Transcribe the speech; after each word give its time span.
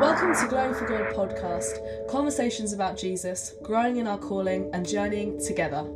Welcome 0.00 0.34
to 0.34 0.46
Glowing 0.48 0.72
for 0.72 0.86
God 0.86 1.14
podcast, 1.14 2.08
conversations 2.08 2.72
about 2.72 2.96
Jesus, 2.96 3.54
growing 3.62 3.98
in 3.98 4.06
our 4.06 4.16
calling, 4.16 4.70
and 4.72 4.88
journeying 4.88 5.38
together. 5.44 5.86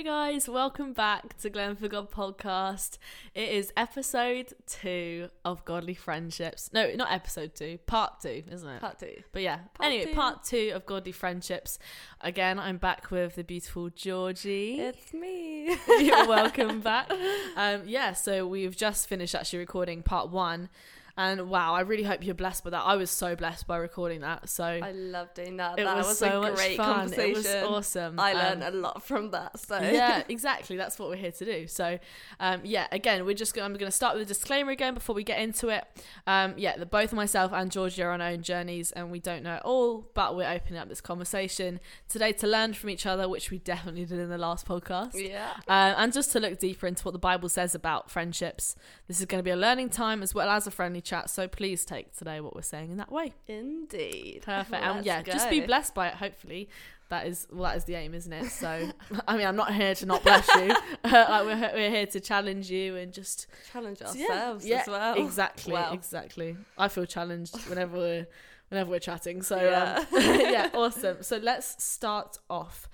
Hey 0.00 0.06
guys, 0.06 0.48
welcome 0.48 0.94
back 0.94 1.36
to 1.42 1.50
Glowing 1.50 1.76
for 1.76 1.86
God 1.86 2.10
podcast. 2.10 2.96
It 3.34 3.50
is 3.50 3.70
episode 3.76 4.54
two 4.66 5.28
of 5.44 5.62
Godly 5.66 5.92
Friendships. 5.92 6.70
No, 6.72 6.90
not 6.94 7.12
episode 7.12 7.54
two, 7.54 7.76
part 7.84 8.18
two, 8.22 8.42
isn't 8.50 8.66
it? 8.66 8.80
Part 8.80 8.98
two. 8.98 9.22
But 9.30 9.42
yeah, 9.42 9.58
Part 9.74 9.90
anyway, 9.90 10.06
two. 10.06 10.14
part 10.14 10.42
two 10.42 10.72
of 10.74 10.86
Godly 10.86 11.12
Friendships. 11.12 11.78
Again, 12.22 12.58
I'm 12.58 12.78
back 12.78 13.10
with 13.10 13.34
the 13.34 13.44
beautiful 13.44 13.90
Georgie. 13.90 14.80
It's 14.80 15.12
me. 15.12 15.76
You're 15.98 16.26
welcome 16.26 16.80
back. 16.80 17.12
Um, 17.54 17.82
yeah, 17.84 18.14
so 18.14 18.46
we've 18.46 18.74
just 18.74 19.06
finished 19.06 19.34
actually 19.34 19.58
recording 19.58 20.02
part 20.02 20.30
one. 20.30 20.70
And 21.20 21.50
wow, 21.50 21.74
I 21.74 21.80
really 21.82 22.02
hope 22.02 22.24
you're 22.24 22.34
blessed 22.34 22.64
by 22.64 22.70
that. 22.70 22.80
I 22.80 22.96
was 22.96 23.10
so 23.10 23.36
blessed 23.36 23.66
by 23.66 23.76
recording 23.76 24.22
that. 24.22 24.48
So 24.48 24.64
I 24.64 24.92
love 24.92 25.34
doing 25.34 25.58
that. 25.58 25.78
it 25.78 25.84
that 25.84 25.94
was, 25.98 26.06
was, 26.06 26.18
so 26.18 26.38
a 26.38 26.40
much 26.40 26.54
great 26.54 26.78
fun. 26.78 26.94
conversation. 26.94 27.30
It 27.30 27.36
was 27.36 27.46
awesome. 27.70 28.18
I 28.18 28.32
Um, 28.32 28.38
learned 28.38 28.74
a 28.74 28.78
lot 28.78 29.02
from 29.02 29.30
that. 29.32 29.60
So 29.60 29.78
yeah, 29.78 30.22
exactly. 30.30 30.78
That's 30.78 30.98
what 30.98 31.10
we're 31.10 31.16
here 31.16 31.32
to 31.32 31.44
do. 31.44 31.66
So, 31.66 31.98
um, 32.40 32.62
yeah, 32.64 32.86
again, 32.90 33.26
we're 33.26 33.34
just 33.34 33.52
gonna, 33.54 33.66
I'm 33.66 33.74
going 33.74 33.90
to 33.90 33.94
start 33.94 34.14
with 34.14 34.22
a 34.22 34.26
disclaimer 34.28 34.70
again 34.72 34.94
before 34.94 35.14
we 35.14 35.22
get 35.22 35.40
into 35.40 35.68
it. 35.68 35.84
Um, 36.26 36.54
yeah, 36.56 36.78
the, 36.78 36.86
both 36.86 37.12
myself 37.12 37.52
and 37.52 37.70
Georgie 37.70 38.02
are 38.02 38.12
on 38.12 38.22
our 38.22 38.30
own 38.30 38.40
journeys, 38.42 38.90
and 38.92 39.10
we 39.10 39.20
don't 39.20 39.42
know 39.42 39.56
it 39.56 39.62
all, 39.62 40.08
but 40.14 40.34
we're 40.34 40.50
opening 40.50 40.78
up 40.78 40.88
this 40.88 41.02
conversation 41.02 41.80
today 42.08 42.32
to 42.32 42.46
learn 42.46 42.72
from 42.72 42.88
each 42.88 43.04
other, 43.04 43.28
which 43.28 43.50
we 43.50 43.58
definitely 43.58 44.06
did 44.06 44.20
in 44.20 44.30
the 44.30 44.38
last 44.38 44.66
podcast. 44.66 45.10
yeah. 45.14 45.50
Uh, 45.68 45.92
and 45.98 46.14
just 46.14 46.32
to 46.32 46.40
look 46.40 46.58
deeper 46.58 46.86
into 46.86 47.04
what 47.04 47.12
the 47.12 47.18
Bible 47.18 47.50
says 47.50 47.74
about 47.74 48.10
friendships. 48.10 48.74
This 49.06 49.20
is 49.20 49.26
going 49.26 49.40
to 49.40 49.44
be 49.44 49.50
a 49.50 49.56
learning 49.56 49.90
time 49.90 50.22
as 50.22 50.34
well 50.34 50.48
as 50.48 50.66
a 50.66 50.70
friendly 50.70 51.02
chat. 51.10 51.28
So 51.28 51.48
please 51.48 51.84
take 51.84 52.16
today 52.16 52.40
what 52.40 52.54
we're 52.54 52.62
saying 52.62 52.90
in 52.92 52.96
that 52.98 53.10
way. 53.10 53.32
Indeed. 53.48 54.42
Perfect. 54.44 54.82
and 54.82 54.96
Let's 54.96 55.06
yeah, 55.06 55.22
just 55.22 55.50
be 55.50 55.60
blessed 55.60 55.94
by 55.94 56.08
it. 56.08 56.14
Hopefully, 56.14 56.68
that 57.08 57.26
is 57.26 57.48
well, 57.50 57.64
that 57.64 57.76
is 57.76 57.84
the 57.84 57.96
aim, 57.96 58.14
isn't 58.14 58.32
it? 58.32 58.46
So, 58.50 58.88
I 59.28 59.36
mean, 59.36 59.46
I'm 59.46 59.56
not 59.56 59.74
here 59.74 59.94
to 59.96 60.06
not 60.06 60.22
bless 60.22 60.48
you. 60.54 60.68
like 61.04 61.44
we're 61.44 61.70
we're 61.74 61.90
here 61.90 62.06
to 62.06 62.20
challenge 62.20 62.70
you 62.70 62.96
and 62.96 63.12
just 63.12 63.48
Challenge 63.72 64.00
ourselves 64.00 64.64
yeah, 64.64 64.80
as 64.82 64.86
well. 64.86 65.14
Exactly. 65.14 65.72
Wow. 65.72 65.92
Exactly. 65.92 66.56
I 66.78 66.88
feel 66.88 67.04
challenged 67.04 67.56
whenever 67.68 67.96
we're 67.96 68.26
whenever 68.68 68.90
we're 68.90 69.00
chatting. 69.00 69.42
So 69.42 69.56
Yeah. 69.56 69.98
um, 69.98 70.06
yeah, 70.12 70.70
awesome. 70.72 71.22
So 71.22 71.38
let's 71.38 71.82
start 71.82 72.38
off. 72.48 72.88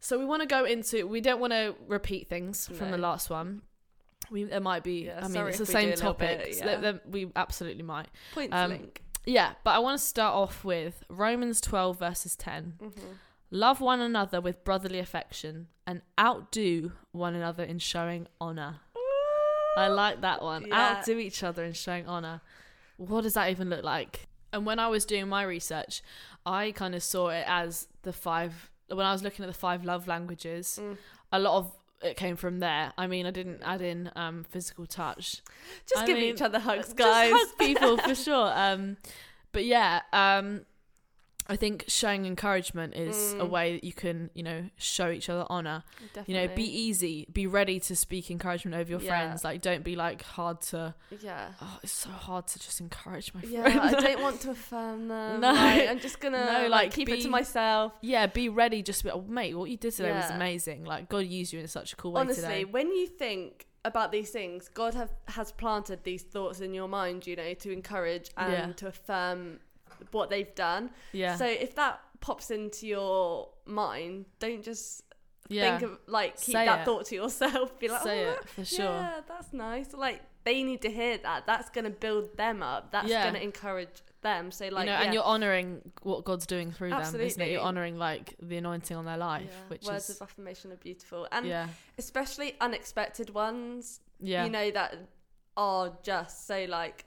So 0.00 0.18
we 0.18 0.24
want 0.24 0.42
to 0.42 0.48
go 0.48 0.64
into. 0.64 1.06
We 1.06 1.20
don't 1.20 1.40
want 1.40 1.52
to 1.52 1.76
repeat 1.86 2.28
things 2.28 2.66
from 2.66 2.90
the 2.90 2.98
last 2.98 3.30
one. 3.30 3.62
We 4.30 4.44
there 4.44 4.60
might 4.60 4.82
be. 4.82 5.06
Yeah, 5.06 5.20
I 5.22 5.28
mean, 5.28 5.46
it's 5.46 5.58
the 5.58 5.66
same 5.66 5.92
topic. 5.94 6.38
bit, 6.44 6.56
yeah. 6.58 6.64
There- 6.64 6.80
there- 6.80 7.00
we 7.08 7.30
absolutely 7.36 7.82
might. 7.82 8.08
Point 8.34 8.52
um, 8.52 8.70
link. 8.70 9.02
Yeah, 9.26 9.52
but 9.64 9.70
I 9.70 9.78
want 9.78 9.98
to 9.98 10.04
start 10.04 10.34
off 10.34 10.64
with 10.64 11.02
Romans 11.08 11.60
12 11.60 11.98
verses 11.98 12.36
10. 12.36 12.74
Mm-hmm. 12.82 13.00
Love 13.50 13.80
one 13.80 14.00
another 14.00 14.40
with 14.40 14.64
brotherly 14.64 14.98
affection 14.98 15.68
and 15.86 16.02
outdo 16.18 16.92
one 17.12 17.34
another 17.34 17.62
in 17.64 17.78
showing 17.78 18.26
honor. 18.40 18.80
I 19.76 19.88
like 19.88 20.20
that 20.20 20.42
one. 20.42 20.66
Yeah. 20.66 20.98
Outdo 20.98 21.18
each 21.18 21.42
other 21.42 21.64
in 21.64 21.72
showing 21.72 22.06
honor. 22.06 22.40
What 22.96 23.22
does 23.22 23.34
that 23.34 23.50
even 23.50 23.70
look 23.70 23.82
like? 23.84 24.28
And 24.52 24.64
when 24.66 24.78
I 24.78 24.86
was 24.88 25.04
doing 25.04 25.28
my 25.28 25.42
research, 25.42 26.02
I 26.46 26.70
kind 26.72 26.94
of 26.94 27.02
saw 27.02 27.28
it 27.28 27.44
as 27.46 27.88
the 28.02 28.12
five. 28.12 28.70
When 28.88 29.04
I 29.06 29.12
was 29.12 29.22
looking 29.22 29.44
at 29.44 29.48
the 29.48 29.58
five 29.58 29.84
love 29.84 30.06
languages, 30.06 30.78
Mm. 30.80 30.96
a 31.32 31.38
lot 31.40 31.56
of 31.58 31.72
it 32.04 32.16
came 32.16 32.36
from 32.36 32.60
there. 32.60 32.92
I 32.98 33.06
mean, 33.06 33.26
I 33.26 33.30
didn't 33.30 33.62
add 33.64 33.82
in 33.82 34.10
um, 34.14 34.44
physical 34.44 34.86
touch. 34.86 35.42
Just 35.88 36.02
I 36.02 36.06
give 36.06 36.16
mean, 36.16 36.34
each 36.34 36.42
other 36.42 36.58
hugs, 36.58 36.86
Just 36.86 36.96
guys. 36.96 37.32
hug 37.34 37.58
people 37.58 37.96
for 37.98 38.14
sure. 38.26 38.52
Um, 38.54 38.96
but 39.52 39.64
yeah, 39.64 40.02
um, 40.12 40.66
I 41.46 41.56
think 41.56 41.84
showing 41.88 42.24
encouragement 42.24 42.94
is 42.94 43.34
a 43.34 43.38
Mm. 43.38 43.50
way 43.50 43.72
that 43.74 43.84
you 43.84 43.92
can, 43.92 44.30
you 44.34 44.42
know, 44.42 44.70
show 44.78 45.10
each 45.10 45.28
other 45.28 45.44
honor. 45.50 45.84
Definitely. 46.14 46.34
You 46.34 46.40
know, 46.48 46.54
be 46.54 46.64
easy, 46.64 47.26
be 47.32 47.46
ready 47.46 47.78
to 47.80 47.94
speak 47.94 48.30
encouragement 48.30 48.74
over 48.76 48.90
your 48.90 49.00
Yeah. 49.00 49.08
friends. 49.10 49.44
Like, 49.44 49.60
don't 49.60 49.84
be 49.84 49.94
like 49.94 50.22
hard 50.22 50.62
to. 50.72 50.94
Yeah. 51.20 51.52
Oh, 51.60 51.78
it's 51.82 51.92
so 51.92 52.08
hard 52.10 52.46
to 52.46 52.58
just 52.58 52.80
encourage 52.80 53.34
my 53.34 53.42
Yeah, 53.42 53.62
friend. 53.62 53.80
I 53.80 54.00
don't 54.00 54.22
want 54.28 54.40
to 54.42 54.50
affirm 54.52 55.08
them. 55.08 55.40
No. 55.40 55.52
like, 55.52 55.88
I'm 55.88 56.00
just 56.00 56.18
gonna 56.18 56.44
No, 56.46 56.60
like, 56.62 56.70
like, 56.70 56.92
keep 56.94 57.08
it 57.10 57.20
to 57.22 57.28
myself. 57.28 57.92
yeah, 58.00 58.26
be 58.26 58.48
ready. 58.48 58.82
Just 58.82 59.04
be, 59.04 59.10
oh, 59.10 59.20
mate, 59.22 59.54
what 59.54 59.68
you 59.70 59.76
did 59.76 59.92
today 59.92 60.12
was 60.12 60.30
amazing. 60.30 60.84
Like, 60.84 61.10
God 61.10 61.26
used 61.26 61.52
you 61.52 61.60
in 61.60 61.68
such 61.68 61.92
a 61.92 61.96
cool 61.96 62.12
way 62.12 62.22
Honestly, 62.22 62.42
today. 62.42 62.64
when 62.64 62.90
you 62.90 63.06
think 63.06 63.66
about 63.84 64.12
these 64.12 64.30
things, 64.30 64.70
God 64.70 64.94
have 64.94 65.10
has 65.28 65.52
planted 65.52 66.04
these 66.04 66.22
thoughts 66.22 66.60
in 66.60 66.72
your 66.72 66.88
mind, 66.88 67.26
you 67.26 67.36
know, 67.36 67.52
to 67.52 67.70
encourage 67.70 68.30
and 68.38 68.52
Yeah. 68.52 68.72
to 68.76 68.86
affirm 68.88 69.60
what 70.12 70.30
they've 70.30 70.54
done. 70.54 70.90
Yeah, 71.12 71.36
So 71.36 71.46
if 71.46 71.74
that 71.76 72.00
pops 72.20 72.50
into 72.50 72.86
your 72.86 73.48
mind, 73.66 74.26
don't 74.38 74.62
just 74.62 75.02
yeah, 75.48 75.78
think 75.78 75.90
of 75.92 75.98
like 76.06 76.40
keep 76.40 76.54
Say 76.54 76.64
that 76.66 76.80
it. 76.80 76.84
thought 76.84 77.06
to 77.06 77.14
yourself. 77.14 77.78
Be 77.80 77.88
like, 77.88 78.02
say 78.02 78.26
oh, 78.26 78.30
it 78.32 78.48
for 78.48 78.64
sure. 78.64 78.84
yeah, 78.86 79.20
that's 79.28 79.52
nice. 79.52 79.92
Like 79.92 80.22
they 80.44 80.62
need 80.62 80.82
to 80.82 80.90
hear 80.90 81.18
that. 81.18 81.46
That's 81.46 81.68
gonna 81.70 81.90
build 81.90 82.36
them 82.36 82.62
up. 82.62 82.90
That's 82.92 83.08
Yeah. 83.08 83.24
gonna 83.26 83.40
encourage 83.40 84.02
them. 84.22 84.50
So 84.50 84.64
like, 84.68 84.86
you 84.86 84.92
know, 84.92 84.98
yeah. 84.98 85.02
and 85.02 85.12
you're 85.14 85.22
honoring 85.22 85.82
what 86.02 86.24
God's 86.24 86.46
doing 86.46 86.72
through 86.72 86.90
them, 86.90 87.00
isn't 87.02 87.20
it? 87.20 87.24
Absolutely. 87.24 87.52
You're 87.52 87.62
honoring 87.62 87.98
like 87.98 88.34
the 88.40 88.56
anointing 88.56 88.96
on 88.96 89.04
their 89.04 89.18
life, 89.18 89.50
Yeah. 89.50 89.68
which 89.68 89.82
words 89.84 90.08
is 90.08 90.16
of 90.16 90.22
affirmation 90.22 90.72
are 90.72 90.76
beautiful, 90.76 91.28
and 91.30 91.46
yeah, 91.46 91.68
especially 91.98 92.56
unexpected 92.60 93.30
ones. 93.34 94.00
yeah, 94.20 94.44
you 94.44 94.50
know 94.50 94.70
that 94.70 94.96
are 95.58 95.92
just 96.02 96.46
so 96.46 96.64
like 96.68 97.04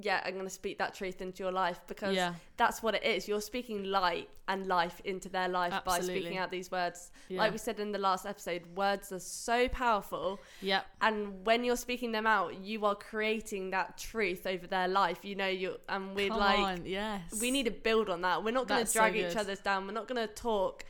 yeah 0.00 0.22
i'm 0.24 0.32
going 0.32 0.46
to 0.46 0.50
speak 0.50 0.78
that 0.78 0.94
truth 0.94 1.20
into 1.20 1.42
your 1.42 1.52
life 1.52 1.78
because 1.86 2.16
yeah, 2.16 2.32
that's 2.56 2.82
what 2.82 2.94
it 2.94 3.04
is. 3.04 3.28
You're 3.28 3.40
speaking 3.42 3.84
light 3.84 4.28
and 4.48 4.66
life 4.66 5.00
into 5.04 5.28
their 5.28 5.48
life 5.48 5.74
by 5.84 6.00
speaking 6.00 6.38
out 6.38 6.50
these 6.50 6.70
words. 6.70 7.10
Yeah, 7.28 7.40
like 7.40 7.52
we 7.52 7.58
said 7.58 7.78
in 7.78 7.92
the 7.92 7.98
last 7.98 8.24
episode 8.24 8.62
words 8.74 9.12
are 9.12 9.18
so 9.18 9.68
powerful. 9.68 10.40
Yeah, 10.60 10.80
and 11.00 11.44
when 11.44 11.62
you're 11.64 11.76
speaking 11.76 12.12
them 12.12 12.26
out 12.26 12.58
you 12.60 12.84
are 12.86 12.94
creating 12.94 13.70
that 13.70 13.98
truth 13.98 14.46
over 14.46 14.66
their 14.66 14.88
life. 14.88 15.24
You 15.24 15.34
know 15.34 15.48
you 15.48 15.76
and 15.88 16.14
we're 16.14 16.28
Come 16.30 16.38
like 16.38 16.58
on, 16.58 16.86
yes, 16.86 17.20
we 17.40 17.50
need 17.50 17.64
to 17.66 17.70
build 17.72 18.08
on 18.08 18.22
that. 18.22 18.42
We're 18.44 18.52
not 18.52 18.68
going 18.68 18.84
to 18.84 18.90
so 18.90 19.00
drag 19.00 19.16
each 19.16 19.28
good. 19.28 19.36
other's 19.38 19.60
down. 19.60 19.86
We're 19.86 19.92
not 19.92 20.08
going 20.08 20.26
to 20.26 20.32
talk 20.32 20.84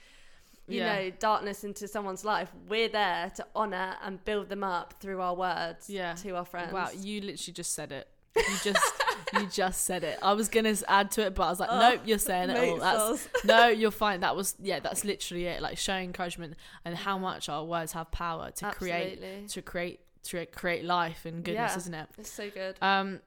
you 0.69 0.78
Yeah. 0.78 0.94
know 0.94 1.10
darkness 1.19 1.64
into 1.64 1.88
someone's 1.88 2.24
life. 2.24 2.50
We're 2.69 2.88
there 2.88 3.30
to 3.34 3.46
honor 3.56 3.96
and 4.04 4.24
build 4.24 4.48
them 4.48 4.62
up 4.62 4.94
through 5.00 5.20
our 5.20 5.34
words 5.34 5.90
Yeah. 5.90 6.14
to 6.22 6.36
our 6.36 6.44
friends. 6.44 6.72
Wow, 6.72 6.90
you 6.96 7.20
literally 7.20 7.52
just 7.52 7.74
said 7.74 7.90
it. 7.90 8.06
You 8.37 8.43
just 8.62 8.94
you 9.34 9.47
just 9.47 9.84
said 9.84 10.04
it. 10.04 10.19
I 10.22 10.32
was 10.32 10.48
gonna 10.48 10.75
add 10.88 11.10
to 11.12 11.26
it, 11.26 11.34
but 11.34 11.44
I 11.44 11.50
was 11.50 11.60
like, 11.60 11.69
Oh, 11.70 11.78
nope, 11.78 12.00
you're 12.04 12.19
saying 12.19 12.50
it 12.50 12.69
all. 12.69 12.78
That's 12.78 13.28
no, 13.44 13.69
you're 13.69 13.91
fine. 13.91 14.20
That 14.20 14.37
was 14.37 14.54
yeah, 14.60 14.81
that's 14.81 15.04
literally 15.04 15.47
it. 15.47 15.60
Like 15.62 15.78
showing 15.78 16.04
encouragement 16.06 16.54
and 16.84 16.97
how 16.97 17.19
much 17.19 17.48
our 17.48 17.65
words 17.65 17.93
have 17.93 18.10
power 18.10 18.50
to 18.53 18.70
create 18.70 19.48
to 19.48 19.62
create 19.62 20.00
to 20.25 20.47
create 20.47 20.84
life 20.84 21.25
and 21.25 21.44
goodness, 21.44 21.72
Yeah. 21.72 21.76
isn't 21.78 21.94
it? 21.94 22.09
It's 22.19 22.31
so 22.31 22.48
good. 22.48 22.76
Um, 22.81 23.20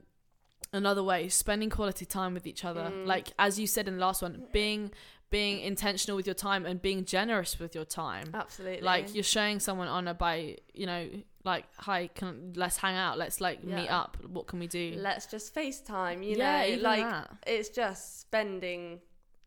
another 0.74 1.04
way, 1.04 1.28
spending 1.30 1.70
quality 1.70 2.06
time 2.06 2.34
with 2.34 2.48
each 2.48 2.64
other. 2.66 2.92
Mm. 2.94 3.06
Like 3.06 3.32
as 3.38 3.60
you 3.60 3.68
said 3.68 3.88
in 3.88 3.96
the 3.96 4.02
last 4.02 4.22
one, 4.22 4.44
being 4.52 4.92
being 5.30 5.60
intentional 5.60 6.16
with 6.16 6.26
your 6.28 6.36
time 6.36 6.66
and 6.66 6.82
being 6.82 7.04
generous 7.04 7.60
with 7.60 7.76
your 7.76 7.86
time. 7.86 8.30
Absolutely. 8.34 8.82
Like 8.82 9.14
you're 9.14 9.24
showing 9.24 9.60
someone 9.60 9.88
honor 9.88 10.14
by, 10.14 10.58
you 10.74 10.86
know, 10.86 11.10
like, 11.46 11.66
hi, 11.78 12.08
can 12.08 12.54
let's 12.56 12.78
hang 12.78 12.96
out, 12.96 13.18
let's 13.18 13.40
like 13.40 13.64
meet 13.64 13.88
up. 13.90 14.18
What 14.28 14.48
can 14.48 14.60
we 14.60 14.68
do? 14.68 14.96
let's 14.98 15.26
just 15.28 15.54
FaceTime, 15.56 16.24
you 16.26 16.36
yeah, 16.38 16.76
know, 16.76 16.82
like 16.82 17.02
that. 17.04 17.32
it's 17.48 17.70
just 17.70 18.20
spending 18.22 19.00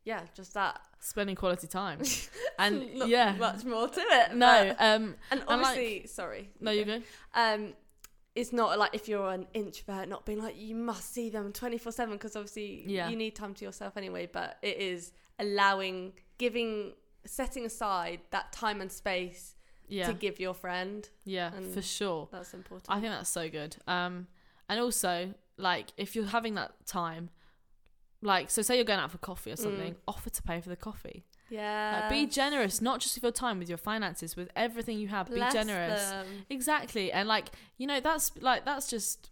yeah, 0.04 0.22
just 0.34 0.54
that. 0.54 0.80
spending 1.00 1.36
quality 1.36 1.66
time, 1.66 2.00
and 2.58 2.94
Not 2.94 3.08
yeah, 3.08 3.34
much 3.38 3.64
more 3.64 3.88
to 3.88 4.00
it. 4.00 4.34
no, 4.34 4.74
but- 4.78 4.84
um, 4.84 5.16
and 5.30 5.40
and, 5.40 5.40
like- 5.40 5.48
obviously, 5.66 6.06
sorry. 6.06 6.48
no, 6.60 6.70
you 6.70 6.84
go. 6.84 7.02
Um 7.34 7.74
it's 8.34 8.52
not 8.52 8.78
like 8.78 8.94
if 8.94 9.08
you're 9.08 9.30
an 9.30 9.46
introvert 9.52 10.08
not 10.08 10.24
being 10.24 10.40
like 10.40 10.56
you 10.56 10.74
must 10.76 11.12
see 11.12 11.28
them 11.28 11.52
24/7 11.52 12.12
because 12.12 12.36
obviously 12.36 12.84
Yeah. 12.86 13.08
you 13.08 13.16
need 13.16 13.34
time 13.34 13.52
to 13.54 13.64
yourself 13.64 13.96
anyway, 13.96 14.28
but 14.32 14.58
it 14.62 14.76
is 14.78 15.12
allowing 15.40 16.12
giving 16.38 16.92
setting 17.26 17.66
aside 17.66 18.20
that 18.30 18.52
time 18.52 18.80
and 18.80 18.92
space 18.92 19.56
Yeah, 19.88 20.06
to 20.06 20.12
give 20.14 20.38
your 20.40 20.54
friend. 20.54 21.08
yeah, 21.24 21.52
and- 21.54 21.72
for 21.72 21.82
sure. 21.82 22.28
That's 22.30 22.54
important. 22.54 22.86
I 22.88 23.00
think 23.00 23.12
that's 23.12 23.30
so 23.30 23.48
good. 23.48 23.76
Um, 23.86 24.26
and 24.68 24.78
also 24.80 25.34
like 25.56 25.88
if 25.96 26.14
you're 26.14 26.26
having 26.26 26.54
that 26.54 26.72
time, 26.86 27.30
like 28.20 28.50
so, 28.50 28.62
say 28.62 28.76
you're 28.76 28.84
going 28.84 29.00
out 29.00 29.10
for 29.10 29.18
coffee 29.18 29.52
or 29.52 29.56
something, 29.56 29.94
offer 30.06 30.30
to 30.30 30.42
pay 30.42 30.60
for 30.60 30.68
the 30.68 30.76
coffee. 30.76 31.24
yeah. 31.50 32.00
Like, 32.02 32.10
be 32.10 32.26
generous, 32.26 32.80
not 32.82 33.00
just 33.00 33.14
with 33.16 33.22
your 33.22 33.32
time, 33.32 33.58
with 33.58 33.68
your 33.68 33.78
finances, 33.78 34.36
with 34.36 34.50
everything 34.56 34.98
you 34.98 35.08
have. 35.08 35.28
Bless 35.30 35.52
be 35.52 35.58
generous. 35.58 36.10
them. 36.10 36.26
Exactly, 36.50 37.12
and 37.12 37.28
like 37.28 37.50
you 37.76 37.86
know, 37.86 38.00
that's 38.00 38.32
like 38.40 38.64
that's 38.64 38.88
just. 38.90 39.30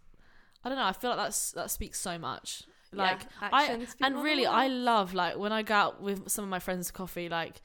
I 0.63 0.69
don't 0.69 0.77
know. 0.77 0.85
I 0.85 0.91
feel 0.93 1.11
like 1.11 1.19
that's 1.19 1.51
that 1.51 1.69
speaks 1.69 1.99
so 1.99 2.17
much. 2.17 2.63
Like 2.93 3.21
actions 3.41 3.89
speak 3.89 4.05
and 4.05 4.23
really, 4.23 4.45
I 4.45 4.67
love 4.67 5.13
like 5.13 5.37
when 5.37 5.51
I 5.51 5.61
go 5.61 5.75
out 5.75 6.01
with 6.01 6.29
some 6.29 6.43
of 6.43 6.49
my 6.49 6.59
friends 6.59 6.89
coffee, 6.89 7.27
like, 7.29 7.61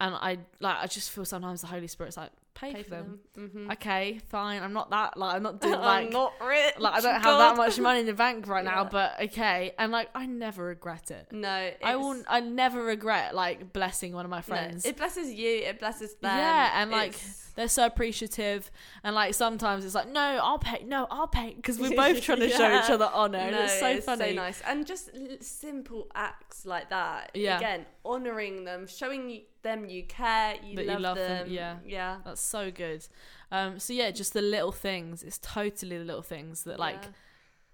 and 0.00 0.14
I 0.14 0.38
like 0.60 0.76
I 0.76 0.86
just 0.86 1.10
feel 1.10 1.24
sometimes 1.24 1.60
the 1.60 1.66
Holy 1.66 1.86
Spirit's 1.88 2.16
like 2.16 2.30
pay, 2.54 2.72
Pay 2.72 2.82
for 2.82 2.90
them. 2.90 3.18
Mm-hmm. 3.36 3.70
Okay, 3.72 4.20
fine. 4.28 4.62
I'm 4.62 4.72
not 4.72 4.90
that 4.90 5.16
like 5.16 5.36
I'm 5.36 5.42
not 5.42 5.60
doing 5.60 5.74
I'm 5.76 5.80
like 5.80 6.12
not 6.12 6.32
rich. 6.44 6.74
like 6.78 6.94
I 6.94 7.00
don't 7.00 7.14
have 7.14 7.38
that 7.38 7.56
much 7.56 7.78
money 7.80 8.00
in 8.00 8.06
the 8.06 8.14
bank 8.14 8.46
right 8.46 8.64
now, 8.64 8.84
but 8.84 9.14
okay. 9.24 9.72
And 9.78 9.90
like 9.92 10.10
I 10.14 10.26
never 10.26 10.64
regret 10.64 11.10
it. 11.10 11.28
No, 11.32 11.70
I 11.82 11.96
will. 11.96 12.22
I 12.28 12.40
never 12.40 12.82
regret 12.82 13.34
like 13.34 13.72
blessing 13.72 14.12
one 14.12 14.24
of 14.24 14.30
my 14.30 14.38
no, 14.38 14.42
friends. 14.42 14.84
it 14.84 14.96
blesses 14.96 15.32
you. 15.32 15.48
It 15.48 15.78
blesses 15.78 16.14
them. 16.14 16.36
Yeah, 16.36 16.82
and, 16.82 16.90
like, 16.90 17.10
It's- 17.10 17.47
They're 17.58 17.66
so 17.66 17.86
appreciative, 17.86 18.70
and 19.02 19.16
like 19.16 19.34
sometimes 19.34 19.84
it's 19.84 19.96
like, 19.96 20.08
no, 20.08 20.38
I'll 20.40 20.60
pay. 20.60 20.84
No, 20.86 21.08
I'll 21.10 21.26
pay 21.26 21.54
because 21.54 21.76
we're 21.80 21.90
both 22.06 22.20
trying 22.22 22.38
to 22.38 22.48
show 22.50 22.78
each 22.78 22.88
other 22.88 23.10
honor. 23.12 23.38
and 23.38 23.56
it's 23.56 23.80
so 23.80 24.00
funny. 24.00 24.32
nice, 24.32 24.62
and 24.64 24.86
just 24.86 25.10
simple 25.42 26.06
acts 26.14 26.64
like 26.64 26.88
that. 26.90 27.32
Yeah. 27.34 27.56
Again, 27.56 27.84
honoring 28.04 28.62
them, 28.64 28.86
showing 28.86 29.42
them 29.62 29.86
you 29.86 30.04
care, 30.04 30.54
you 30.64 30.76
That 30.76 30.84
you 30.84 30.90
love, 30.92 31.00
love 31.00 31.16
them, 31.16 31.38
them. 31.46 31.48
yeah. 31.50 31.76
yeah. 31.84 32.18
That's 32.24 32.40
so 32.40 32.70
good. 32.70 33.04
Um, 33.50 33.80
so 33.80 33.92
yeah, 33.92 34.12
just 34.12 34.34
the 34.34 34.42
little 34.42 34.70
things. 34.72 35.24
It's 35.24 35.38
totally 35.38 35.98
the 35.98 36.04
little 36.04 36.22
things 36.22 36.62
that 36.62 36.78
like 36.78 37.02
Yeah. 37.02 37.08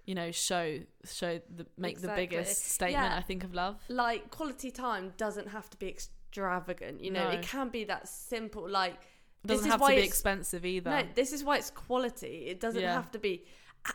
you 0.07 0.15
know 0.15 0.31
show 0.31 0.79
show 1.03 1.39
the 1.55 1.67
make 1.77 2.01
the 2.01 2.07
biggest 2.07 2.65
statement 2.71 3.05
Yeah. 3.11 3.17
I 3.17 3.21
think 3.21 3.43
of 3.43 3.53
love. 3.53 3.75
like 3.87 4.31
quality 4.31 4.71
time 4.71 5.13
doesn't 5.17 5.49
have 5.49 5.69
to 5.69 5.77
be 5.77 5.87
extravagant. 5.89 7.01
You 7.01 7.11
know, 7.11 7.25
No. 7.25 7.29
it 7.37 7.43
can 7.43 7.69
be 7.69 7.83
that 7.85 8.07
simple. 8.07 8.67
Like 8.67 8.95
doesn't 9.45 9.63
this 9.63 9.65
is 9.67 9.71
have 9.71 9.81
why 9.81 9.95
to 9.95 10.01
be 10.01 10.07
expensive 10.07 10.65
either. 10.65 10.89
No, 10.89 11.03
this 11.15 11.31
is 11.33 11.43
why 11.43 11.57
it's 11.57 11.69
quality. 11.71 12.45
It 12.47 12.59
doesn't 12.59 12.81
Yeah. 12.81 12.93
have 12.93 13.11
to 13.11 13.19
be 13.19 13.43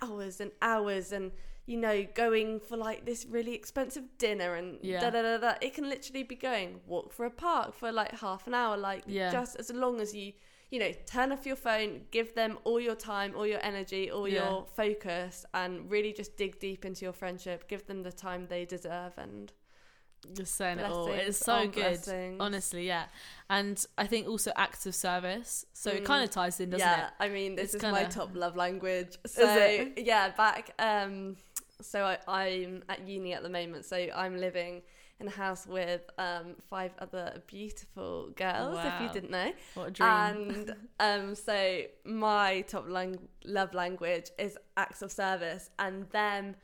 hours 0.03 0.41
and 0.41 0.53
hours 0.63 1.13
and 1.13 1.33
you 1.67 1.77
know 1.77 2.05
going 2.15 2.61
for 2.61 2.77
like 2.77 3.05
this 3.05 3.27
really 3.27 3.55
expensive 3.55 4.05
dinner 4.19 4.55
and 4.55 4.79
Yeah. 4.83 5.01
da 5.01 5.11
da 5.11 5.23
da 5.23 5.39
da. 5.39 5.55
It 5.61 5.75
can 5.75 5.89
literally 5.89 6.23
be 6.23 6.35
going 6.37 6.81
walk 6.87 7.13
for 7.13 7.27
a 7.27 7.31
park 7.31 7.75
for 7.75 7.93
like 7.93 8.13
half 8.19 8.47
an 8.47 8.55
hour. 8.55 8.77
Like 8.77 9.05
Yeah. 9.07 9.31
just 9.31 9.57
as 9.57 9.71
long 9.73 10.01
as 10.01 10.15
you 10.15 10.33
you 10.71 10.79
know 10.79 10.93
turn 11.05 11.33
off 11.33 11.47
your 11.47 11.57
phone, 11.57 12.07
give 12.13 12.35
them 12.35 12.57
all 12.63 12.79
your 12.81 12.95
time, 12.95 13.35
all 13.37 13.47
your 13.47 13.59
energy, 13.65 14.09
all 14.11 14.29
Yeah. 14.29 14.49
your 14.51 14.67
focus, 14.77 15.45
and 15.53 15.91
really 15.91 16.13
just 16.13 16.37
dig 16.37 16.61
deep 16.61 16.85
into 16.85 17.05
your 17.05 17.13
friendship. 17.13 17.67
Give 17.69 17.85
them 17.87 18.03
the 18.05 18.13
time 18.13 18.47
they 18.47 18.65
deserve 18.65 19.15
and 19.19 19.53
Just 20.35 20.55
saying 20.55 20.79
it 20.79 20.85
all. 20.91 21.09
It's 21.09 21.39
so 21.39 21.55
on 21.55 21.67
good. 21.71 21.75
blessings. 21.75 22.37
Honestly, 22.41 22.87
yeah. 22.87 23.05
And 23.49 23.85
I 23.99 24.07
think 24.07 24.29
also 24.29 24.53
acts 24.57 24.87
of 24.87 24.95
service. 24.95 25.65
So 25.73 25.91
it 25.91 26.03
Mm. 26.03 26.07
kind 26.07 26.25
of 26.25 26.31
ties 26.31 26.61
in, 26.61 26.71
doesn't 26.71 26.87
yeah, 26.87 26.95
it? 27.09 27.13
Yeah, 27.21 27.27
I 27.27 27.29
mean, 27.31 27.57
this 27.57 27.75
It's 27.75 27.83
is 27.85 27.91
my 27.91 28.01
kinda- 28.03 28.15
top 28.15 28.31
love 28.35 28.57
language. 28.57 29.17
So 29.27 29.43
it? 29.49 29.99
yeah, 29.99 30.29
back. 30.31 30.73
Um, 30.79 31.37
so 31.81 32.05
I, 32.05 32.19
I'm 32.29 32.85
at 32.89 33.07
uni 33.09 33.33
at 33.33 33.43
the 33.43 33.49
moment. 33.49 33.87
So 33.87 33.97
I'm 33.97 34.37
living 34.37 34.83
in 35.19 35.27
a 35.27 35.31
house 35.31 35.67
with 35.67 36.03
um 36.19 36.55
five 36.69 36.93
other 36.99 37.43
beautiful 37.47 38.31
girls. 38.37 38.79
If 38.85 39.01
you 39.03 39.09
didn't 39.13 39.31
know, 39.31 39.53
What 39.75 39.89
a 39.89 39.91
dream. 39.91 40.09
and 40.09 40.75
um, 41.01 41.35
so 41.35 41.83
my 42.05 42.61
top 42.63 42.89
lang- 42.89 43.29
love 43.45 43.75
language 43.75 44.31
is 44.39 44.57
acts 44.77 45.01
of 45.03 45.11
service, 45.11 45.71
and 45.79 46.09
them. 46.11 46.57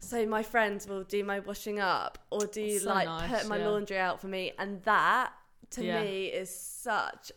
So 0.00 0.26
my 0.26 0.42
friends 0.42 0.86
will 0.86 1.04
do 1.04 1.24
my 1.24 1.40
washing 1.40 1.80
up 1.80 2.18
or 2.30 2.46
do 2.46 2.78
So 2.78 2.88
like 2.88 3.06
nice, 3.06 3.30
put 3.30 3.48
my 3.48 3.58
yeah. 3.58 3.68
laundry 3.68 3.98
out 3.98 4.20
for 4.20 4.28
me, 4.28 4.52
and 4.58 4.82
that 4.84 5.32
to 5.70 5.84
Yeah. 5.84 6.02
me 6.02 6.26
is 6.26 6.54
such. 6.54 7.32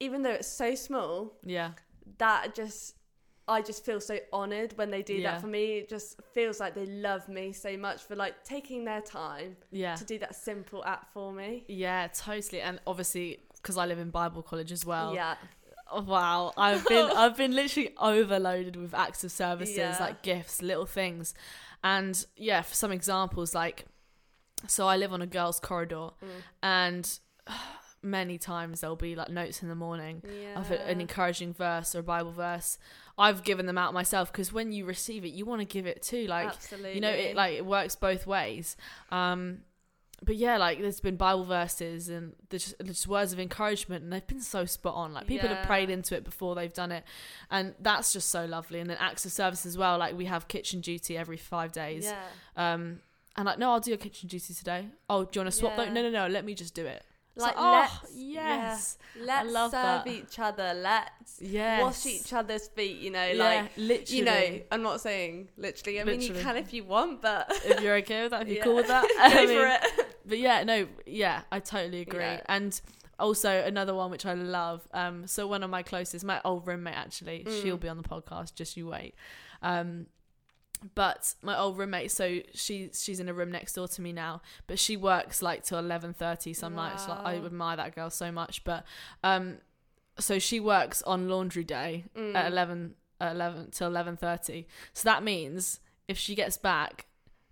Even 0.00 0.22
though 0.22 0.30
it's 0.30 0.48
so 0.48 0.74
small, 0.74 1.34
yeah. 1.44 1.72
that 2.18 2.54
just 2.54 2.96
I 3.48 3.62
just 3.62 3.84
feel 3.84 4.00
so 4.00 4.16
honored 4.32 4.78
when 4.78 4.90
they 4.90 5.02
do 5.02 5.14
Yeah. 5.14 5.32
that 5.32 5.40
for 5.40 5.48
me. 5.48 5.78
It 5.78 5.88
just 5.88 6.20
feels 6.34 6.60
like 6.60 6.74
they 6.76 6.86
love 6.86 7.28
me 7.28 7.52
so 7.52 7.76
much 7.76 8.00
for 8.02 8.14
like 8.14 8.44
taking 8.44 8.84
their 8.84 9.00
time 9.00 9.56
Yeah. 9.72 9.96
to 9.96 10.04
do 10.04 10.18
that 10.20 10.36
simple 10.36 10.84
act 10.84 11.12
for 11.12 11.32
me. 11.32 11.64
Yeah, 11.66 12.06
totally. 12.14 12.60
And 12.60 12.78
obviously, 12.86 13.40
because 13.56 13.76
I 13.76 13.86
live 13.86 13.98
in 13.98 14.10
Bible 14.10 14.42
college 14.44 14.70
as 14.70 14.86
well. 14.86 15.14
yeah, 15.14 15.34
Oh, 15.92 16.02
wow, 16.02 16.52
I've 16.56 16.86
been 16.86 17.10
I've 17.10 17.36
been 17.36 17.52
literally 17.52 17.92
overloaded 17.98 18.76
with 18.76 18.94
acts 18.94 19.24
of 19.24 19.32
services, 19.32 19.76
Yeah. 19.76 19.96
like 19.98 20.22
gifts, 20.22 20.62
little 20.62 20.86
things, 20.86 21.34
and 21.84 22.24
yeah, 22.36 22.62
for 22.62 22.74
some 22.74 22.92
examples, 22.92 23.54
like 23.54 23.86
so 24.66 24.86
I 24.86 24.96
live 24.96 25.12
on 25.12 25.22
a 25.22 25.26
girls' 25.26 25.60
corridor, 25.60 26.10
Mm. 26.22 26.28
and 26.62 27.18
many 28.02 28.38
times 28.38 28.80
there'll 28.80 28.96
be 28.96 29.14
like 29.14 29.28
notes 29.28 29.62
in 29.62 29.68
the 29.68 29.74
morning 29.74 30.22
yeah. 30.24 30.58
of 30.58 30.70
a- 30.70 30.88
an 30.88 31.00
encouraging 31.02 31.52
verse 31.52 31.94
or 31.94 31.98
a 31.98 32.02
Bible 32.02 32.32
verse. 32.32 32.78
I've 33.18 33.42
given 33.44 33.66
them 33.66 33.76
out 33.76 33.92
myself 33.92 34.32
because 34.32 34.52
when 34.54 34.72
you 34.72 34.86
receive 34.86 35.24
it, 35.26 35.32
you 35.32 35.44
want 35.44 35.60
to 35.60 35.66
give 35.66 35.86
it 35.86 36.00
too. 36.02 36.26
Like 36.26 36.48
Absolutely. 36.48 36.94
you 36.94 37.00
know, 37.02 37.10
it 37.10 37.36
like 37.36 37.54
it 37.56 37.66
works 37.66 37.96
both 37.96 38.26
ways. 38.26 38.76
Um, 39.10 39.58
but 40.22 40.36
yeah, 40.36 40.58
like 40.58 40.80
there's 40.80 41.00
been 41.00 41.16
Bible 41.16 41.44
verses 41.44 42.08
and 42.08 42.34
there's 42.50 42.64
just, 42.64 42.84
just 42.84 43.08
words 43.08 43.32
of 43.32 43.40
encouragement, 43.40 44.02
and 44.04 44.12
they've 44.12 44.26
been 44.26 44.40
so 44.40 44.64
spot 44.64 44.94
on. 44.94 45.12
Like 45.14 45.26
people 45.26 45.48
have 45.48 45.66
prayed 45.66 45.90
into 45.90 46.14
it 46.14 46.24
before 46.24 46.54
they've 46.54 46.72
done 46.72 46.92
it, 46.92 47.04
and 47.50 47.74
that's 47.80 48.12
just 48.12 48.28
so 48.28 48.44
lovely. 48.44 48.80
And 48.80 48.90
then 48.90 48.96
acts 49.00 49.24
of 49.24 49.32
service 49.32 49.64
as 49.64 49.78
well. 49.78 49.98
Like 49.98 50.16
we 50.16 50.26
have 50.26 50.48
kitchen 50.48 50.80
duty 50.80 51.16
every 51.16 51.36
five 51.36 51.72
days. 51.72 52.04
yeah. 52.04 52.72
Um, 52.74 53.00
and 53.36 53.46
like, 53.46 53.58
no, 53.58 53.70
I'll 53.70 53.80
do 53.80 53.90
your 53.90 53.98
kitchen 53.98 54.28
duty 54.28 54.52
today. 54.52 54.88
Oh, 55.08 55.24
do 55.24 55.30
you 55.38 55.40
want 55.44 55.52
to 55.52 55.58
swap? 55.58 55.72
Yeah. 55.76 55.84
though? 55.86 55.92
No, 55.92 56.02
no, 56.02 56.10
no. 56.10 56.26
Let 56.26 56.44
me 56.44 56.52
just 56.54 56.74
do 56.74 56.84
it. 56.84 57.04
Like, 57.40 57.54
oh, 57.56 57.70
let's- 58.02 58.14
yes, 58.16 58.98
Let's 59.18 59.50
love 59.52 59.70
serve 59.72 60.04
that. 60.04 60.06
each 60.08 60.38
other. 60.38 60.72
Let's 60.74 61.40
yes. 61.40 61.82
wash 61.82 62.06
each 62.06 62.32
other's 62.32 62.68
feet. 62.68 62.98
You 62.98 63.10
know, 63.10 63.26
Yeah, 63.26 63.44
like 63.44 63.70
literally. 63.76 64.18
you 64.18 64.24
know. 64.24 64.60
I'm 64.72 64.82
not 64.82 65.00
saying 65.00 65.48
literally. 65.56 66.00
I 66.00 66.04
mean, 66.04 66.20
you 66.20 66.32
can 66.34 66.56
if 66.56 66.72
you 66.72 66.84
want, 66.84 67.22
but 67.22 67.46
if 67.64 67.80
you're 67.80 67.96
okay 67.96 68.22
with 68.22 68.30
that, 68.32 68.42
if 68.42 68.48
you're 68.48 68.56
Yeah. 68.58 68.64
cool 68.64 68.76
with 68.76 68.88
that, 68.88 69.06
I 69.20 69.46
mean, 69.46 69.58
it. 69.98 70.06
But 70.26 70.38
yeah, 70.38 70.62
no, 70.64 70.86
yeah, 71.06 71.42
I 71.50 71.60
totally 71.60 72.02
agree. 72.02 72.20
Yeah. 72.20 72.42
And 72.46 72.80
also 73.18 73.50
another 73.50 73.94
one 73.94 74.10
which 74.10 74.24
I 74.26 74.34
love. 74.34 74.86
Um, 74.94 75.26
so 75.26 75.46
one 75.46 75.62
of 75.62 75.70
my 75.70 75.82
closest, 75.82 76.24
my 76.24 76.40
old 76.44 76.66
roommate 76.66 76.94
actually, 76.96 77.44
Mm. 77.46 77.62
she'll 77.62 77.76
be 77.76 77.88
on 77.88 77.96
the 77.96 78.02
podcast. 78.02 78.54
Just 78.54 78.76
you 78.76 78.86
wait. 78.86 79.14
Um, 79.62 80.06
but 80.94 81.34
my 81.42 81.56
old 81.58 81.76
roommate, 81.78 82.10
so 82.10 82.40
she 82.54 82.90
she's 82.92 83.20
in 83.20 83.28
a 83.28 83.34
room 83.34 83.50
next 83.50 83.74
door 83.74 83.88
to 83.88 84.00
me 84.02 84.12
now, 84.12 84.40
but 84.66 84.78
she 84.78 84.96
works 84.96 85.42
like 85.42 85.62
till 85.64 85.78
eleven 85.78 86.12
thirty 86.14 86.52
some 86.54 86.74
nights. 86.74 87.06
Like, 87.08 87.18
I 87.24 87.36
admire 87.36 87.76
that 87.76 87.94
girl 87.94 88.10
so 88.10 88.32
much. 88.32 88.64
But 88.64 88.84
um, 89.22 89.58
so 90.18 90.38
she 90.38 90.60
works 90.60 91.02
on 91.02 91.28
laundry 91.28 91.64
day 91.64 92.04
Mm. 92.16 92.34
at 92.34 92.46
eleven 92.50 92.94
at 93.20 93.32
eleven 93.34 93.70
till 93.70 93.88
eleven 93.88 94.16
thirty. 94.16 94.66
So 94.94 95.04
that 95.08 95.22
means 95.22 95.80
if 96.08 96.16
she 96.18 96.34
gets 96.34 96.56
back 96.56 97.06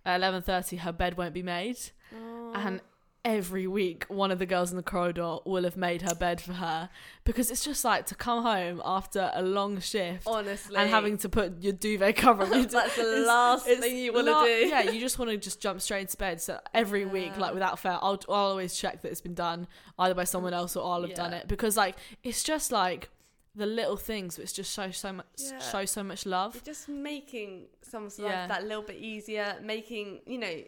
at 0.05 0.15
eleven 0.15 0.41
thirty, 0.41 0.77
her 0.77 0.91
bed 0.91 1.17
won't 1.17 1.33
be 1.33 1.43
made 1.43 1.77
Oh. 2.13 2.51
and 2.55 2.81
every 3.25 3.67
week 3.67 4.05
one 4.07 4.31
of 4.31 4.39
the 4.39 4.45
girls 4.45 4.71
in 4.71 4.77
the 4.77 4.83
corridor 4.83 5.37
will 5.45 5.63
have 5.65 5.75
made 5.75 6.01
her 6.03 6.15
bed 6.15 6.39
for 6.39 6.53
her 6.53 6.89
because 7.25 7.51
it's 7.51 7.65
just 7.65 7.83
like 7.83 8.05
to 8.05 8.15
come 8.15 8.43
home 8.43 8.81
after 8.85 9.29
a 9.33 9.41
long 9.41 9.79
shift 9.81 10.23
honestly, 10.25 10.75
and 10.77 10.89
having 10.89 11.17
to 11.17 11.27
put 11.27 11.61
your 11.61 11.73
duvet 11.73 12.15
cover 12.15 12.43
on. 12.43 12.49
That's 12.67 12.95
the 12.95 13.01
it's- 13.01 13.27
last 13.27 13.67
it's 13.67 13.81
thing 13.81 13.97
you 13.97 14.13
want 14.13 14.27
to 14.27 14.33
do. 14.45 14.67
Yeah, 14.69 14.83
you 14.83 14.99
just 15.01 15.19
want 15.19 15.31
to 15.31 15.37
just 15.37 15.59
jump 15.61 15.81
straight 15.81 16.01
into 16.01 16.15
bed. 16.17 16.41
So 16.41 16.59
every 16.73 17.05
week, 17.05 17.37
like 17.37 17.53
without 17.53 17.77
fail, 17.77 17.99
I'll, 18.01 18.19
I'll 18.29 18.35
always 18.51 18.75
check 18.75 19.01
that 19.01 19.11
it's 19.11 19.21
been 19.21 19.33
done 19.35 19.67
either 19.99 20.15
by 20.15 20.23
someone 20.23 20.53
else 20.53 20.75
or 20.77 20.89
I'll 20.89 21.01
have 21.01 21.13
done 21.13 21.33
it 21.33 21.47
because 21.47 21.75
like 21.75 21.95
it's 22.23 22.41
just 22.43 22.71
like 22.71 23.09
the 23.55 23.65
little 23.65 23.97
things 23.97 24.37
which 24.37 24.53
just 24.53 24.71
show 24.73 24.91
so 24.91 25.11
much 25.11 25.25
Yeah. 25.39 25.59
show 25.59 25.83
so 25.83 26.03
much 26.03 26.25
love. 26.25 26.55
You're 26.55 26.63
just 26.63 26.87
making 26.87 27.65
someone's 27.81 28.17
Yeah. 28.17 28.25
life 28.41 28.47
that 28.49 28.63
little 28.65 28.83
bit 28.83 28.95
easier, 28.97 29.57
making 29.61 30.21
you 30.25 30.37
know, 30.37 30.61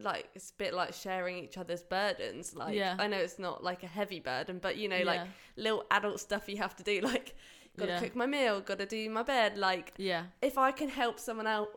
like 0.00 0.28
it's 0.34 0.50
a 0.50 0.54
bit 0.54 0.74
like 0.74 0.92
sharing 0.94 1.36
each 1.38 1.58
other's 1.58 1.82
burdens. 1.82 2.54
Like 2.54 2.74
Yeah. 2.74 2.96
I 2.98 3.06
know 3.06 3.18
it's 3.18 3.38
not 3.38 3.62
like 3.62 3.82
a 3.82 3.86
heavy 3.86 4.20
burden, 4.20 4.58
but 4.60 4.76
you 4.76 4.88
know, 4.88 5.02
like 5.04 5.20
little 5.56 5.84
adult 5.90 6.20
stuff 6.20 6.48
you 6.48 6.56
have 6.58 6.74
to 6.76 6.82
do, 6.82 7.00
like 7.00 7.34
gotta 7.76 7.92
Yeah. 7.92 8.00
cook 8.00 8.16
my 8.16 8.26
meal, 8.26 8.60
gotta 8.60 8.86
do 8.86 9.08
my 9.10 9.22
bed. 9.22 9.56
Like 9.58 9.92
yeah, 9.96 10.24
if 10.42 10.58
I 10.58 10.72
can 10.72 10.88
help 10.88 11.18
someone 11.20 11.46
else 11.46 11.68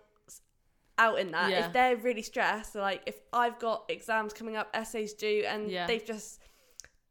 out 0.98 1.20
in 1.20 1.32
that, 1.32 1.50
Yeah. 1.52 1.66
if 1.68 1.74
they're 1.74 1.96
really 1.98 2.22
stressed, 2.22 2.76
like 2.76 3.02
if 3.06 3.16
I've 3.32 3.60
got 3.60 3.86
exams 3.90 4.32
coming 4.34 4.56
up, 4.56 4.70
essays 4.74 5.14
due, 5.14 5.44
and 5.48 5.70
Yeah. 5.72 5.88
they've 5.88 6.06
just 6.06 6.40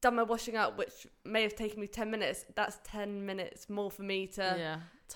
done 0.00 0.16
my 0.16 0.22
washing 0.22 0.56
up, 0.56 0.76
which 0.78 1.06
may 1.24 1.42
have 1.42 1.54
taken 1.54 1.80
me 1.80 1.86
ten 1.86 2.10
minutes, 2.10 2.44
that's 2.54 2.78
ten 2.84 3.24
minutes 3.26 3.68
more 3.68 3.90
for 3.90 4.02
me 4.02 4.26
to. 4.28 4.42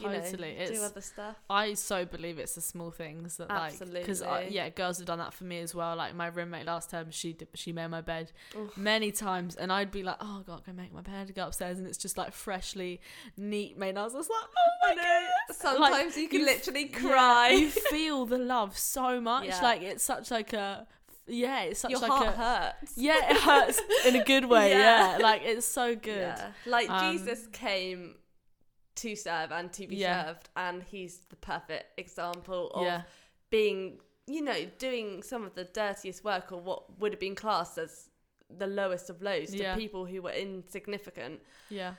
Yeah, 0.00 0.08
you 0.10 0.16
know, 0.16 0.20
totally. 0.24 0.52
do 0.54 0.60
it's 0.60 0.82
other 0.82 1.00
stuff. 1.00 1.36
I 1.48 1.74
so 1.74 2.04
believe 2.04 2.38
it's 2.38 2.54
the 2.54 2.60
small 2.60 2.90
things 2.90 3.36
that 3.38 3.48
like 3.48 3.78
because 3.78 4.22
yeah, 4.50 4.68
girls 4.68 4.98
have 4.98 5.06
done 5.06 5.18
that 5.18 5.32
for 5.34 5.44
me 5.44 5.60
as 5.60 5.74
well. 5.74 5.96
Like 5.96 6.14
my 6.14 6.26
roommate 6.28 6.66
last 6.66 6.90
term, 6.90 7.10
she 7.10 7.32
did, 7.32 7.48
she 7.54 7.72
made 7.72 7.88
my 7.88 8.00
bed 8.00 8.32
Oof. 8.56 8.76
many 8.76 9.10
times, 9.12 9.56
and 9.56 9.72
I'd 9.72 9.90
be 9.90 10.02
like, 10.02 10.16
oh 10.20 10.42
god, 10.46 10.64
go 10.66 10.72
make 10.72 10.92
my 10.92 11.02
bed, 11.02 11.34
go 11.34 11.46
upstairs, 11.46 11.78
and 11.78 11.86
it's 11.86 11.98
just 11.98 12.16
like 12.18 12.32
freshly 12.32 13.00
neat 13.36 13.76
made. 13.78 13.90
And 13.90 13.98
I 14.00 14.04
was 14.04 14.14
just 14.14 14.30
like, 14.30 14.38
oh 14.42 14.88
my 14.88 14.94
god. 14.94 15.56
Sometimes 15.56 16.16
you 16.16 16.28
can 16.28 16.40
you 16.40 16.46
f- 16.46 16.54
literally 16.56 16.90
Yeah, 16.92 16.98
cry. 16.98 17.48
you 17.50 17.68
feel 17.90 18.26
the 18.26 18.38
love 18.38 18.76
so 18.78 19.20
much. 19.20 19.46
Yeah. 19.46 19.60
Like 19.62 19.82
it's 19.82 20.02
such 20.04 20.30
like 20.30 20.52
a 20.52 20.86
yeah, 21.28 21.62
it's 21.62 21.80
such 21.80 21.90
Your 21.90 21.98
like 22.00 22.10
heart 22.12 22.28
a 22.28 22.30
hurts. 22.32 22.92
yeah, 22.96 23.30
it 23.30 23.36
hurts 23.38 23.80
in 24.06 24.14
a 24.16 24.24
good 24.24 24.44
way. 24.44 24.70
Yeah. 24.76 25.18
Yeah, 25.18 25.22
like 25.22 25.42
it's 25.44 25.66
so 25.66 25.96
good. 25.96 26.18
Yeah. 26.18 26.50
Like 26.66 26.88
Um, 26.88 27.12
Jesus 27.18 27.48
came 27.52 28.14
to 28.96 29.14
serve 29.16 29.52
and 29.52 29.72
to 29.74 29.86
be 29.86 29.96
Yeah. 29.96 30.26
served, 30.26 30.48
and 30.56 30.82
he's 30.82 31.18
the 31.28 31.36
perfect 31.36 31.98
example 31.98 32.70
of 32.72 32.84
Yeah, 32.84 33.02
being, 33.50 34.00
you 34.26 34.42
know, 34.42 34.64
doing 34.78 35.22
some 35.22 35.44
of 35.44 35.54
the 35.54 35.64
dirtiest 35.64 36.24
work 36.24 36.52
or 36.52 36.60
what 36.60 36.98
would 36.98 37.12
have 37.12 37.20
been 37.20 37.34
classed 37.34 37.78
as 37.78 38.10
the 38.48 38.66
lowest 38.66 39.10
of 39.10 39.22
lows 39.22 39.50
to 39.50 39.58
Yeah. 39.58 39.74
people 39.76 40.06
who 40.06 40.22
were 40.22 40.32
insignificant. 40.32 41.42
yeah, 41.68 41.94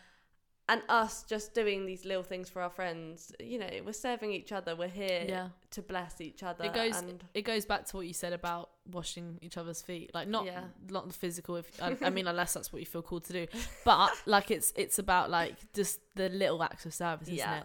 and 0.70 0.82
us 0.90 1.24
just 1.24 1.54
doing 1.54 1.86
these 1.86 2.04
little 2.04 2.24
things 2.24 2.50
for 2.50 2.62
our 2.62 2.70
friends. 2.70 3.34
You 3.40 3.58
know, 3.60 3.70
we're 3.86 3.94
serving 3.94 4.32
each 4.34 4.52
other. 4.52 4.76
We're 4.76 4.90
here 4.90 5.26
to 5.72 5.82
bless 5.82 6.20
each 6.20 6.44
other. 6.44 6.66
It 6.66 6.74
goes 6.74 7.02
it 7.34 7.44
goes 7.44 7.66
back 7.66 7.86
to 7.88 7.98
what 7.98 8.06
you 8.08 8.14
said 8.14 8.34
about 8.34 8.72
washing 8.92 9.38
each 9.42 9.58
other's 9.58 9.82
feet. 9.82 10.12
Like 10.14 10.28
not 10.28 10.46
Yeah. 10.46 10.62
not 10.90 11.08
the 11.08 11.14
physical 11.14 11.56
if 11.58 11.70
I, 11.82 11.98
I 12.02 12.10
mean 12.10 12.28
unless 12.34 12.54
that's 12.54 12.72
what 12.74 12.80
you 12.80 12.86
feel 12.86 13.02
called 13.02 13.24
to 13.26 13.34
do. 13.34 13.48
But 13.86 14.12
like 14.26 14.52
it's 14.52 14.74
it's 14.76 15.00
about 15.00 15.30
like 15.30 15.56
just 15.74 16.00
the 16.16 16.30
little 16.30 16.62
acts 16.64 16.86
of 16.86 16.94
service, 16.94 17.28
isn't 17.28 17.38
Yeah. 17.38 17.60
it? 17.60 17.64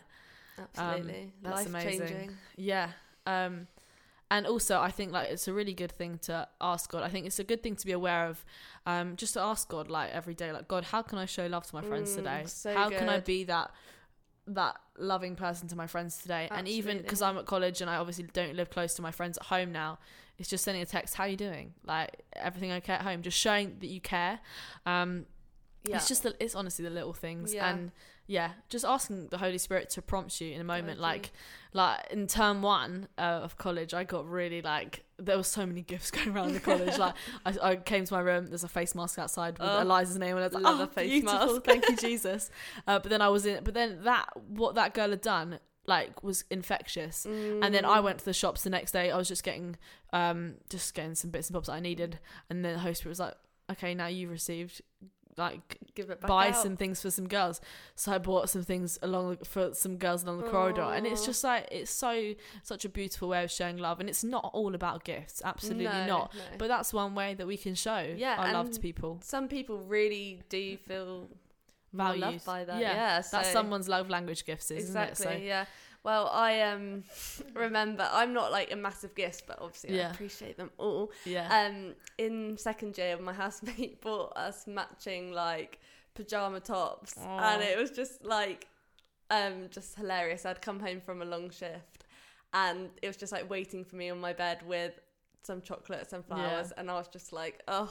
absolutely 0.58 1.22
Um, 1.22 1.32
that's 1.42 1.56
life 1.56 1.66
amazing. 1.66 1.98
changing. 2.06 2.36
Yeah. 2.56 2.88
Um 3.26 3.66
and 4.30 4.46
also 4.46 4.80
I 4.80 4.90
think 4.90 5.12
like 5.12 5.28
it's 5.28 5.46
a 5.48 5.52
really 5.52 5.74
good 5.74 5.92
thing 5.92 6.18
to 6.22 6.48
ask 6.60 6.90
God. 6.90 7.02
I 7.02 7.08
think 7.08 7.26
it's 7.26 7.38
a 7.38 7.44
good 7.44 7.62
thing 7.62 7.76
to 7.76 7.86
be 7.86 7.92
aware 7.92 8.26
of 8.28 8.44
um 8.86 9.16
just 9.16 9.34
to 9.34 9.40
ask 9.40 9.68
God 9.68 9.88
like 9.90 10.10
every 10.12 10.34
day 10.34 10.52
like 10.52 10.68
God, 10.68 10.84
how 10.84 11.02
can 11.02 11.18
I 11.18 11.26
show 11.26 11.46
love 11.46 11.66
to 11.66 11.74
my 11.74 11.82
friends 11.82 12.10
Mm, 12.12 12.16
today? 12.16 12.42
so 12.46 12.72
how 12.74 12.88
can 12.90 13.08
I 13.08 13.20
be 13.20 13.44
that 13.44 13.70
that 14.48 14.76
loving 14.98 15.36
person 15.36 15.68
to 15.68 15.76
my 15.76 15.86
friends 15.86 16.18
today? 16.18 16.48
And 16.50 16.66
even 16.68 16.98
because 16.98 17.22
I'm 17.22 17.38
at 17.38 17.46
college 17.46 17.80
and 17.80 17.88
I 17.90 17.96
obviously 17.96 18.24
don't 18.32 18.54
live 18.56 18.70
close 18.70 18.94
to 18.94 19.02
my 19.02 19.10
friends 19.10 19.38
at 19.38 19.44
home 19.44 19.72
now, 19.72 19.98
it's 20.38 20.48
just 20.48 20.64
sending 20.64 20.82
a 20.82 20.86
text, 20.86 21.14
how 21.14 21.24
you 21.24 21.36
doing? 21.36 21.74
Like 21.84 22.22
everything 22.34 22.72
okay 22.72 22.94
at 22.94 23.02
home? 23.02 23.22
Just 23.22 23.38
showing 23.38 23.76
that 23.80 23.86
you 23.86 24.00
care. 24.00 24.40
Um 24.86 25.26
Yeah, 25.84 25.96
it's 25.96 26.08
just 26.08 26.22
the, 26.22 26.34
it's 26.40 26.54
honestly 26.54 26.84
the 26.84 26.90
little 26.90 27.12
things 27.12 27.54
Yeah. 27.54 27.70
and 27.70 27.92
yeah 28.26 28.52
just 28.68 28.84
asking 28.84 29.26
the 29.28 29.38
holy 29.38 29.58
spirit 29.58 29.90
to 29.90 30.00
prompt 30.00 30.40
you 30.40 30.52
in 30.52 30.60
a 30.60 30.64
moment 30.64 30.92
agree. 30.92 31.02
like 31.02 31.32
like 31.72 31.98
in 32.10 32.26
term 32.26 32.62
one 32.62 33.08
uh, 33.18 33.20
of 33.42 33.56
college 33.58 33.92
i 33.94 34.04
got 34.04 34.28
really 34.28 34.62
like 34.62 35.04
there 35.18 35.36
was 35.36 35.48
so 35.48 35.66
many 35.66 35.82
gifts 35.92 36.10
going 36.10 36.30
around 36.30 36.52
the 36.52 36.60
college 36.70 36.96
like 36.98 37.14
I, 37.44 37.54
I 37.62 37.76
came 37.76 38.04
to 38.04 38.14
my 38.14 38.20
room 38.20 38.46
there's 38.48 38.64
a 38.64 38.68
face 38.68 38.94
mask 38.94 39.18
outside 39.18 39.58
with 39.58 39.68
Oh, 39.68 39.80
eliza's 39.80 40.18
name 40.18 40.36
and 40.36 40.40
i 40.40 40.46
was 40.46 40.54
like 40.54 40.62
oh 40.66 40.86
face 40.86 41.10
beautiful 41.22 41.54
mask." 41.54 41.64
thank 41.64 41.88
you 41.88 41.96
jesus 42.08 42.50
uh, 42.86 42.98
but 43.00 43.10
then 43.10 43.20
i 43.20 43.28
was 43.28 43.44
in 43.44 43.64
but 43.64 43.74
then 43.74 44.04
that 44.04 44.26
what 44.48 44.74
that 44.76 44.94
girl 44.94 45.10
had 45.10 45.20
done 45.20 45.58
like 45.86 46.22
was 46.22 46.44
infectious 46.48 47.24
and 47.26 47.74
then 47.74 47.84
I 47.84 47.98
Mm. 47.98 48.04
went 48.04 48.18
to 48.20 48.24
the 48.24 48.32
shops 48.32 48.62
the 48.62 48.70
next 48.70 48.92
day. 48.92 49.10
I 49.10 49.16
was 49.16 49.26
just 49.26 49.42
getting, 49.42 49.74
um, 50.12 50.54
just 50.70 50.94
getting 50.94 51.16
some 51.16 51.30
bits 51.32 51.48
and 51.48 51.54
bobs 51.54 51.66
that 51.66 51.72
I 51.72 51.80
needed, 51.80 52.20
and 52.48 52.64
then 52.64 52.74
the 52.74 52.78
host 52.78 53.04
was 53.04 53.18
like, 53.18 53.34
"Okay, 53.68 53.92
now 53.92 54.06
you've 54.06 54.30
received, 54.30 54.80
like, 55.36 55.78
give 55.94 56.10
it 56.10 56.20
back 56.20 56.28
buy 56.28 56.48
out. 56.48 56.56
some 56.56 56.76
things 56.76 57.00
for 57.00 57.10
some 57.10 57.26
girls. 57.26 57.60
So 57.94 58.12
I 58.12 58.18
bought 58.18 58.50
some 58.50 58.62
things 58.62 58.98
along 59.02 59.38
for 59.44 59.72
some 59.74 59.96
girls 59.96 60.22
along 60.24 60.42
the 60.42 60.48
corridor, 60.48 60.82
and 60.82 61.06
it's 61.06 61.24
just 61.24 61.42
like 61.44 61.68
it's 61.70 61.90
so 61.90 62.34
such 62.62 62.84
a 62.84 62.88
beautiful 62.88 63.28
way 63.28 63.42
of 63.44 63.50
showing 63.50 63.78
love, 63.78 64.00
and 64.00 64.08
it's 64.08 64.22
not 64.24 64.50
all 64.52 64.74
about 64.74 65.04
gifts, 65.04 65.40
absolutely 65.44 65.84
No, 65.84 66.06
not. 66.06 66.34
no. 66.34 66.40
But 66.58 66.68
that's 66.68 66.92
one 66.92 67.14
way 67.14 67.34
that 67.34 67.46
we 67.46 67.56
can 67.56 67.74
show 67.74 68.14
Yeah, 68.16 68.36
our 68.38 68.52
love 68.52 68.70
to 68.72 68.80
people, 68.80 69.20
some 69.22 69.48
people 69.48 69.78
really 69.78 70.42
do 70.48 70.76
feel 70.76 71.28
valued 71.92 72.20
loved 72.20 72.44
by 72.44 72.64
that. 72.64 72.80
Yeah, 72.80 72.92
Yeah, 72.94 73.22
that's 73.30 73.52
someone's 73.52 73.88
love 73.88 74.08
language 74.10 74.44
gifts, 74.44 74.70
isn't 74.70 74.88
exactly. 74.88 75.26
it? 75.26 75.38
So 75.38 75.44
Yeah. 75.44 75.64
Well, 76.04 76.28
I 76.32 76.60
um 76.62 77.04
remember 77.54 78.08
I'm 78.12 78.32
not 78.32 78.50
like 78.50 78.72
a 78.72 78.76
massive 78.76 79.14
gift, 79.14 79.44
but 79.46 79.58
obviously 79.60 79.96
Yeah. 79.96 80.08
I 80.08 80.10
appreciate 80.10 80.56
them 80.56 80.70
all. 80.78 81.12
yeah, 81.24 81.48
Um, 81.66 81.94
in 82.18 82.56
second 82.58 82.98
year, 82.98 83.16
my 83.18 83.32
housemate 83.42 84.00
bought 84.00 84.36
us 84.36 84.66
matching 84.66 85.32
like 85.32 85.78
pajama 86.14 86.60
tops, 86.60 87.14
Aw. 87.18 87.52
and 87.54 87.62
it 87.62 87.78
was 87.78 87.90
just 87.90 88.24
like, 88.24 88.66
um, 89.30 89.68
just 89.70 89.96
hilarious. 89.96 90.44
I'd 90.44 90.60
come 90.60 90.78
home 90.80 91.00
from 91.00 91.22
a 91.22 91.24
long 91.24 91.50
shift, 91.50 92.04
and 92.52 92.90
it 93.00 93.06
was 93.06 93.16
just 93.16 93.32
like 93.32 93.48
waiting 93.48 93.84
for 93.84 93.96
me 93.96 94.10
on 94.10 94.20
my 94.20 94.32
bed 94.32 94.58
with 94.66 94.92
some 95.44 95.62
chocolates 95.62 96.12
and 96.12 96.24
flowers, 96.24 96.72
and 96.76 96.90
I 96.90 96.94
was 96.94 97.08
just 97.08 97.32
like, 97.32 97.62
oh, 97.68 97.90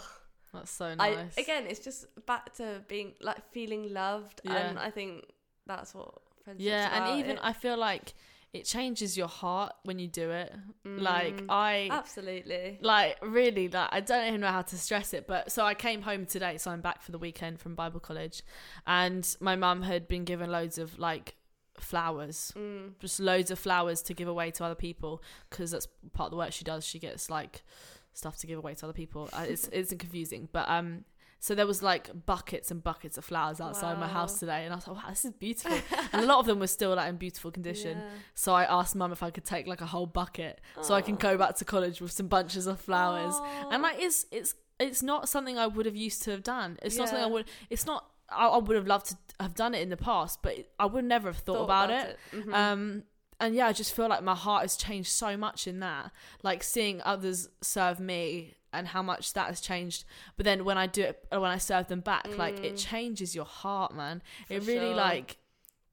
that's 0.54 0.70
so 0.72 0.94
I 1.00 1.16
nice. 1.16 1.38
again, 1.38 1.66
it's 1.68 1.80
just 1.80 2.06
back 2.26 2.54
to 2.56 2.84
being 2.88 3.14
like 3.22 3.42
feeling 3.52 3.94
loved, 3.94 4.42
Yeah. 4.44 4.58
and 4.70 4.78
I 4.80 4.90
think 4.92 5.26
that's 5.66 5.96
what 5.96 6.14
friendship's 6.44 6.66
yeah, 6.66 6.90
and 7.10 7.20
even 7.20 7.38
It- 7.38 7.44
I 7.44 7.54
feel 7.54 7.78
like 7.78 8.14
it 8.54 8.66
changes 8.66 9.16
your 9.18 9.30
heart 9.30 9.74
when 9.84 9.98
you 9.98 10.08
do 10.10 10.30
it. 10.30 10.54
Like 10.84 11.38
Mm, 11.42 11.46
I 11.50 11.88
absolutely. 11.90 12.80
like 12.82 13.18
really 13.22 13.70
like 13.70 13.90
I 13.94 14.02
don't 14.02 14.28
even 14.28 14.42
know 14.42 14.48
how 14.52 14.62
to 14.64 14.78
stress 14.78 15.14
it 15.14 15.26
but 15.26 15.52
so 15.54 15.66
I 15.66 15.74
came 15.74 16.02
home 16.02 16.26
today 16.26 16.58
so 16.58 16.70
I'm 16.72 16.82
back 16.82 17.02
for 17.02 17.12
the 17.14 17.18
weekend 17.18 17.62
from 17.62 17.76
Bible 17.76 18.02
college 18.02 18.44
and 18.86 19.24
my 19.40 19.56
mum 19.56 19.84
had 19.84 20.08
been 20.10 20.26
given 20.26 20.52
loads 20.52 20.78
of 20.78 21.00
like 21.00 21.36
flowers 21.78 22.52
Mm. 22.58 22.94
just 23.00 23.20
loads 23.20 23.52
of 23.52 23.58
flowers 23.60 24.02
to 24.04 24.14
give 24.14 24.28
away 24.28 24.52
to 24.52 24.64
other 24.66 24.76
people 24.76 25.24
because 25.50 25.72
that's 25.72 25.88
part 26.14 26.28
of 26.28 26.32
the 26.32 26.38
work 26.38 26.52
she 26.52 26.64
does 26.66 26.86
she 26.86 27.00
gets 27.00 27.30
like 27.30 27.64
stuff 28.14 28.38
to 28.40 28.48
give 28.48 28.58
away 28.58 28.74
to 28.76 28.86
other 28.86 28.94
people 28.94 29.30
uh, 29.34 29.46
it's 29.48 29.68
it's 29.72 29.94
confusing 29.94 30.50
but 30.52 30.70
um 30.70 31.06
so 31.44 31.54
there 31.56 31.66
was 31.68 31.82
like 31.84 32.10
buckets 32.26 32.72
and 32.72 32.82
buckets 32.84 33.18
of 33.18 33.26
flowers 33.26 33.60
outside 33.60 34.00
my 34.00 34.08
house 34.08 34.40
today 34.40 34.64
and 34.64 34.72
I 34.72 34.76
was 34.78 34.88
like 34.88 34.96
wow 34.98 35.10
this 35.10 35.26
is 35.26 35.32
beautiful 35.34 35.78
and 36.14 36.24
a 36.24 36.26
lot 36.26 36.40
of 36.40 36.46
them 36.46 36.60
were 36.60 36.68
still 36.68 36.96
like 36.96 37.10
in 37.10 37.18
beautiful 37.18 37.52
condition 37.52 37.98
Yeah. 37.98 38.10
so 38.36 38.54
I 38.54 38.64
asked 38.64 38.96
mum 38.96 39.12
if 39.12 39.22
I 39.24 39.32
could 39.32 39.44
take 39.46 39.66
like 39.68 39.82
a 39.82 39.86
whole 39.88 40.06
bucket 40.06 40.62
so 40.82 40.94
I 40.94 41.02
can 41.02 41.16
go 41.16 41.38
back 41.38 41.56
to 41.58 41.66
college 41.66 42.00
with 42.00 42.12
some 42.14 42.28
bunches 42.28 42.66
of 42.68 42.80
flowers. 42.80 43.36
And 43.72 43.82
like 43.84 43.98
it's 44.00 44.26
it's 44.32 44.54
it's 44.80 45.02
not 45.04 45.28
something 45.30 45.58
I 45.60 45.68
would 45.68 45.86
have 45.86 45.96
used 45.96 46.24
to 46.24 46.32
have 46.32 46.44
done. 46.44 46.80
It's 46.82 46.96
not 46.98 47.08
something 47.10 47.24
I 47.24 47.28
would. 47.28 47.46
It's 47.70 47.86
not. 47.86 48.06
I, 48.30 48.48
I 48.48 48.58
would 48.58 48.76
have 48.76 48.88
loved 48.88 49.08
to 49.08 49.18
have 49.40 49.54
done 49.54 49.76
it 49.76 49.82
in 49.82 49.90
the 49.90 49.98
past, 49.98 50.40
but 50.42 50.54
I 50.80 50.86
would 50.88 51.06
never 51.06 51.28
have 51.30 51.38
thought, 51.38 51.64
about, 51.66 51.90
it. 51.92 52.18
Mhm. 52.34 52.54
Um, 52.54 53.04
and 53.40 53.54
yeah, 53.54 53.68
I 53.68 53.74
just 53.74 53.94
feel 53.94 54.08
like 54.08 54.24
my 54.24 54.34
heart 54.36 54.62
has 54.64 54.76
changed 54.78 55.12
so 55.12 55.36
much 55.38 55.68
in 55.68 55.80
that. 55.82 56.12
Like 56.42 56.64
seeing 56.64 57.02
others 57.04 57.50
serve 57.62 58.00
me 58.00 58.56
and 58.74 58.88
how 58.88 59.02
much 59.02 59.34
that 59.34 59.48
has 59.48 59.62
changed. 59.62 60.06
But 60.38 60.46
then 60.46 60.64
when 60.66 60.78
I 60.78 60.88
do 60.88 61.04
it, 61.04 61.26
when 61.32 61.44
I 61.44 61.58
serve 61.58 61.88
them 61.88 62.00
back, 62.02 62.28
like 62.38 62.60
it 62.64 62.76
Mm. 62.76 62.78
changes 62.90 63.36
your 63.36 63.46
heart, 63.46 63.94
man. 63.96 64.22
For 64.48 64.54
it 64.56 64.66
really 64.66 64.88
sure. 64.88 64.96
like 64.96 65.38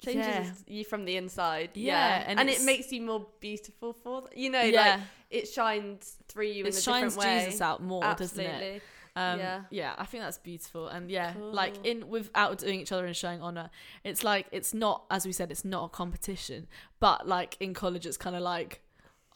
changes 0.04 0.24
yeah. 0.24 0.52
you 0.66 0.84
from 0.84 1.04
the 1.04 1.16
inside. 1.16 1.70
Yeah, 1.74 1.92
Yeah, 2.20 2.24
and 2.28 2.40
and, 2.40 2.48
it 2.48 2.62
makes 2.62 2.92
you 2.92 3.02
more 3.02 3.26
beautiful 3.40 3.92
for 3.92 4.22
th- 4.22 4.32
you 4.38 4.50
know. 4.50 4.62
yeah, 4.62 4.80
Like 4.96 5.00
it 5.30 5.48
shines 5.48 6.16
through 6.28 6.46
you 6.46 6.64
it 6.64 6.68
in 6.68 6.74
a 6.76 6.80
shines 6.80 7.14
different 7.14 7.36
way. 7.36 7.44
Jesus 7.46 7.60
out 7.60 7.82
more, 7.82 8.02
doesn't 8.14 8.38
it? 8.44 8.82
Um, 9.16 9.40
yeah. 9.40 9.62
Yeah. 9.70 9.94
I 9.98 10.04
think 10.04 10.22
that's 10.22 10.38
beautiful, 10.38 10.86
and 10.86 11.10
yeah, 11.10 11.34
like 11.36 11.84
in 11.84 12.08
without 12.08 12.58
doing 12.58 12.78
each 12.80 12.92
other 12.92 13.04
and 13.06 13.16
showing 13.16 13.42
honor, 13.42 13.70
it's 14.04 14.22
like 14.22 14.46
it's 14.52 14.72
not 14.72 15.04
as 15.10 15.26
we 15.26 15.32
said, 15.32 15.50
it's 15.50 15.64
not 15.64 15.86
a 15.86 15.88
competition, 15.88 16.68
but 17.00 17.26
like 17.26 17.56
in 17.58 17.74
college, 17.74 18.06
it's 18.06 18.16
kind 18.16 18.36
of 18.36 18.42
like. 18.42 18.82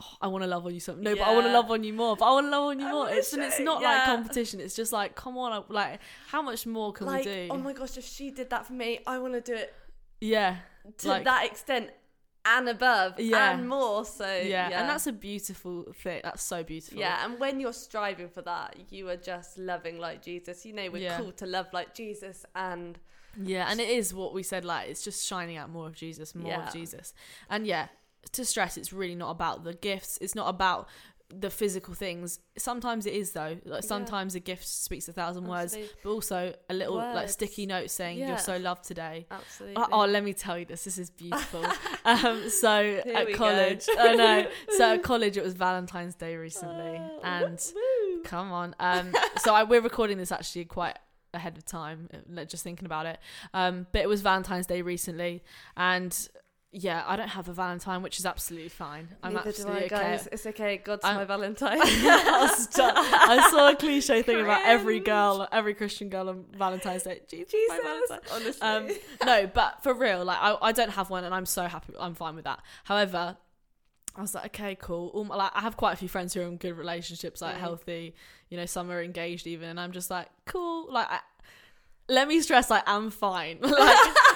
Oh, 0.03 0.17
I 0.21 0.27
want 0.29 0.43
to 0.45 0.49
love 0.49 0.67
on 0.67 0.75
you 0.75 0.81
something. 0.81 1.05
No, 1.05 1.15
but 1.15 1.23
I 1.23 1.33
want 1.35 1.47
to 1.47 1.53
love 1.53 1.71
on 1.71 1.85
you 1.85 1.93
more. 1.93 2.17
But 2.17 2.25
I 2.27 2.33
want 2.33 2.47
to 2.47 2.51
love 2.51 2.65
on 2.65 2.81
you 2.81 2.87
I 2.87 2.93
more. 2.93 3.09
It's 3.11 3.33
and 3.33 3.43
it's 3.43 3.61
not 3.61 3.83
like 3.83 4.05
competition. 4.05 4.61
It's 4.61 4.75
just 4.75 4.93
like, 4.93 5.15
come 5.15 5.37
on, 5.39 5.65
like 5.69 6.01
how 6.29 6.43
much 6.43 6.67
more 6.67 6.93
can 6.93 7.07
like, 7.07 7.25
we 7.25 7.33
do? 7.33 7.49
oh 7.51 7.59
my 7.59 7.73
gosh, 7.73 7.97
if 7.97 8.05
she 8.05 8.31
did 8.31 8.51
that 8.51 8.67
for 8.67 8.73
me, 8.73 9.01
I 9.07 9.19
want 9.19 9.35
to 9.35 9.41
do 9.41 9.55
it 9.55 9.75
yeah, 10.21 10.57
to 10.99 11.09
Like- 11.09 11.25
that 11.25 11.47
extent 11.47 11.91
and 12.45 12.69
above 12.69 13.21
Yeah. 13.21 13.53
and 13.53 13.69
more. 13.69 14.05
So 14.05 14.25
yeah, 14.27 14.69
yeah, 14.71 14.81
and 14.81 14.89
that's 14.91 15.07
a 15.07 15.13
beautiful 15.13 15.93
thing. 15.95 16.21
That's 16.25 16.43
so 16.43 16.63
beautiful. 16.65 16.99
yeah, 16.99 17.25
and 17.25 17.39
when 17.39 17.61
you're 17.61 17.73
striving 17.73 18.29
for 18.29 18.43
that, 18.43 18.77
you 18.91 19.09
are 19.09 19.17
just 19.17 19.59
loving 19.59 19.99
like 19.99 20.23
Jesus. 20.23 20.67
You 20.67 20.73
know, 20.73 20.91
we're 20.91 21.03
Yeah. 21.03 21.19
called 21.19 21.37
to 21.39 21.47
love 21.47 21.69
like 21.73 21.95
Jesus, 21.95 22.45
and 22.57 22.99
Yeah, 23.41 23.67
and 23.71 23.81
it 23.81 23.89
is 23.89 24.13
what 24.13 24.35
we 24.35 24.43
said. 24.43 24.65
Like 24.65 24.89
it's 24.91 25.03
just 25.03 25.25
shining 25.27 25.57
out 25.57 25.71
more 25.71 25.87
of 25.87 25.95
Jesus, 25.95 26.35
more 26.35 26.51
Yeah. 26.51 26.67
of 26.67 26.73
Jesus, 26.73 27.15
and 27.49 27.67
yeah. 27.67 27.89
To 28.33 28.45
stress, 28.45 28.76
it's 28.76 28.93
really 28.93 29.14
not 29.17 29.31
about 29.31 29.64
the 29.64 29.75
gifts. 29.75 30.19
It's 30.21 30.35
not 30.35 30.49
about 30.49 30.88
the 31.35 31.49
physical 31.50 31.95
things. 31.95 32.41
Sometimes 32.59 33.07
it 33.07 33.14
is 33.14 33.33
though. 33.33 33.57
Like 33.64 33.83
Yeah. 33.83 33.88
sometimes 33.88 34.35
a 34.35 34.41
gift 34.41 34.67
speaks 34.67 35.09
a 35.09 35.12
thousand 35.14 35.47
words, 35.49 35.76
but 36.02 36.11
also 36.11 36.55
a 36.69 36.75
little 36.75 36.97
like 36.97 37.29
sticky 37.31 37.64
note 37.67 37.91
saying 37.91 38.19
Yeah. 38.19 38.29
you're 38.29 38.38
so 38.38 38.59
loved 38.59 38.85
today. 38.85 39.26
absolutely. 39.31 39.83
Oh, 39.83 39.88
oh, 40.02 40.05
let 40.07 40.25
me 40.25 40.35
tell 40.35 40.59
you 40.59 40.67
this. 40.67 40.85
This 40.85 40.99
is 40.99 41.09
beautiful. 41.11 41.64
um, 42.05 42.49
so 42.50 43.00
Here 43.05 43.14
at 43.17 43.33
college, 43.35 43.87
I 43.99 44.14
know. 44.14 44.47
So 44.76 44.93
at 44.95 45.02
college, 45.02 45.37
it 45.38 45.43
was 45.43 45.55
Valentine's 45.55 46.14
Day 46.14 46.37
recently, 46.37 46.99
Oh, 47.00 47.21
and 47.23 47.73
woo. 47.75 48.23
Come 48.25 48.52
on. 48.52 48.76
Um, 48.79 49.12
so 49.38 49.55
I, 49.55 49.64
we're 49.64 49.81
recording 49.81 50.19
this 50.19 50.33
actually 50.33 50.67
quite 50.67 50.99
ahead 51.35 51.57
of 51.57 51.64
time, 51.64 52.11
uh, 52.37 52.45
just 52.45 52.62
thinking 52.62 52.85
about 52.85 53.07
it. 53.07 53.19
Um, 53.55 53.87
but 53.93 54.02
it 54.02 54.09
was 54.09 54.21
Valentine's 54.21 54.67
Day 54.67 54.83
recently, 54.83 55.43
and 55.79 56.29
yeah, 56.75 57.05
I 57.07 57.17
don't 57.17 57.29
have 57.29 57.49
a 57.49 57.52
Valentine, 57.52 58.00
which 58.02 58.19
is 58.19 58.25
absolutely 58.25 58.71
fine. 58.71 59.09
I'm 59.23 59.35
Neither 59.35 59.45
do 59.45 59.49
absolutely 59.50 59.83
I, 59.83 59.85
okay. 59.85 59.95
guys. 59.97 60.29
It's 60.33 60.47
okay. 60.47 60.76
God's 60.79 61.05
I'm- 61.05 61.17
my 61.17 61.25
Valentine. 61.25 61.79
I 61.83 63.49
saw 63.50 63.69
a 63.71 63.76
cliche 63.76 64.23
thing 64.23 64.41
about 64.41 64.62
every 64.64 65.00
girl, 65.00 65.47
every 65.52 65.75
Christian 65.75 66.09
girl 66.09 66.29
on 66.31 66.45
Valentine's 66.57 67.02
Day. 67.02 67.21
Jesus, 67.29 67.52
Valentine. 67.69 68.21
honestly. 68.33 68.62
Um, 68.62 68.88
no, 69.25 69.47
but 69.52 69.83
for 69.83 69.95
real, 69.95 70.25
like 70.25 70.38
I, 70.41 70.57
I 70.62 70.73
don't 70.73 70.91
have 70.91 71.11
one, 71.11 71.25
and 71.25 71.35
I'm 71.35 71.47
so 71.47 71.64
happy. 71.67 71.93
I'm 71.99 72.14
fine 72.14 72.35
with 72.35 72.45
that. 72.45 72.61
However, 72.85 73.37
I 74.17 74.21
was 74.21 74.35
like, 74.35 74.47
okay, 74.47 74.75
cool. 74.81 75.09
All 75.14 75.25
my, 75.25 75.37
like 75.37 75.52
I 75.55 75.61
have 75.61 75.76
quite 75.76 75.93
a 75.93 75.97
few 75.97 76.09
friends 76.09 76.35
who 76.35 76.41
are 76.41 76.45
in 76.45 76.57
good 76.57 76.76
relationships, 76.76 77.41
like 77.41 77.57
Mm. 77.57 77.61
healthy. 77.61 78.14
You 78.50 78.59
know, 78.59 78.67
some 78.67 78.91
are 78.91 79.02
engaged 79.02 79.47
even, 79.47 79.69
and 79.71 79.81
I'm 79.81 79.93
just 79.93 80.11
like, 80.11 80.29
cool. 80.47 80.93
Like, 80.93 81.07
I, 81.11 81.21
let 82.09 82.29
me 82.29 82.41
stress, 82.41 82.71
I'm 82.71 83.11
fine. 83.11 83.59
like 83.63 83.73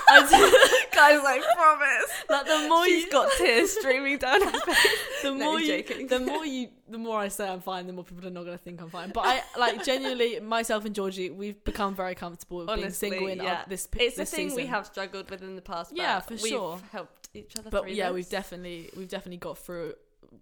I 0.08 0.80
Guys, 0.92 1.20
I 1.22 1.54
promise. 1.54 2.24
like 2.30 2.46
the 2.46 2.68
more 2.68 2.84
She's 2.86 3.04
you 3.04 3.10
got 3.10 3.30
tears 3.36 3.72
streaming 3.78 4.18
down 4.18 4.40
her 4.40 4.50
face. 4.72 4.86
the 5.22 5.30
No, 5.32 5.44
more 5.50 5.60
you, 5.60 5.82
joking. 5.82 6.06
the 6.06 6.20
more 6.20 6.46
you, 6.46 6.68
the 6.88 6.96
more 6.98 7.18
I 7.18 7.28
say 7.28 7.48
I'm 7.48 7.60
fine, 7.60 7.86
the 7.86 7.92
more 7.92 8.04
people 8.04 8.26
are 8.26 8.30
not 8.30 8.44
going 8.44 8.56
to 8.56 8.62
think 8.62 8.80
I'm 8.80 8.88
fine. 8.88 9.10
But 9.10 9.26
I 9.26 9.42
like 9.58 9.84
genuinely, 9.84 10.40
myself 10.40 10.84
and 10.84 10.94
Georgie, 10.94 11.30
we've 11.30 11.62
become 11.64 11.94
very 11.94 12.14
comfortable 12.14 12.58
with 12.58 12.74
being 12.74 12.90
single 12.90 13.26
in 13.26 13.38
yeah. 13.38 13.52
uh, 13.52 13.64
this. 13.68 13.88
It's 13.96 14.14
a 14.16 14.20
this 14.20 14.30
thing 14.30 14.54
we 14.54 14.66
have 14.66 14.86
struggled 14.86 15.28
with 15.30 15.42
in 15.42 15.56
the 15.56 15.62
past. 15.62 15.92
Yeah, 15.94 16.20
for 16.20 16.34
we've 16.34 16.46
sure. 16.46 16.80
helped 16.92 17.28
each 17.34 17.58
other. 17.58 17.68
but 17.70 17.92
yeah, 17.92 18.06
this. 18.06 18.14
we've 18.14 18.28
definitely 18.30 18.90
we've 18.96 19.08
definitely 19.08 19.38
got 19.38 19.58
through 19.58 19.94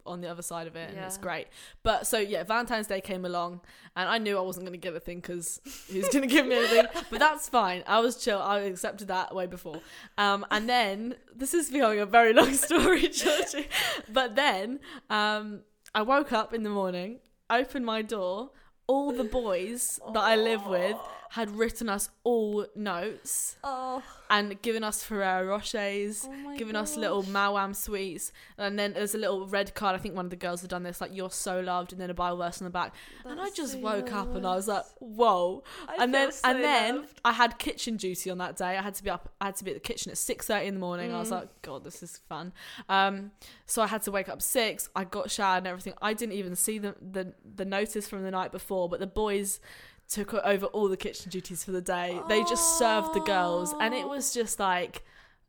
on 0.07 0.21
the 0.21 0.29
other 0.29 0.43
side 0.43 0.67
of 0.67 0.77
it, 0.77 0.91
and 0.91 0.99
it's 0.99 1.19
great. 1.19 1.47
But 1.83 2.07
so 2.07 2.19
yeah, 2.19 2.43
Valentine's 2.45 2.87
Day 2.87 3.01
came 3.01 3.25
along, 3.25 3.61
and 3.97 4.09
I 4.09 4.19
knew 4.19 4.37
I 4.39 4.41
wasn't 4.41 4.67
going 4.67 4.79
to 4.79 4.85
get 4.85 4.95
a 4.95 5.01
thing 5.01 5.21
because 5.21 5.61
he 5.89 5.99
was 5.99 6.09
going 6.09 6.23
to 6.23 6.29
give 6.29 6.47
me 6.47 6.57
anything. 6.57 6.87
But 7.11 7.19
that's 7.19 7.49
fine. 7.49 7.85
I 7.87 8.01
was 8.01 8.23
chill. 8.23 8.41
I 8.41 8.61
accepted 8.61 9.09
that 9.09 9.35
way 9.35 9.47
before. 9.47 9.81
Um, 10.19 10.45
and 10.51 10.69
then 10.69 11.17
this 11.35 11.55
is 11.55 11.71
becoming 11.71 12.01
a 12.01 12.07
very 12.07 12.33
long 12.33 12.55
story, 12.67 13.09
Georgie. 13.09 13.69
But 14.13 14.37
then 14.37 14.81
um, 15.11 15.61
I 15.95 16.03
woke 16.03 16.33
up 16.33 16.53
in 16.55 16.63
the 16.63 16.71
morning, 16.71 17.21
opened 17.51 17.87
my 17.87 18.03
door. 18.03 18.51
All 18.87 19.13
the 19.13 19.25
boys 19.25 19.99
that 20.13 20.23
I 20.23 20.37
live 20.37 20.67
with 20.67 20.99
had 21.35 21.51
written 21.51 21.89
us 21.89 22.11
all 22.23 22.65
notes 22.77 23.57
Oh, 23.65 24.03
and 24.31 24.61
given 24.63 24.85
us 24.85 25.03
Ferrero 25.03 25.47
Rochers, 25.59 26.25
oh 26.29 26.33
my 26.33 26.57
giving 26.57 26.77
us 26.77 26.97
little 26.97 27.23
gosh. 27.23 27.31
Maoam 27.33 27.75
sweets, 27.75 28.31
and 28.57 28.79
then 28.79 28.93
there's 28.93 29.15
a 29.15 29.19
little 29.19 29.47
red 29.47 29.75
card. 29.75 29.95
I 29.95 29.99
think 29.99 30.15
one 30.15 30.27
of 30.27 30.31
the 30.31 30.37
girls 30.37 30.61
had 30.61 30.71
done 30.71 30.83
this, 30.85 31.01
like 31.01 31.11
"You're 31.13 31.31
so 31.31 31.61
loved," 31.61 31.93
and 31.93 32.01
then 32.01 32.09
a 32.11 32.15
Bible 32.15 32.37
verse 32.39 32.61
on 32.61 32.67
the 32.67 32.71
back. 32.71 32.95
and 33.25 33.41
I 33.41 33.51
just 33.51 33.73
so 33.73 33.79
woke 33.81 34.13
up 34.13 34.35
and 34.35 34.47
I 34.47 34.55
was 34.55 34.69
like, 34.69 34.85
"Whoa!" 35.01 35.63
I 35.89 36.03
and 36.05 36.15
then 36.15 36.31
so 36.33 36.49
and 36.49 36.63
then 36.63 36.97
loved. 36.99 37.21
I 37.25 37.33
had 37.33 37.59
kitchen 37.59 37.97
duty 37.97 38.31
on 38.31 38.39
that 38.39 38.57
day. 38.57 38.77
I 38.79 38.83
had 38.83 38.95
to 38.95 39.03
be 39.03 39.11
up. 39.11 39.33
I 39.41 39.47
had 39.47 39.57
to 39.57 39.65
be 39.65 39.71
at 39.73 39.75
the 39.75 39.81
kitchen 39.81 40.11
at 40.13 40.19
six 40.19 40.47
thirty 40.47 40.67
in 40.67 40.75
the 40.75 40.81
morning. 40.81 41.13
I 41.13 41.19
was 41.19 41.29
Mm. 41.29 41.41
like, 41.41 41.63
"God, 41.63 41.85
this 41.85 42.03
is 42.03 42.19
fun." 42.29 42.53
Um, 42.89 43.33
so 43.67 43.83
I 43.83 43.87
had 43.89 44.03
to 44.03 44.11
wake 44.13 44.29
up 44.29 44.41
six. 44.41 44.89
I 44.95 45.05
got 45.05 45.31
showered 45.31 45.59
and 45.59 45.67
everything. 45.67 45.95
I 46.01 46.15
didn't 46.15 46.35
even 46.37 46.55
see 46.55 46.79
the 46.79 46.95
the 47.01 47.35
the 47.57 47.65
notice 47.65 48.09
from 48.09 48.23
the 48.23 48.31
night 48.31 48.53
before, 48.53 48.89
but 48.89 49.01
the 49.01 49.07
boys 49.07 49.59
took 50.09 50.35
over 50.35 50.67
all 50.67 50.89
the 50.89 50.97
kitchen 50.97 51.31
duties 51.31 51.65
for 51.65 51.73
the 51.73 51.81
day. 51.81 52.21
They 52.29 52.43
just 52.45 52.79
served 52.79 53.15
the 53.15 53.21
girls, 53.21 53.75
and 53.81 53.95
it 53.95 54.07
was 54.09 54.33
just 54.35 54.59
like. 54.61 55.03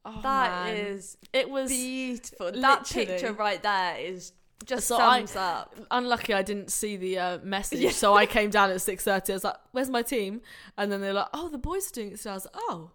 Oh, 0.07 0.19
That 0.21 0.65
man. 0.67 0.75
is 0.75 1.17
it 1.33 1.49
was 1.49 1.71
beautiful. 1.71 2.51
That 2.51 2.85
picture 2.87 3.33
right 3.33 3.61
there 3.63 3.97
is 3.97 4.33
just 4.63 4.87
So 4.87 4.97
I- 4.97 5.17
sums 5.25 5.35
up. 5.35 5.75
unlucky 5.89 6.31
I 6.35 6.43
didn't 6.43 6.71
see 6.71 6.95
the 6.95 7.17
uh, 7.17 7.37
message, 7.39 7.79
Yeah. 7.79 7.89
so 7.89 8.13
I 8.15 8.25
came 8.37 8.51
down 8.51 8.69
at 8.69 8.79
six 8.81 9.03
thirty. 9.03 9.33
I 9.33 9.35
was 9.35 9.43
like, 9.43 9.55
"Where's 9.71 9.89
my 9.89 10.03
team?" 10.03 10.41
And 10.77 10.91
then 10.91 11.01
they're 11.01 11.11
like, 11.11 11.29
"Oh, 11.33 11.49
the 11.49 11.57
boys 11.57 11.89
are 11.89 11.93
doing 11.93 12.11
it." 12.11 12.19
So 12.19 12.29
I 12.29 12.33
was 12.35 12.45
like, 12.45 12.53
"Oh, 12.69 12.91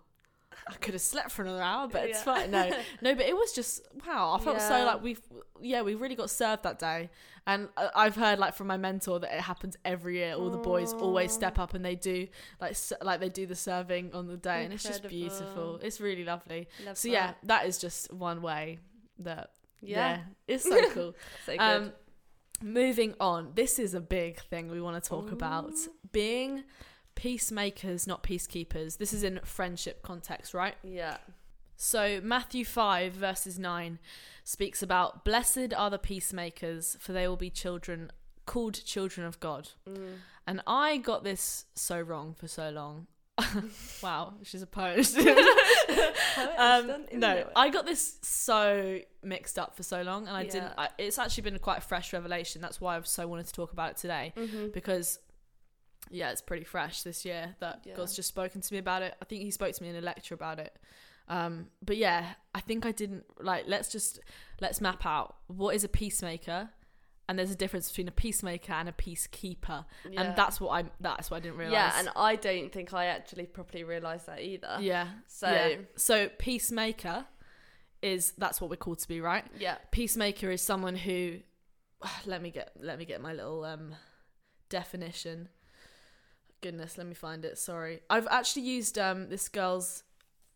I 0.68 0.74
could 0.74 0.94
have 0.94 1.00
slept 1.02 1.30
for 1.32 1.42
another 1.42 1.62
hour, 1.62 1.88
but 1.88 2.04
it's 2.08 2.18
Yeah. 2.18 2.24
fine." 2.34 2.50
No, 2.50 2.70
no, 3.02 3.14
but 3.14 3.26
it 3.26 3.34
was 3.36 3.52
just 3.52 3.86
wow. 4.06 4.36
I 4.38 4.42
felt 4.42 4.60
so 4.60 4.84
like 4.84 5.02
we've 5.02 5.20
yeah 5.60 5.82
we 5.82 5.94
really 5.94 6.14
got 6.14 6.30
served 6.30 6.62
that 6.64 6.78
day, 6.78 7.10
and 7.46 7.68
uh, 7.76 7.88
I've 7.94 8.16
heard 8.16 8.38
like 8.38 8.54
from 8.54 8.66
my 8.68 8.76
mentor 8.76 9.18
that 9.20 9.32
it 9.34 9.40
happens 9.40 9.76
every 9.84 10.18
year. 10.18 10.34
All 10.34 10.50
the 10.50 10.58
boys 10.58 10.92
always 10.94 11.32
step 11.32 11.58
up 11.58 11.74
and 11.74 11.84
they 11.84 11.96
do 11.96 12.26
like 12.60 12.76
like 13.02 13.20
they 13.20 13.28
do 13.28 13.46
the 13.46 13.54
serving 13.56 14.14
on 14.14 14.26
the 14.26 14.36
day, 14.36 14.64
and 14.64 14.72
it's 14.72 14.82
just 14.82 15.06
beautiful. 15.08 15.78
It's 15.82 16.00
really 16.00 16.24
lovely. 16.24 16.68
Love 16.84 16.96
So 16.98 17.08
that. 17.08 17.12
yeah, 17.14 17.32
that 17.44 17.66
is 17.66 17.78
just 17.78 18.12
one 18.12 18.42
way 18.42 18.78
that 19.20 19.50
yeah, 19.82 20.16
yeah, 20.16 20.20
it's 20.46 20.64
so 20.64 20.90
cool. 20.90 21.14
so 21.46 21.52
good. 21.52 21.60
Um, 21.60 21.92
moving 22.62 23.14
on, 23.20 23.52
this 23.54 23.78
is 23.78 23.94
a 23.94 24.00
big 24.00 24.40
thing 24.42 24.68
we 24.70 24.80
want 24.80 25.02
to 25.02 25.08
talk 25.08 25.32
about. 25.32 25.72
Being 26.12 26.64
peacemakers, 27.14 28.06
not 28.06 28.22
peacekeepers. 28.22 28.98
This 28.98 29.12
is 29.12 29.22
in 29.22 29.40
friendship 29.44 30.02
context, 30.02 30.54
right? 30.54 30.74
yeah, 30.82 31.18
So, 31.76 32.20
Matthew 32.22 32.64
5, 32.64 33.12
verses 33.12 33.58
9 33.58 33.98
speaks 34.44 34.82
about 34.82 35.24
Blessed 35.24 35.72
are 35.76 35.90
the 35.90 35.98
peacemakers, 35.98 36.96
for 37.00 37.12
they 37.12 37.26
will 37.28 37.36
be 37.36 37.50
children, 37.50 38.10
called 38.46 38.84
children 38.84 39.26
of 39.26 39.38
God. 39.40 39.70
Mm. 39.88 40.16
And 40.46 40.62
I 40.66 40.96
got 40.96 41.24
this 41.24 41.66
so 41.74 42.00
wrong 42.00 42.34
for 42.34 42.48
so 42.48 42.70
long. 42.70 43.06
wow, 44.02 44.34
she's 44.42 44.62
a 44.62 44.66
poet. 44.66 45.08
um, 46.58 47.06
no, 47.12 47.46
I 47.56 47.70
got 47.70 47.86
this 47.86 48.18
so 48.22 49.00
mixed 49.22 49.58
up 49.58 49.76
for 49.76 49.82
so 49.82 50.02
long, 50.02 50.26
and 50.26 50.36
I 50.36 50.44
didn't. 50.44 50.72
I, 50.76 50.88
it's 50.98 51.18
actually 51.18 51.44
been 51.44 51.58
quite 51.58 51.78
a 51.78 51.82
fresh 51.82 52.12
revelation. 52.12 52.60
That's 52.60 52.80
why 52.80 52.96
I've 52.96 53.06
so 53.06 53.26
wanted 53.26 53.46
to 53.46 53.52
talk 53.52 53.72
about 53.72 53.92
it 53.92 53.96
today 53.96 54.32
hmm 54.36 54.68
because, 54.68 55.18
yeah, 56.10 56.30
it's 56.30 56.40
pretty 56.40 56.64
fresh 56.64 57.02
this 57.02 57.24
year 57.24 57.54
that 57.60 57.80
Yeah. 57.84 57.94
God's 57.94 58.14
just 58.16 58.28
spoken 58.28 58.60
to 58.60 58.72
me 58.72 58.78
about 58.78 59.02
it. 59.02 59.14
I 59.20 59.24
think 59.24 59.42
He 59.42 59.50
spoke 59.50 59.74
to 59.74 59.82
me 59.82 59.88
in 59.90 59.96
a 59.96 60.00
lecture 60.00 60.34
about 60.34 60.58
it. 60.58 60.76
Um, 61.28 61.66
but 61.82 61.96
yeah, 61.96 62.34
I 62.54 62.60
think 62.60 62.84
I 62.86 62.92
didn't 62.92 63.24
like. 63.40 63.64
Let's 63.68 63.90
just 63.92 64.18
let's 64.60 64.80
map 64.80 65.06
out 65.06 65.36
what 65.46 65.76
is 65.76 65.84
a 65.84 65.88
peacemaker, 65.88 66.70
and 67.28 67.38
there's 67.38 67.52
a 67.52 67.56
difference 67.56 67.88
between 67.88 68.08
a 68.08 68.12
peacemaker 68.12 68.72
and 68.72 68.88
a 68.88 68.92
peacekeeper, 68.92 69.84
and 70.16 70.34
that's 70.34 70.60
what 70.60 70.70
I 70.70 70.90
that's 71.00 71.30
what 71.30 71.36
I 71.36 71.40
didn't 71.40 71.58
realize. 71.58 71.72
yeah, 71.74 71.98
and 72.00 72.08
I 72.16 72.34
don't 72.34 72.72
think 72.72 72.92
I 72.92 73.06
actually 73.06 73.46
properly 73.46 73.84
realised 73.84 74.26
that 74.26 74.40
either. 74.40 74.78
yeah, 74.80 75.06
So 75.28 75.48
yeah. 75.48 75.76
So 75.94 76.28
peacemaker 76.38 77.26
is 78.02 78.32
that's 78.36 78.60
what 78.60 78.68
we're 78.70 78.76
called 78.76 78.98
to 78.98 79.06
be, 79.06 79.20
right? 79.20 79.44
yeah, 79.56 79.76
Peacemaker 79.92 80.50
is 80.50 80.62
someone 80.62 80.96
who 80.96 81.36
let 82.26 82.42
me 82.42 82.50
get 82.50 82.72
let 82.80 82.98
me 82.98 83.04
get 83.04 83.20
my 83.20 83.32
little 83.32 83.64
um 83.64 83.94
definition. 84.68 85.48
Goodness, 86.60 86.98
let 86.98 87.06
me 87.06 87.14
find 87.14 87.44
it. 87.44 87.58
Sorry. 87.58 88.00
I've 88.10 88.28
actually 88.28 88.62
used 88.62 88.98
um 88.98 89.28
this 89.28 89.48
girl's 89.48 90.02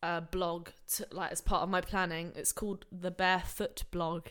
uh 0.02 0.20
blog 0.20 0.68
to 0.94 1.06
like 1.12 1.32
as 1.32 1.40
part 1.40 1.62
of 1.62 1.68
my 1.68 1.80
planning. 1.80 2.32
It's 2.36 2.52
called 2.52 2.84
the 2.92 3.10
Barefoot 3.10 3.84
blog. 3.90 4.26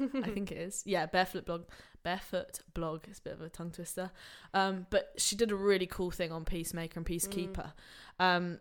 I 0.00 0.06
think 0.30 0.52
it 0.52 0.58
is. 0.58 0.82
Yeah, 0.86 1.06
Barefoot 1.06 1.44
blog. 1.46 1.64
Barefoot 2.02 2.60
blog. 2.74 3.04
It's 3.08 3.18
a 3.18 3.22
bit 3.22 3.32
of 3.34 3.42
a 3.42 3.48
tongue 3.48 3.70
twister. 3.70 4.10
Um, 4.54 4.86
but 4.90 5.12
she 5.18 5.36
did 5.36 5.50
a 5.50 5.56
really 5.56 5.86
cool 5.86 6.10
thing 6.10 6.32
on 6.32 6.44
peacemaker 6.44 6.98
and 6.98 7.06
peacekeeper. 7.06 7.72
Um, 8.18 8.60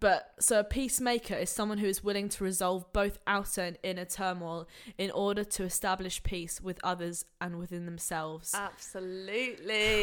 but 0.00 0.32
so 0.38 0.60
a 0.60 0.64
peacemaker 0.64 1.34
is 1.34 1.50
someone 1.50 1.78
who 1.78 1.86
is 1.86 2.02
willing 2.02 2.28
to 2.30 2.44
resolve 2.44 2.90
both 2.92 3.18
outer 3.26 3.62
and 3.62 3.78
inner 3.82 4.04
turmoil 4.04 4.66
in 4.98 5.10
order 5.10 5.44
to 5.44 5.64
establish 5.64 6.22
peace 6.22 6.60
with 6.60 6.78
others 6.82 7.24
and 7.40 7.58
within 7.58 7.86
themselves. 7.86 8.52
absolutely. 8.54 10.02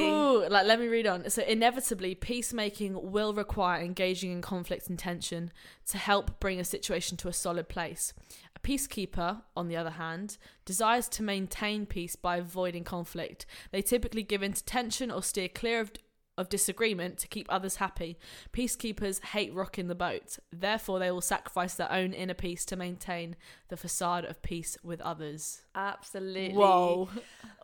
Like 0.49 0.65
let 0.65 0.79
me 0.79 0.87
read 0.87 1.07
on. 1.07 1.29
So 1.29 1.43
inevitably, 1.43 2.15
peacemaking 2.15 3.11
will 3.11 3.33
require 3.33 3.81
engaging 3.81 4.31
in 4.31 4.41
conflict 4.41 4.89
and 4.89 4.97
tension 4.97 5.51
to 5.87 5.97
help 5.97 6.39
bring 6.39 6.59
a 6.59 6.63
situation 6.65 7.17
to 7.17 7.27
a 7.27 7.33
solid 7.33 7.69
place. 7.69 8.13
A 8.55 8.59
peacekeeper, 8.59 9.41
on 9.55 9.67
the 9.67 9.77
other 9.77 9.91
hand, 9.91 10.37
desires 10.65 11.07
to 11.09 11.23
maintain 11.23 11.85
peace 11.85 12.15
by 12.15 12.37
avoiding 12.37 12.83
conflict. 12.83 13.45
They 13.71 13.81
typically 13.81 14.23
give 14.23 14.43
in 14.43 14.53
to 14.53 14.63
tension 14.63 15.09
or 15.11 15.23
steer 15.23 15.49
clear 15.49 15.79
of 15.79 15.91
of 16.37 16.49
disagreement 16.49 17.17
to 17.19 17.27
keep 17.27 17.45
others 17.49 17.75
happy. 17.75 18.17
Peacekeepers 18.53 19.23
hate 19.25 19.53
rocking 19.53 19.87
the 19.87 19.95
boat. 19.95 20.39
Therefore, 20.51 20.99
they 20.99 21.11
will 21.11 21.21
sacrifice 21.21 21.75
their 21.75 21.91
own 21.91 22.13
inner 22.13 22.33
peace 22.33 22.65
to 22.65 22.75
maintain 22.75 23.35
the 23.67 23.77
facade 23.77 24.25
of 24.25 24.41
peace 24.41 24.77
with 24.83 25.01
others. 25.01 25.61
Absolutely. 25.75 26.55
Whoa. 26.55 27.09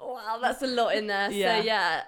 Wow, 0.01 0.39
that's 0.41 0.62
a 0.62 0.67
lot 0.67 0.95
in 0.95 1.08
there. 1.08 1.32
Yeah. 1.32 1.60
So 1.60 1.65
yeah, 1.65 2.01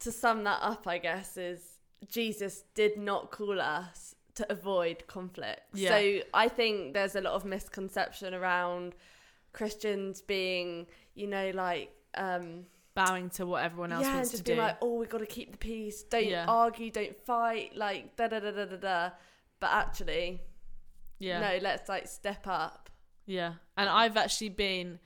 to 0.00 0.12
sum 0.12 0.44
that 0.44 0.60
up, 0.62 0.86
I 0.86 0.98
guess 0.98 1.36
is 1.36 1.60
Jesus 2.06 2.64
did 2.74 2.96
not 2.96 3.30
call 3.30 3.60
us 3.60 4.14
to 4.36 4.50
avoid 4.52 5.06
conflict. 5.06 5.62
Yeah. 5.74 5.90
So 5.90 6.20
I 6.32 6.48
think 6.48 6.94
there's 6.94 7.16
a 7.16 7.20
lot 7.20 7.34
of 7.34 7.44
misconception 7.44 8.34
around 8.34 8.94
Christians 9.52 10.22
being, 10.22 10.86
you 11.14 11.26
know, 11.26 11.50
like 11.54 11.90
um 12.14 12.64
Bowing 13.06 13.30
to 13.30 13.46
what 13.46 13.62
everyone 13.62 13.92
else 13.92 14.02
yeah, 14.02 14.08
and 14.08 14.16
wants 14.16 14.30
just 14.32 14.44
to 14.44 14.48
being 14.50 14.58
do. 14.58 14.62
like, 14.62 14.78
oh, 14.82 14.98
we 14.98 15.06
got 15.06 15.18
to 15.18 15.26
keep 15.26 15.52
the 15.52 15.58
peace. 15.58 16.02
Don't 16.02 16.26
Yeah. 16.26 16.46
argue. 16.48 16.90
Don't 16.90 17.16
fight. 17.24 17.76
Like 17.76 18.16
da 18.16 18.26
da 18.28 18.40
da 18.40 18.50
da 18.50 18.64
da 18.64 18.76
da. 18.76 19.10
But 19.60 19.70
actually, 19.72 20.40
yeah. 21.18 21.40
no. 21.40 21.58
Let's 21.62 21.88
like 21.88 22.08
step 22.08 22.46
up. 22.46 22.90
Yeah, 23.26 23.52
and 23.76 23.88
I've 23.88 24.16
actually 24.16 24.48
been 24.48 24.98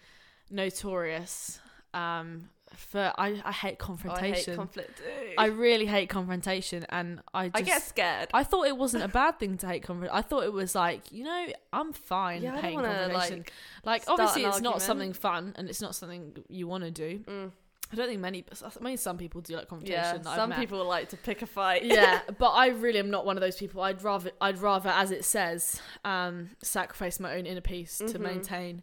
notorious 0.51 1.59
um, 1.95 2.49
for 2.75 3.13
I, 3.19 3.43
I 3.45 3.53
hate 3.53 3.73
Oh, 3.81 3.83
I 3.83 3.87
confrontation. 3.87 4.53
hate 4.53 4.57
conflict. 4.57 4.99
Too. 4.99 5.35
I 5.37 5.47
really 5.47 5.87
hate 5.87 6.09
confrontation, 6.09 6.87
and 6.89 7.21
I 7.35 7.49
just 7.49 7.57
I 7.57 7.63
get 7.63 7.83
scared. 7.83 8.29
I 8.33 8.45
thought 8.45 8.67
it 8.67 8.77
wasn't 8.77 9.05
a 9.05 9.09
bad 9.09 9.39
thing 9.39 9.57
to 9.59 9.67
hate 9.67 9.83
confrontation. 9.83 10.17
I 10.17 10.23
thought 10.23 10.45
it 10.45 10.53
was 10.53 10.75
like 10.75 11.11
you 11.13 11.25
know 11.25 11.47
I'm 11.73 11.93
fine 11.93 12.43
Yeah, 12.43 12.51
I 12.51 12.53
don't 12.55 12.63
hating 12.65 12.77
wanna, 12.77 12.89
confrontation. 12.89 13.39
like, 13.39 13.53
Like, 13.85 14.03
start 14.05 14.21
obviously 14.21 14.45
an 14.45 14.49
it's 14.51 14.61
not 14.61 14.75
argument. 14.75 14.83
something 14.83 15.13
fun, 15.13 15.53
and 15.57 15.69
it's 15.69 15.83
not 15.83 15.95
something 15.95 16.37
you 16.49 16.67
want 16.69 16.85
to 16.85 16.91
do. 16.91 17.19
Mm. 17.27 17.51
I 17.93 17.97
don't 17.97 18.09
think 18.09 18.21
many. 18.21 18.45
I 18.65 18.83
mean, 18.83 18.97
some 18.97 19.19
people 19.19 19.41
do 19.43 19.55
like 19.57 19.69
confrontation. 19.69 20.23
Yeah, 20.25 20.35
some 20.37 20.53
people 20.53 20.83
like 20.87 21.11
to 21.11 21.17
pick 21.17 21.43
a 21.43 21.47
fight. 21.47 21.85
yeah, 21.85 22.23
but 22.39 22.51
I 22.51 22.69
really 22.69 22.99
am 22.99 23.11
not 23.11 23.27
one 23.27 23.37
of 23.37 23.43
those 23.43 23.57
people. 23.57 23.83
I'd 23.83 24.03
rather, 24.03 24.31
I'd 24.41 24.59
rather, 24.59 24.89
as 24.91 25.11
it 25.11 25.25
says, 25.25 25.81
um, 26.05 26.51
sacrifice 26.63 27.21
my 27.21 27.35
own 27.37 27.45
inner 27.47 27.61
peace 27.61 27.99
to 27.99 28.05
Mhm. 28.05 28.21
maintain 28.21 28.83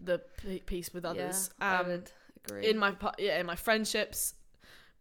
the 0.00 0.20
peace 0.66 0.92
with 0.94 1.04
others. 1.04 1.50
I 1.60 1.76
um, 1.76 1.86
would 1.88 2.10
agree. 2.46 2.68
in 2.70 2.78
my 2.78 2.96
yeah, 3.18 3.38
in 3.38 3.46
my 3.46 3.54
friendships, 3.56 4.34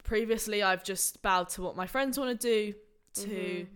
previously 0.04 0.62
I've 0.62 0.84
just 0.84 1.22
bowed 1.22 1.50
to 1.50 1.62
what 1.62 1.76
my 1.76 1.88
friends 1.88 2.20
want 2.20 2.40
to 2.40 2.48
do 2.48 2.74
to 3.24 3.28
Mhm. 3.30 3.68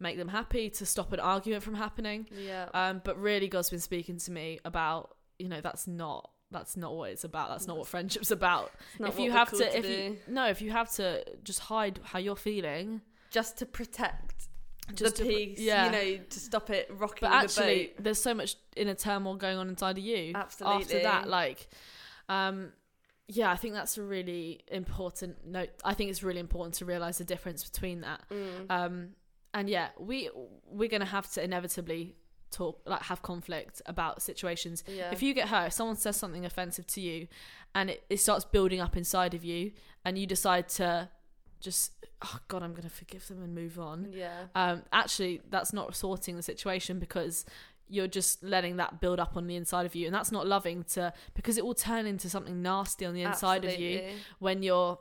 make 0.00 0.16
them 0.18 0.28
happy, 0.28 0.70
to 0.70 0.86
stop 0.86 1.12
an 1.12 1.20
argument 1.20 1.62
from 1.62 1.74
happening. 1.74 2.28
Yeah. 2.32 2.68
Um, 2.74 3.00
but 3.04 3.18
really, 3.18 3.48
God's 3.48 3.70
been 3.70 3.80
speaking 3.80 4.18
to 4.18 4.30
me 4.30 4.60
about, 4.64 5.16
you 5.38 5.48
know, 5.48 5.60
that's 5.60 5.86
not 5.86 6.30
that's 6.50 6.76
not 6.76 6.94
what 6.94 7.10
it's 7.10 7.24
about. 7.24 7.50
That's 7.50 7.66
not 7.66 7.76
what 7.76 7.86
friendship's 7.86 8.30
about. 8.30 8.72
If 9.00 9.18
you 9.18 9.30
have 9.30 9.50
called 9.50 9.62
to, 9.62 9.76
if 9.76 9.84
do. 9.84 9.90
you 9.90 10.16
no, 10.26 10.46
if 10.46 10.62
you 10.62 10.70
have 10.70 10.90
to 10.92 11.24
just 11.44 11.60
hide 11.60 12.00
how 12.02 12.18
you're 12.18 12.36
feeling, 12.36 13.02
just 13.30 13.58
to 13.58 13.66
protect 13.66 14.48
just 14.94 15.16
the 15.16 15.24
to 15.24 15.28
peace, 15.28 15.60
yeah. 15.60 15.86
you 15.86 15.92
know, 15.92 16.24
to 16.30 16.40
stop 16.40 16.70
it 16.70 16.90
rocking 16.90 17.28
but 17.28 17.30
the 17.30 17.34
actually, 17.34 17.86
boat. 17.86 18.04
there's 18.04 18.20
so 18.20 18.34
much 18.34 18.56
inner 18.76 18.94
turmoil 18.94 19.36
going 19.36 19.58
on 19.58 19.68
inside 19.68 19.98
of 19.98 20.04
you. 20.04 20.32
Absolutely. 20.34 20.82
After 20.82 21.02
that, 21.02 21.28
like, 21.28 21.68
um, 22.28 22.72
yeah, 23.26 23.50
I 23.50 23.56
think 23.56 23.74
that's 23.74 23.98
a 23.98 24.02
really 24.02 24.60
important 24.68 25.46
note. 25.46 25.70
I 25.84 25.94
think 25.94 26.10
it's 26.10 26.22
really 26.22 26.40
important 26.40 26.74
to 26.76 26.84
realize 26.84 27.18
the 27.18 27.24
difference 27.24 27.68
between 27.68 28.00
that. 28.00 28.22
Mm. 28.30 28.70
Um, 28.70 29.08
and 29.52 29.68
yeah, 29.68 29.88
we 29.98 30.30
we're 30.66 30.88
gonna 30.88 31.04
have 31.04 31.30
to 31.32 31.44
inevitably 31.44 32.14
talk, 32.50 32.80
like, 32.86 33.02
have 33.02 33.22
conflict 33.22 33.82
about 33.86 34.22
situations. 34.22 34.84
yeah. 34.86 35.10
If 35.12 35.22
you 35.22 35.34
get 35.34 35.48
hurt, 35.48 35.66
if 35.68 35.72
someone 35.72 35.96
says 35.96 36.16
something 36.16 36.44
offensive 36.44 36.86
to 36.88 37.00
you, 37.00 37.28
and 37.74 37.90
it, 37.90 38.04
it 38.08 38.18
starts 38.20 38.44
building 38.44 38.80
up 38.80 38.96
inside 38.96 39.34
of 39.34 39.44
you, 39.44 39.72
and 40.04 40.18
you 40.18 40.26
decide 40.26 40.68
to 40.70 41.08
just, 41.60 41.92
oh 42.22 42.38
God, 42.48 42.62
I'm 42.62 42.72
gonna 42.74 42.88
forgive 42.88 43.26
them 43.28 43.42
and 43.42 43.54
move 43.54 43.78
on. 43.78 44.08
yeah. 44.12 44.44
Um, 44.54 44.82
actually, 44.92 45.42
that's 45.50 45.72
not 45.72 45.94
sorting 45.96 46.36
the 46.36 46.42
situation 46.42 46.98
because 46.98 47.44
you're 47.90 48.06
just 48.06 48.42
letting 48.42 48.76
that 48.76 49.00
build 49.00 49.18
up 49.18 49.36
on 49.36 49.46
the 49.46 49.56
inside 49.56 49.86
of 49.86 49.94
you, 49.94 50.06
and 50.06 50.14
that's 50.14 50.30
not 50.30 50.46
loving 50.46 50.82
to 50.84 51.12
because 51.34 51.56
it 51.58 51.64
will 51.64 51.74
turn 51.74 52.06
into 52.06 52.28
something 52.28 52.60
nasty 52.62 53.04
on 53.06 53.14
the 53.14 53.22
inside 53.22 53.64
of 53.64 53.78
you 53.78 54.02
when 54.38 54.62
you're 54.62 54.98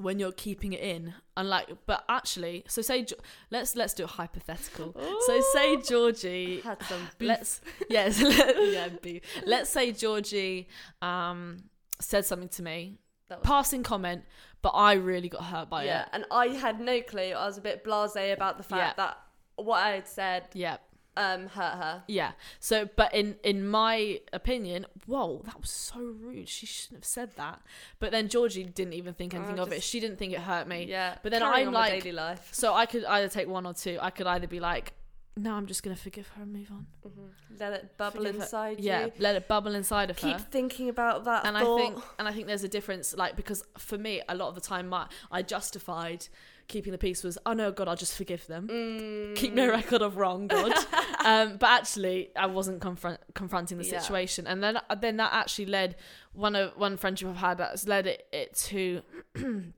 when 0.00 0.18
you're 0.18 0.32
keeping 0.32 0.72
it 0.72 0.80
in 0.80 1.14
unlike 1.36 1.68
but 1.86 2.04
actually 2.08 2.64
so 2.68 2.82
say 2.82 3.06
let's 3.50 3.76
let's 3.76 3.94
do 3.94 4.04
a 4.04 4.06
hypothetical 4.06 4.94
so 5.26 5.40
say 5.52 5.76
georgie 5.82 6.60
Had 6.60 6.82
some 6.84 7.00
beef. 7.18 7.28
let's 7.28 7.60
yes 7.90 8.20
let, 8.22 8.72
yeah 8.72 8.88
beef. 9.02 9.22
let's 9.46 9.70
say 9.70 9.92
georgie 9.92 10.68
um 11.02 11.64
said 12.00 12.24
something 12.24 12.48
to 12.50 12.62
me 12.62 12.98
That 13.28 13.38
was- 13.40 13.46
passing 13.46 13.82
comment 13.82 14.22
but 14.62 14.70
i 14.70 14.94
really 14.94 15.28
got 15.28 15.44
hurt 15.44 15.70
by 15.70 15.84
yeah, 15.84 16.02
it 16.02 16.08
and 16.12 16.24
I 16.30 16.48
had 16.48 16.80
no 16.80 17.00
clue. 17.02 17.32
I 17.32 17.46
was 17.46 17.58
a 17.58 17.60
bit 17.60 17.84
blasé 17.84 18.32
about 18.32 18.56
the 18.58 18.64
fact 18.64 18.96
that 18.96 19.16
what 19.56 19.78
I 19.78 19.90
had 19.92 20.06
said 20.08 20.48
yeah 20.54 20.76
um 21.16 21.46
hurt 21.48 21.74
her. 21.74 22.02
yeah 22.08 22.32
so 22.60 22.88
but 22.96 23.14
in 23.14 23.36
in 23.42 23.66
my 23.66 24.20
opinion 24.32 24.84
whoa 25.06 25.40
that 25.44 25.60
was 25.60 25.70
so 25.70 25.98
rude 25.98 26.48
she 26.48 26.66
shouldn't 26.66 26.98
have 26.98 27.04
said 27.04 27.30
that 27.36 27.60
but 27.98 28.10
then 28.10 28.28
georgie 28.28 28.64
didn't 28.64 28.92
even 28.94 29.14
think 29.14 29.34
anything 29.34 29.58
Oh, 29.58 29.62
of 29.64 29.72
it 29.72 29.76
just- 29.76 29.88
she 29.88 30.00
didn't 30.00 30.18
think 30.18 30.32
it 30.32 30.40
hurt 30.40 30.68
me 30.68 30.84
Yeah, 30.84 31.16
But 31.22 31.32
then 31.32 31.42
I'm 31.42 31.52
on 31.52 31.66
with 31.66 31.74
like- 31.74 31.92
daily 32.02 32.12
life. 32.12 32.48
So 32.52 32.74
I 32.74 32.86
could 32.86 33.04
either 33.04 33.28
take 33.28 33.48
one 33.48 33.64
or 33.66 33.74
two. 33.74 33.98
I 34.00 34.10
could 34.10 34.26
either 34.26 34.46
be 34.46 34.60
like, 34.60 34.92
no, 35.38 35.52
I'm 35.54 35.66
just 35.66 35.82
gonna 35.82 35.96
forgive 35.96 36.28
her 36.28 36.42
and 36.42 36.52
move 36.52 36.70
on. 36.70 36.86
Mhm. 37.06 37.58
Let 37.60 37.72
it 37.74 37.96
bubble 37.98 38.18
Forgive 38.20 38.36
her- 38.36 38.42
inside 38.42 38.80
Yeah, 38.80 39.06
you. 39.06 39.12
let 39.18 39.36
it 39.36 39.48
bubble 39.48 39.74
inside 39.74 40.10
of 40.10 40.18
her. 40.20 40.28
Keep 40.38 40.40
thinking 40.50 40.88
about 40.88 41.24
that 41.24 41.44
And 41.44 41.56
thought. 41.56 41.78
I 41.78 41.82
think, 41.82 42.04
and 42.18 42.28
I 42.28 42.32
think 42.32 42.46
there's 42.46 42.64
a 42.64 42.68
difference, 42.68 43.14
like 43.14 43.36
because 43.36 43.62
for 43.78 43.98
me, 43.98 44.22
a 44.28 44.34
lot 44.34 44.48
of 44.48 44.54
the 44.54 44.60
time, 44.62 44.88
my 44.88 45.06
I 45.30 45.42
justified 45.42 46.28
keeping 46.68 46.92
the 46.92 46.98
peace 46.98 47.22
was, 47.24 47.38
oh 47.46 47.52
no, 47.52 47.70
God, 47.70 47.88
I'll 47.88 47.96
just 47.96 48.16
forgive 48.16 48.46
them. 48.46 48.68
Mm, 48.68 49.36
Keep 49.36 49.54
no 49.54 49.68
record 49.80 50.02
of 50.02 50.16
wrong, 50.16 50.46
God. 50.48 50.72
um, 51.24 51.56
but 51.58 51.68
actually, 51.70 52.30
I 52.36 52.46
wasn't 52.46 52.80
confront 52.80 53.20
confronting 53.34 53.78
the 53.78 53.84
Yeah. 53.84 54.00
situation, 54.00 54.46
and 54.46 54.62
then 54.62 54.78
then 55.00 55.16
that 55.18 55.32
actually 55.32 55.66
led 55.66 55.96
one 56.32 56.54
of 56.56 56.76
one 56.76 56.96
friendship 56.96 57.28
I've 57.28 57.36
had 57.36 57.58
that's 57.58 57.86
led 57.86 58.06
it, 58.06 58.26
it 58.32 58.54
to 58.68 59.02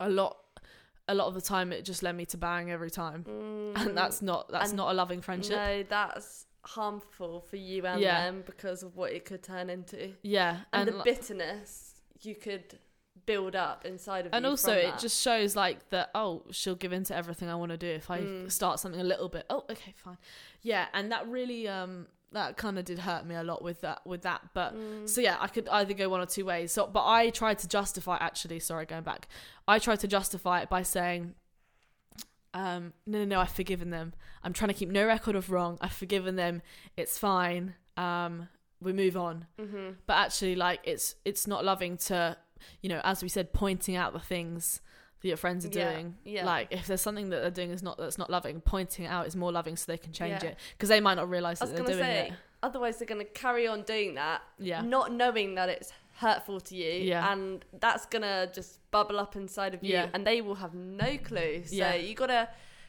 a 0.00 0.08
lot. 0.08 0.36
A 1.10 1.14
lot 1.14 1.26
of 1.26 1.32
the 1.34 1.40
time, 1.40 1.72
it 1.72 1.86
just 1.86 2.02
led 2.02 2.14
me 2.16 2.26
to 2.26 2.36
bang 2.36 2.70
every 2.70 2.90
time, 2.90 3.24
mm, 3.26 3.74
and 3.80 3.96
that's 3.96 4.20
not 4.20 4.50
that's 4.52 4.70
And 4.70 4.76
not 4.76 4.90
a 4.90 4.94
loving 4.94 5.22
friendship. 5.22 5.56
No, 5.56 5.82
that's 5.88 6.44
harmful 6.64 7.40
for 7.48 7.56
you 7.56 7.86
and 7.86 7.98
Yeah. 8.02 8.24
them 8.26 8.42
because 8.44 8.82
of 8.82 8.94
what 8.94 9.12
it 9.12 9.24
could 9.24 9.42
turn 9.42 9.70
into. 9.70 10.12
Yeah, 10.22 10.58
And, 10.70 10.86
and 10.86 10.88
the 10.90 10.96
like- 10.96 11.04
bitterness 11.06 11.94
you 12.20 12.34
could 12.34 12.78
build 13.32 13.54
up 13.54 13.84
inside 13.84 14.26
of 14.26 14.32
me. 14.32 14.36
and 14.36 14.44
also 14.46 14.72
it 14.72 14.82
that. 14.92 14.98
just 15.06 15.20
shows 15.22 15.54
like 15.54 15.78
that. 15.90 16.10
Oh, 16.14 16.42
she'll 16.50 16.74
give 16.84 16.92
in 16.98 17.04
to 17.04 17.14
everything 17.14 17.48
I 17.48 17.54
want 17.62 17.70
to 17.70 17.76
do 17.86 17.86
if 18.00 18.10
I 18.10 18.18
Mm. 18.20 18.50
start 18.50 18.80
something 18.80 19.00
a 19.00 19.10
little 19.12 19.28
bit. 19.28 19.44
Oh, 19.50 19.64
okay, 19.70 19.92
fine. 19.96 20.18
Yeah, 20.62 20.86
and 20.94 21.12
that 21.12 21.28
really 21.28 21.68
um 21.68 22.06
that 22.32 22.56
kind 22.58 22.78
of 22.78 22.84
did 22.84 22.98
hurt 22.98 23.24
me 23.24 23.34
a 23.34 23.42
lot 23.42 23.60
with 23.62 23.80
that 23.82 24.06
with 24.06 24.22
that. 24.22 24.40
But 24.54 24.74
Mm. 24.74 25.08
so 25.08 25.20
yeah, 25.20 25.36
I 25.40 25.48
could 25.48 25.66
either 25.68 25.94
go 25.94 26.08
one 26.08 26.20
or 26.20 26.26
two 26.26 26.44
ways. 26.44 26.72
So, 26.72 26.86
but 26.86 27.04
I 27.06 27.30
tried 27.30 27.58
to 27.60 27.68
justify. 27.68 28.16
Actually, 28.20 28.60
sorry, 28.60 28.86
going 28.86 29.04
back, 29.12 29.28
I 29.66 29.78
tried 29.78 30.00
to 30.00 30.08
justify 30.08 30.60
it 30.62 30.68
by 30.68 30.82
saying. 30.82 31.34
Um, 32.54 32.92
no, 33.06 33.18
no, 33.18 33.24
no, 33.24 33.40
I've 33.40 33.50
forgiven 33.50 33.90
them. 33.90 34.14
I'm 34.42 34.52
trying 34.52 34.68
to 34.68 34.74
keep 34.74 34.88
no 34.88 35.06
record 35.06 35.36
of 35.36 35.50
wrong. 35.50 35.76
I've 35.80 35.92
forgiven 35.92 36.36
them. 36.36 36.62
It's 36.96 37.18
fine. 37.18 37.74
Um, 37.96 38.48
we 38.80 38.92
move 38.92 39.16
on. 39.16 39.46
hmm 39.58 39.90
but 40.06 40.14
actually 40.14 40.54
like 40.54 40.80
it's 40.84 41.16
it's 41.24 41.46
not 41.46 41.64
loving 41.64 41.96
to 41.96 42.36
you 42.82 42.88
know 42.88 43.00
as 43.04 43.22
we 43.22 43.28
said 43.28 43.52
pointing 43.52 43.96
out 43.96 44.12
the 44.12 44.18
things 44.20 44.80
that 45.20 45.28
your 45.28 45.36
friends 45.36 45.64
are 45.66 45.70
Yeah, 45.70 45.92
doing 45.92 46.16
yeah. 46.24 46.44
like 46.44 46.68
if 46.70 46.86
there's 46.86 47.00
something 47.00 47.30
that 47.30 47.40
they're 47.42 47.50
doing 47.50 47.70
is 47.70 47.82
not 47.82 47.98
that's 47.98 48.18
not 48.18 48.30
loving 48.30 48.60
pointing 48.60 49.04
it 49.04 49.08
out 49.08 49.26
is 49.26 49.34
more 49.36 49.50
loving 49.52 49.76
so 49.76 49.90
they 49.90 49.98
can 49.98 50.12
change 50.12 50.42
Yeah. 50.42 50.50
it 50.50 50.58
because 50.76 50.88
they 50.88 51.00
might 51.00 51.14
not 51.14 51.28
realize 51.28 51.58
that 51.60 51.74
they're 51.74 51.84
doing 51.84 51.98
say, 51.98 52.28
it 52.28 52.32
otherwise 52.62 52.98
they're 52.98 53.06
gonna 53.06 53.24
carry 53.24 53.66
on 53.66 53.82
doing 53.82 54.14
that, 54.14 54.42
yeah 54.58 54.80
not 54.80 55.12
knowing 55.12 55.54
that 55.56 55.68
it's 55.68 55.92
hurtful 56.16 56.58
to 56.60 56.74
you, 56.74 56.90
Yeah. 57.04 57.32
and 57.32 57.64
that's 57.78 58.04
gonna 58.06 58.48
just 58.52 58.80
bubble 58.90 59.20
up 59.20 59.36
inside 59.36 59.72
of 59.74 59.84
you, 59.84 59.92
Yeah. 59.92 60.08
and 60.12 60.26
they 60.26 60.40
will 60.40 60.56
have 60.56 60.74
no 60.74 61.16
clue. 61.18 61.62
So 61.64 61.76
Yeah. 61.76 61.94
you 61.94 62.16
gotta, 62.16 62.48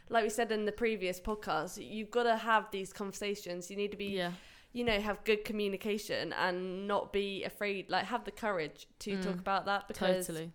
like 0.10 0.24
we 0.24 0.32
said 0.32 0.52
in 0.52 0.66
the 0.66 0.72
previous 0.72 1.20
podcast, 1.22 1.78
you've 1.80 2.10
gotta 2.10 2.36
have 2.38 2.72
these 2.72 2.92
conversations. 2.92 3.70
You 3.70 3.78
need 3.78 3.92
to 3.92 3.98
be, 3.98 4.06
yeah 4.06 4.32
you 4.72 4.84
know, 4.84 5.00
have 5.00 5.24
good 5.24 5.44
communication 5.46 6.32
and 6.34 6.88
not 6.88 7.12
be 7.12 7.44
afraid. 7.44 7.90
Like 7.90 8.06
have 8.06 8.24
the 8.26 8.32
courage 8.32 8.88
to 9.00 9.18
Mm. 9.18 9.24
talk 9.24 9.40
about 9.40 9.66
that 9.66 9.88
because 9.88 10.28
totally 10.28 10.52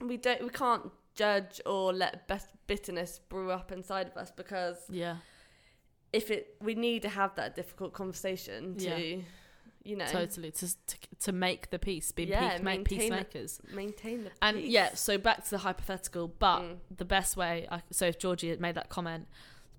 we 0.00 0.16
don't, 0.16 0.42
we 0.42 0.48
can't 0.50 0.90
judge 1.14 1.60
or 1.66 1.92
let 1.92 2.26
best 2.26 2.48
bitterness 2.66 3.20
brew 3.28 3.50
up 3.50 3.70
inside 3.70 4.08
of 4.08 4.16
us 4.16 4.30
because 4.32 4.78
yeah 4.90 5.16
if 6.12 6.30
it 6.30 6.56
we 6.60 6.74
need 6.74 7.02
to 7.02 7.08
have 7.08 7.34
that 7.36 7.54
difficult 7.54 7.92
conversation 7.92 8.74
to 8.76 8.84
Yeah. 8.84 9.22
you 9.84 9.96
know 9.96 10.06
totally 10.06 10.50
to, 10.52 10.66
to 10.86 10.96
to 11.20 11.32
make 11.32 11.70
the 11.70 11.78
peace 11.78 12.10
be 12.12 12.24
Yeah, 12.24 12.54
peace, 12.54 12.62
make 12.62 12.84
peacemakers 12.84 13.60
maintain 13.72 14.24
the 14.24 14.30
and 14.42 14.56
peace. 14.56 14.70
yeah 14.70 14.94
so 14.94 15.18
back 15.18 15.44
to 15.44 15.50
the 15.50 15.58
hypothetical 15.58 16.28
but 16.28 16.62
Mm. 16.62 16.76
the 16.96 17.04
best 17.04 17.36
way 17.36 17.68
I, 17.70 17.82
so 17.92 18.06
if 18.06 18.18
georgie 18.18 18.48
had 18.50 18.60
made 18.60 18.74
that 18.76 18.88
comment 18.88 19.28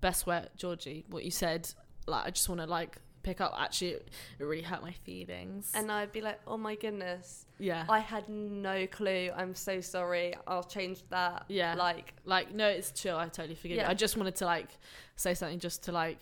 best 0.00 0.26
way 0.26 0.46
georgie 0.56 1.04
what 1.08 1.24
you 1.24 1.30
said 1.30 1.68
like 2.06 2.26
i 2.26 2.30
just 2.30 2.48
want 2.48 2.60
to 2.60 2.66
like 2.66 2.96
pick 3.26 3.40
up 3.40 3.52
actually 3.58 3.90
it, 3.90 4.08
it 4.38 4.44
really 4.44 4.62
hurt 4.62 4.82
my 4.82 4.92
feelings. 4.92 5.72
And 5.74 5.90
I'd 5.90 6.12
be 6.12 6.20
like 6.20 6.40
oh 6.46 6.56
my 6.56 6.76
goodness. 6.76 7.44
Yeah. 7.58 7.84
I 7.88 7.98
had 7.98 8.28
no 8.28 8.86
clue. 8.86 9.30
I'm 9.36 9.54
so 9.54 9.80
sorry. 9.80 10.34
I'll 10.46 10.62
change 10.62 11.02
that. 11.10 11.44
Yeah. 11.48 11.74
like 11.74 12.14
like 12.24 12.54
no 12.54 12.68
it's 12.68 12.92
chill. 12.92 13.16
I 13.16 13.28
totally 13.28 13.56
forgive 13.56 13.78
you 13.78 13.84
i 13.84 13.94
just 13.94 14.16
wanted 14.16 14.36
to 14.36 14.44
like 14.46 14.68
say 15.16 15.34
something 15.34 15.58
just 15.58 15.82
to 15.84 15.92
like 15.92 16.18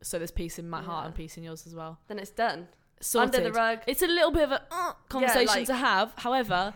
so 0.00 0.18
there's 0.18 0.30
peace 0.30 0.58
in 0.58 0.70
my 0.70 0.80
heart 0.80 1.02
Yeah. 1.02 1.06
and 1.08 1.14
peace 1.14 1.36
in 1.36 1.42
yours 1.44 1.66
as 1.66 1.74
well. 1.74 1.98
Then 2.08 2.18
it's 2.18 2.30
done. 2.30 2.68
Sorted. 3.00 3.34
under 3.34 3.50
the 3.50 3.52
rug. 3.52 3.80
It's 3.86 4.02
a 4.02 4.06
little 4.06 4.30
bit 4.32 4.44
of 4.44 4.52
a 4.52 4.62
uh, 4.70 4.92
conversation 5.08 5.46
like- 5.46 5.66
to 5.66 5.74
have. 5.74 6.12
However 6.16 6.72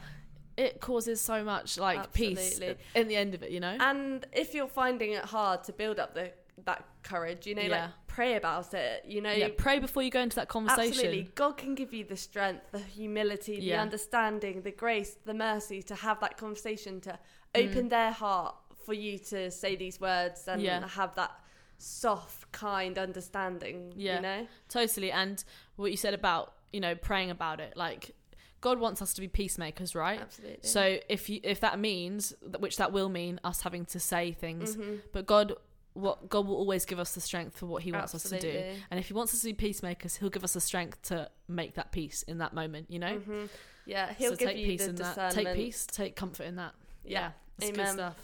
it 0.59 0.83
causes 0.83 1.19
so 1.19 1.43
much 1.43 1.79
like 1.79 2.13
peace 2.13 2.61
in 2.95 3.09
the 3.09 3.17
end 3.17 3.35
of 3.35 3.43
it 3.43 3.51
you 3.51 3.59
know? 3.59 3.75
And 3.81 4.27
if 4.33 4.53
you're 4.55 4.69
finding 4.69 5.13
it 5.13 5.25
hard 5.25 5.65
to 5.65 5.73
build 5.73 5.99
up 5.99 6.13
the 6.15 6.31
that 6.67 6.85
courage 7.03 7.47
you 7.47 7.55
know 7.55 7.63
Yeah. 7.63 7.69
like 7.85 7.91
pray 8.17 8.33
about 8.43 8.75
it 8.75 8.97
you 9.15 9.21
know 9.25 9.33
yeah 9.33 9.49
pray 9.67 9.79
before 9.87 10.03
you 10.03 10.11
go 10.11 10.21
into 10.21 10.37
that 10.37 10.49
conversation 10.57 10.93
Absolutely. 10.93 11.23
God 11.35 11.53
can 11.63 11.73
give 11.81 11.91
you 11.99 12.05
the 12.05 12.17
strength, 12.29 12.65
the 12.73 12.79
humility, 12.99 13.57
the 13.57 13.63
Yeah. 13.75 13.83
understanding, 13.87 14.55
the 14.63 14.71
grace, 14.85 15.13
the 15.31 15.35
mercy 15.49 15.81
to 15.91 15.95
have 16.07 16.19
that 16.25 16.35
conversation, 16.37 17.01
to 17.09 17.13
Mm. 17.55 17.61
open 17.63 17.85
their 17.89 18.13
heart 18.13 18.55
for 18.85 18.95
you 19.05 19.19
to 19.33 19.51
say 19.51 19.77
these 19.85 19.99
words 20.01 20.41
and 20.49 20.61
Yeah. 20.63 20.87
have 21.01 21.13
that 21.15 21.33
soft, 21.79 22.41
kind 22.53 22.99
understanding. 22.99 23.93
Yeah. 23.97 24.17
You 24.17 24.23
know? 24.23 24.47
totally 24.69 25.11
and 25.13 25.43
what 25.77 25.91
you 25.91 25.97
said 25.97 26.15
about 26.15 26.45
you 26.73 26.81
know 26.81 26.95
praying 26.95 27.31
about 27.31 27.61
it 27.61 27.73
like 27.77 28.15
god 28.61 28.79
wants 28.79 29.03
us 29.03 29.13
to 29.15 29.21
be 29.21 29.29
peacemakers 29.29 29.95
right 29.95 30.21
Absolutely. 30.21 30.59
so 30.77 30.83
if 31.09 31.29
you 31.31 31.41
if 31.43 31.59
that 31.61 31.79
means 31.79 32.33
which 32.65 32.77
that 32.77 32.91
will 32.93 33.09
mean 33.09 33.41
us 33.45 33.63
having 33.63 33.85
to 33.87 33.99
say 34.01 34.33
things 34.33 34.77
Mhm. 34.77 35.01
but 35.13 35.27
god 35.27 35.55
what 35.95 36.29
god 36.31 36.47
will 36.47 36.57
always 36.57 36.85
give 36.85 36.99
us 36.99 37.15
the 37.15 37.21
strength 37.21 37.59
for 37.59 37.67
what 37.67 37.83
he 37.83 37.93
wants 37.93 38.15
us 38.15 38.23
to 38.23 38.39
do. 38.39 38.63
And 38.91 38.99
if 38.99 39.07
he 39.09 39.13
wants 39.13 39.35
us 39.35 39.41
to 39.41 39.47
be 39.47 39.53
peacemakers 39.53 40.17
he'll 40.17 40.31
give 40.31 40.45
us 40.45 40.55
the 40.55 40.61
strength 40.61 41.03
to 41.03 41.29
make 41.49 41.75
that 41.75 41.93
peace 41.93 42.23
in 42.23 42.39
that 42.39 42.55
moment 42.55 42.91
you 42.91 42.99
know? 42.99 43.19
Mhm. 43.19 43.49
Yeah, 43.85 44.13
he'll 44.15 44.31
so 44.33 44.37
give 44.37 44.49
take 44.49 44.59
you 44.59 44.67
peace 44.67 44.85
the 44.85 44.91
in 44.91 44.95
that. 44.97 45.33
Take 45.33 45.55
peace 45.55 45.87
take 45.87 46.17
comfort 46.17 46.45
in 46.45 46.57
that. 46.57 46.75
Yeah, 47.05 47.33
Yeah. 47.59 47.67
it's 47.69 47.77
good 47.77 47.89
stuff. 47.89 48.17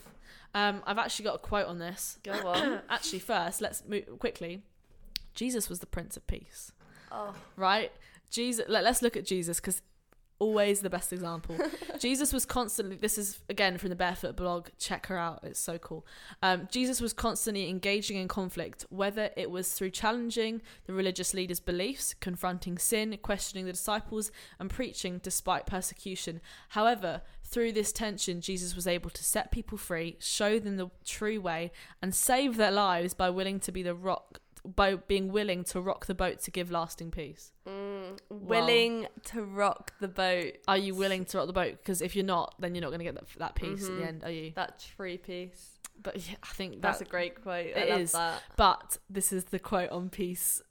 Um 0.55 0.83
i've 0.87 0.99
actually 0.99 1.25
got 1.27 1.35
a 1.35 1.39
quote 1.39 1.67
on 1.67 1.79
this. 1.79 2.19
Go 2.23 2.33
on. 2.33 2.81
actually 2.89 3.19
first 3.19 3.61
let's 3.61 3.85
move 3.87 4.05
quickly. 4.19 4.63
Jesus 5.35 5.69
was 5.69 5.81
the 5.81 5.87
prince 5.87 6.17
of 6.17 6.27
peace. 6.27 6.73
Oh, 7.13 7.35
right? 7.57 7.93
Jesus 8.31 8.65
let, 8.69 8.83
let's 8.85 9.03
look 9.03 9.17
at 9.17 9.25
jesus 9.25 9.59
because 9.61 9.83
always 10.39 10.81
the 10.81 10.91
best 10.91 11.13
example. 11.13 11.57
Jesus 11.99 12.33
was 12.33 12.45
constantly, 12.45 12.97
this 12.97 13.19
is 13.19 13.41
again 13.49 13.79
from 13.79 13.91
the 13.91 13.97
Barefoot 13.97 14.37
blog, 14.37 14.69
check 14.79 15.07
her 15.07 15.19
out, 15.19 15.41
it's 15.43 15.61
so 15.61 15.79
cool. 15.79 16.07
Um, 16.43 16.69
Jesus 16.71 17.01
was 17.01 17.13
constantly 17.13 17.69
engaging 17.69 18.17
in 18.17 18.29
conflict, 18.29 18.87
whether 18.91 19.31
it 19.37 19.51
was 19.51 19.73
through 19.73 19.91
challenging 19.91 20.63
the 20.87 20.93
religious 20.93 21.35
leaders' 21.35 21.61
beliefs, 21.61 22.15
confronting 22.21 22.79
sin, 22.79 23.19
questioning 23.23 23.67
the 23.67 23.73
disciples, 23.73 24.31
and 24.59 24.71
preaching 24.71 25.21
despite 25.23 25.67
persecution. 25.67 26.41
However, 26.71 27.23
through 27.43 27.73
this 27.73 27.93
tension, 27.93 28.41
Jesus 28.41 28.77
was 28.77 28.87
able 28.87 29.11
to 29.11 29.25
set 29.25 29.51
people 29.51 29.79
free, 29.79 30.17
show 30.21 30.59
them 30.59 30.77
the 30.77 30.91
true 31.05 31.41
way, 31.41 31.73
and 32.03 32.15
save 32.15 32.57
their 32.57 32.71
lives 32.71 33.15
by 33.15 33.31
willing 33.31 33.59
to 33.61 33.73
be 33.73 33.83
the 33.83 33.95
rock 33.95 34.41
by 34.65 34.97
being 34.97 35.33
willing 35.33 35.65
to 35.65 35.81
rock 35.81 36.07
the 36.07 36.15
boat 36.15 36.41
to 36.41 36.51
give 36.51 36.71
lasting 36.71 37.11
peace. 37.11 37.53
Mm, 37.67 37.88
willing 38.31 39.07
to 39.27 39.43
rock 39.45 39.93
the 40.01 40.09
boat. 40.09 40.55
Are 40.67 40.77
you 40.79 40.95
willing 40.95 41.25
to 41.27 41.39
rock 41.39 41.47
the 41.47 41.53
boat? 41.53 41.79
Because 41.79 42.01
if 42.03 42.15
you're 42.17 42.25
not, 42.25 42.55
then 42.59 42.75
you're 42.75 42.83
not 42.83 42.89
going 42.89 43.01
to 43.01 43.05
get 43.05 43.15
that, 43.15 43.27
that 43.39 43.55
peace 43.55 43.85
at 43.85 43.91
Mhm. 43.91 43.99
the 43.99 44.07
end, 44.07 44.25
are 44.25 44.31
you? 44.31 44.53
That 44.57 44.79
tree 44.97 45.19
piece. 45.19 45.79
But 46.03 46.17
yeah, 46.29 46.37
I 46.43 46.47
think 46.55 46.81
That's 46.81 47.01
a 47.01 47.05
great 47.05 47.43
quote. 47.43 47.77
I 47.77 47.85
love 47.87 48.01
is. 48.01 48.13
that. 48.13 48.43
but 48.57 48.99
this 49.11 49.33
is 49.33 49.45
the 49.47 49.59
quote 49.59 49.91
on 49.91 50.11
peace, 50.11 50.63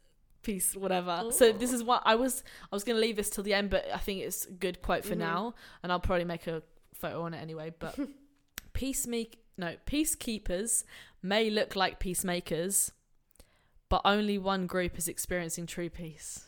peace, 0.41 0.73
whatever. 0.75 1.25
So 1.31 1.51
this 1.51 1.73
is 1.73 1.83
what 1.83 2.01
I 2.05 2.15
was. 2.15 2.43
I 2.71 2.75
was 2.75 2.83
going 2.85 2.95
to 2.95 3.01
leave 3.01 3.17
this 3.17 3.29
till 3.29 3.43
the 3.43 3.53
end, 3.53 3.69
but 3.69 3.85
I 3.93 3.97
think 3.97 4.21
it's 4.21 4.45
a 4.45 4.51
good 4.51 4.81
quote 4.81 5.03
for 5.03 5.15
Mhm. 5.15 5.19
now, 5.19 5.53
and 5.83 5.91
I'll 5.91 5.99
probably 5.99 6.23
make 6.25 6.47
a 6.47 6.63
photo 6.93 7.21
on 7.23 7.33
it 7.33 7.39
anyway. 7.41 7.73
But 7.77 7.99
peace 8.73 9.05
make 9.05 9.39
no 9.57 9.75
peacekeepers 9.85 10.83
may 11.21 11.49
look 11.49 11.75
like 11.75 11.99
peacemakers, 11.99 12.91
but 13.89 14.01
only 14.05 14.37
one 14.37 14.65
group 14.67 14.97
is 14.97 15.07
experiencing 15.09 15.65
true 15.65 15.89
peace. 15.89 16.45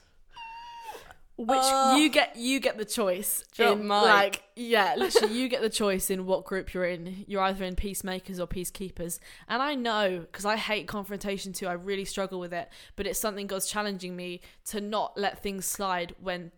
Which 1.41 1.57
Oh. 1.61 1.95
you 1.95 2.09
get, 2.09 2.35
you 2.35 2.59
get 2.59 2.77
the 2.77 2.83
choice. 2.83 3.45
In, 3.57 3.83
mic. 3.83 3.89
like, 3.89 4.43
yeah, 4.57 4.95
literally, 4.97 5.39
you 5.39 5.47
get 5.47 5.61
the 5.61 5.69
choice 5.69 6.09
in 6.09 6.25
what 6.25 6.43
group 6.43 6.73
you're 6.73 6.83
in. 6.83 7.23
You're 7.27 7.41
either 7.43 7.63
in 7.63 7.75
peacemakers 7.77 8.41
or 8.41 8.47
peacekeepers. 8.47 9.19
And 9.47 9.61
I 9.61 9.73
know 9.75 10.19
because 10.19 10.43
I 10.43 10.57
hate 10.57 10.85
confrontation 10.87 11.53
too. 11.53 11.67
I 11.67 11.73
really 11.73 12.03
struggle 12.03 12.41
with 12.41 12.51
it, 12.53 12.67
but 12.97 13.07
it's 13.07 13.19
something 13.19 13.47
God's 13.47 13.67
challenging 13.67 14.17
me 14.17 14.41
to 14.65 14.81
not 14.81 15.17
let 15.17 15.41
things 15.41 15.65
slide 15.65 16.13
when 16.19 16.51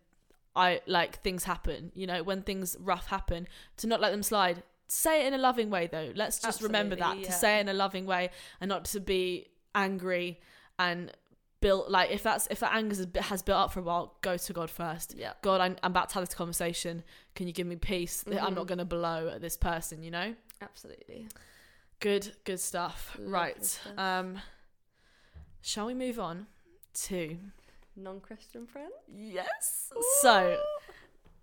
I 0.56 0.82
like 0.88 1.22
things 1.22 1.44
happen. 1.44 1.91
You 1.94 2.08
know, 2.08 2.24
when 2.24 2.41
things 2.41 2.76
rough 2.80 3.06
happen, 3.06 3.48
to 3.78 3.88
not 3.88 4.02
let 4.02 4.10
them 4.12 4.24
slide. 4.24 4.63
Say 4.88 5.24
it 5.24 5.28
in 5.28 5.36
a 5.36 5.38
loving 5.38 5.70
way, 5.70 5.88
though. 5.91 6.12
Let's 6.15 6.39
just 6.39 6.60
remember 6.62 6.96
that 6.96 7.04
Absolutely, 7.04 7.26
to 7.28 7.32
say 7.34 7.58
it 7.60 7.62
in 7.62 7.70
a 7.70 7.74
loving 7.74 8.08
way 8.08 8.32
and 8.60 8.67
not 8.67 8.86
to 8.86 9.00
be 9.00 9.48
angry 9.76 10.39
and 10.80 11.12
built 11.62 11.89
like 11.89 12.12
if 12.12 12.24
that's 12.24 12.47
if 12.52 12.60
that 12.60 12.74
anger 12.74 12.95
has, 12.95 13.08
has 13.26 13.41
built 13.41 13.58
up 13.60 13.71
for 13.71 13.80
a 13.80 13.84
while 13.84 14.15
go 14.21 14.36
to 14.36 14.52
god 14.54 14.69
first 14.69 15.15
Yeah. 15.15 15.34
god 15.41 15.62
I'm, 15.62 15.76
I'm 15.84 15.91
about 15.91 16.10
to 16.10 16.15
have 16.15 16.26
this 16.26 16.34
conversation 16.36 17.04
can 17.36 17.47
you 17.47 17.54
give 17.54 17.67
me 17.67 17.76
peace 17.76 18.24
i'm 18.28 18.34
Mhm. 18.34 18.56
not 18.56 18.67
going 18.67 18.80
to 18.80 18.86
blow 18.86 19.30
at 19.34 19.41
this 19.41 19.56
person 19.58 20.02
you 20.04 20.12
know 20.12 20.34
Absolutely. 20.62 21.28
good 22.00 22.34
good 22.45 22.60
stuff 22.60 23.15
Lovely 23.17 23.32
right 23.32 23.63
stuff. 23.65 23.97
um 23.97 24.39
shall 25.62 25.86
we 25.86 25.93
move 25.93 26.19
on 26.19 26.47
to 27.06 27.38
Non-Christian 27.95 28.65
friend. 28.67 28.91
yes 29.13 29.91
so 30.21 30.58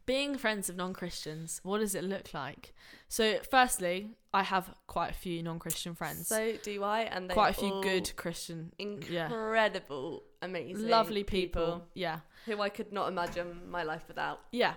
being 0.08 0.36
friends 0.38 0.68
of 0.68 0.76
non-christians 0.76 1.60
what 1.62 1.78
does 1.78 1.94
it 1.94 2.02
look 2.02 2.32
like 2.34 2.74
so 3.08 3.38
firstly 3.50 4.10
i 4.32 4.42
have 4.42 4.70
quite 4.86 5.10
a 5.10 5.14
few 5.14 5.42
non-christian 5.42 5.94
friends 5.94 6.26
So 6.26 6.54
do 6.62 6.82
I, 6.82 7.02
and 7.02 7.28
they 7.28 7.34
quite 7.34 7.56
a 7.56 7.60
few 7.60 7.80
good 7.82 8.10
christian 8.16 8.72
yeah 8.78 9.26
incredible, 9.26 10.24
amazing, 10.42 10.88
lovely 10.88 11.24
people 11.24 11.86
yeah 11.94 12.20
who 12.48 12.60
I 12.60 12.68
could 12.68 12.92
not 12.92 13.08
imagine 13.08 13.70
my 13.70 13.82
life 13.82 14.04
without. 14.08 14.40
Yeah. 14.50 14.74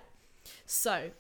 So, 0.66 1.12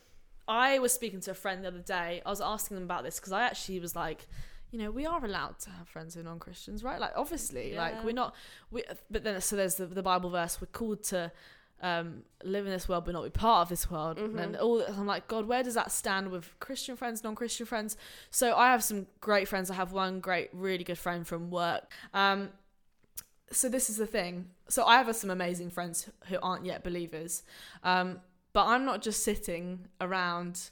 I 0.47 0.79
was 0.79 0.93
speaking 0.93 1.21
to 1.21 1.31
a 1.31 1.33
friend 1.33 1.63
the 1.63 1.69
other 1.69 1.79
day. 1.79 2.21
I 2.25 2.29
was 2.29 2.41
asking 2.41 2.75
them 2.75 2.83
about 2.83 3.03
this 3.03 3.19
because 3.19 3.31
I 3.31 3.43
actually 3.43 3.79
was 3.79 3.95
like, 3.95 4.27
you 4.71 4.79
know, 4.79 4.91
we 4.91 5.05
are 5.05 5.23
allowed 5.23 5.59
to 5.59 5.69
have 5.71 5.87
friends 5.87 6.13
who 6.13 6.21
are 6.21 6.23
non-Christians, 6.23 6.83
right? 6.83 6.99
Like, 6.99 7.13
obviously, 7.15 7.75
like 7.75 8.03
we're 8.03 8.13
not. 8.13 8.35
We, 8.69 8.83
but 9.09 9.23
then, 9.23 9.39
so 9.41 9.55
there's 9.55 9.75
the, 9.75 9.85
the 9.85 10.03
Bible 10.03 10.29
verse: 10.29 10.59
we're 10.61 10.67
called 10.67 11.03
to 11.05 11.31
um, 11.81 12.23
live 12.43 12.65
in 12.65 12.71
this 12.71 12.87
world, 12.87 13.05
but 13.05 13.13
not 13.13 13.23
be 13.23 13.29
part 13.31 13.63
of 13.63 13.69
this 13.69 13.89
world. 13.89 14.17
And 14.19 14.55
Mhm. 14.55 14.61
all 14.61 14.81
I'm 14.83 15.07
like, 15.07 15.27
God, 15.27 15.47
where 15.47 15.63
does 15.63 15.73
that 15.73 15.91
stand 15.91 16.29
with 16.31 16.57
Christian 16.59 16.95
friends, 16.95 17.23
non-Christian 17.23 17.65
friends? 17.65 17.97
So 18.29 18.55
I 18.55 18.71
have 18.71 18.83
some 18.83 19.07
great 19.19 19.47
friends. 19.47 19.71
I 19.71 19.75
have 19.75 19.91
one 19.91 20.19
great, 20.19 20.49
really 20.53 20.83
good 20.83 20.97
friend 20.99 21.27
from 21.27 21.49
work. 21.49 21.91
Um, 22.13 22.49
so 23.51 23.67
this 23.67 23.89
is 23.89 23.97
the 23.97 24.07
thing. 24.07 24.51
So 24.69 24.85
I 24.85 24.97
have 24.97 25.13
some 25.15 25.29
amazing 25.29 25.71
friends 25.71 26.09
who 26.27 26.37
aren't 26.41 26.65
yet 26.65 26.83
believers. 26.83 27.43
Um, 27.83 28.21
but 28.53 28.65
I'm 28.67 28.85
not 28.85 29.01
just 29.01 29.23
sitting 29.23 29.87
around 29.99 30.69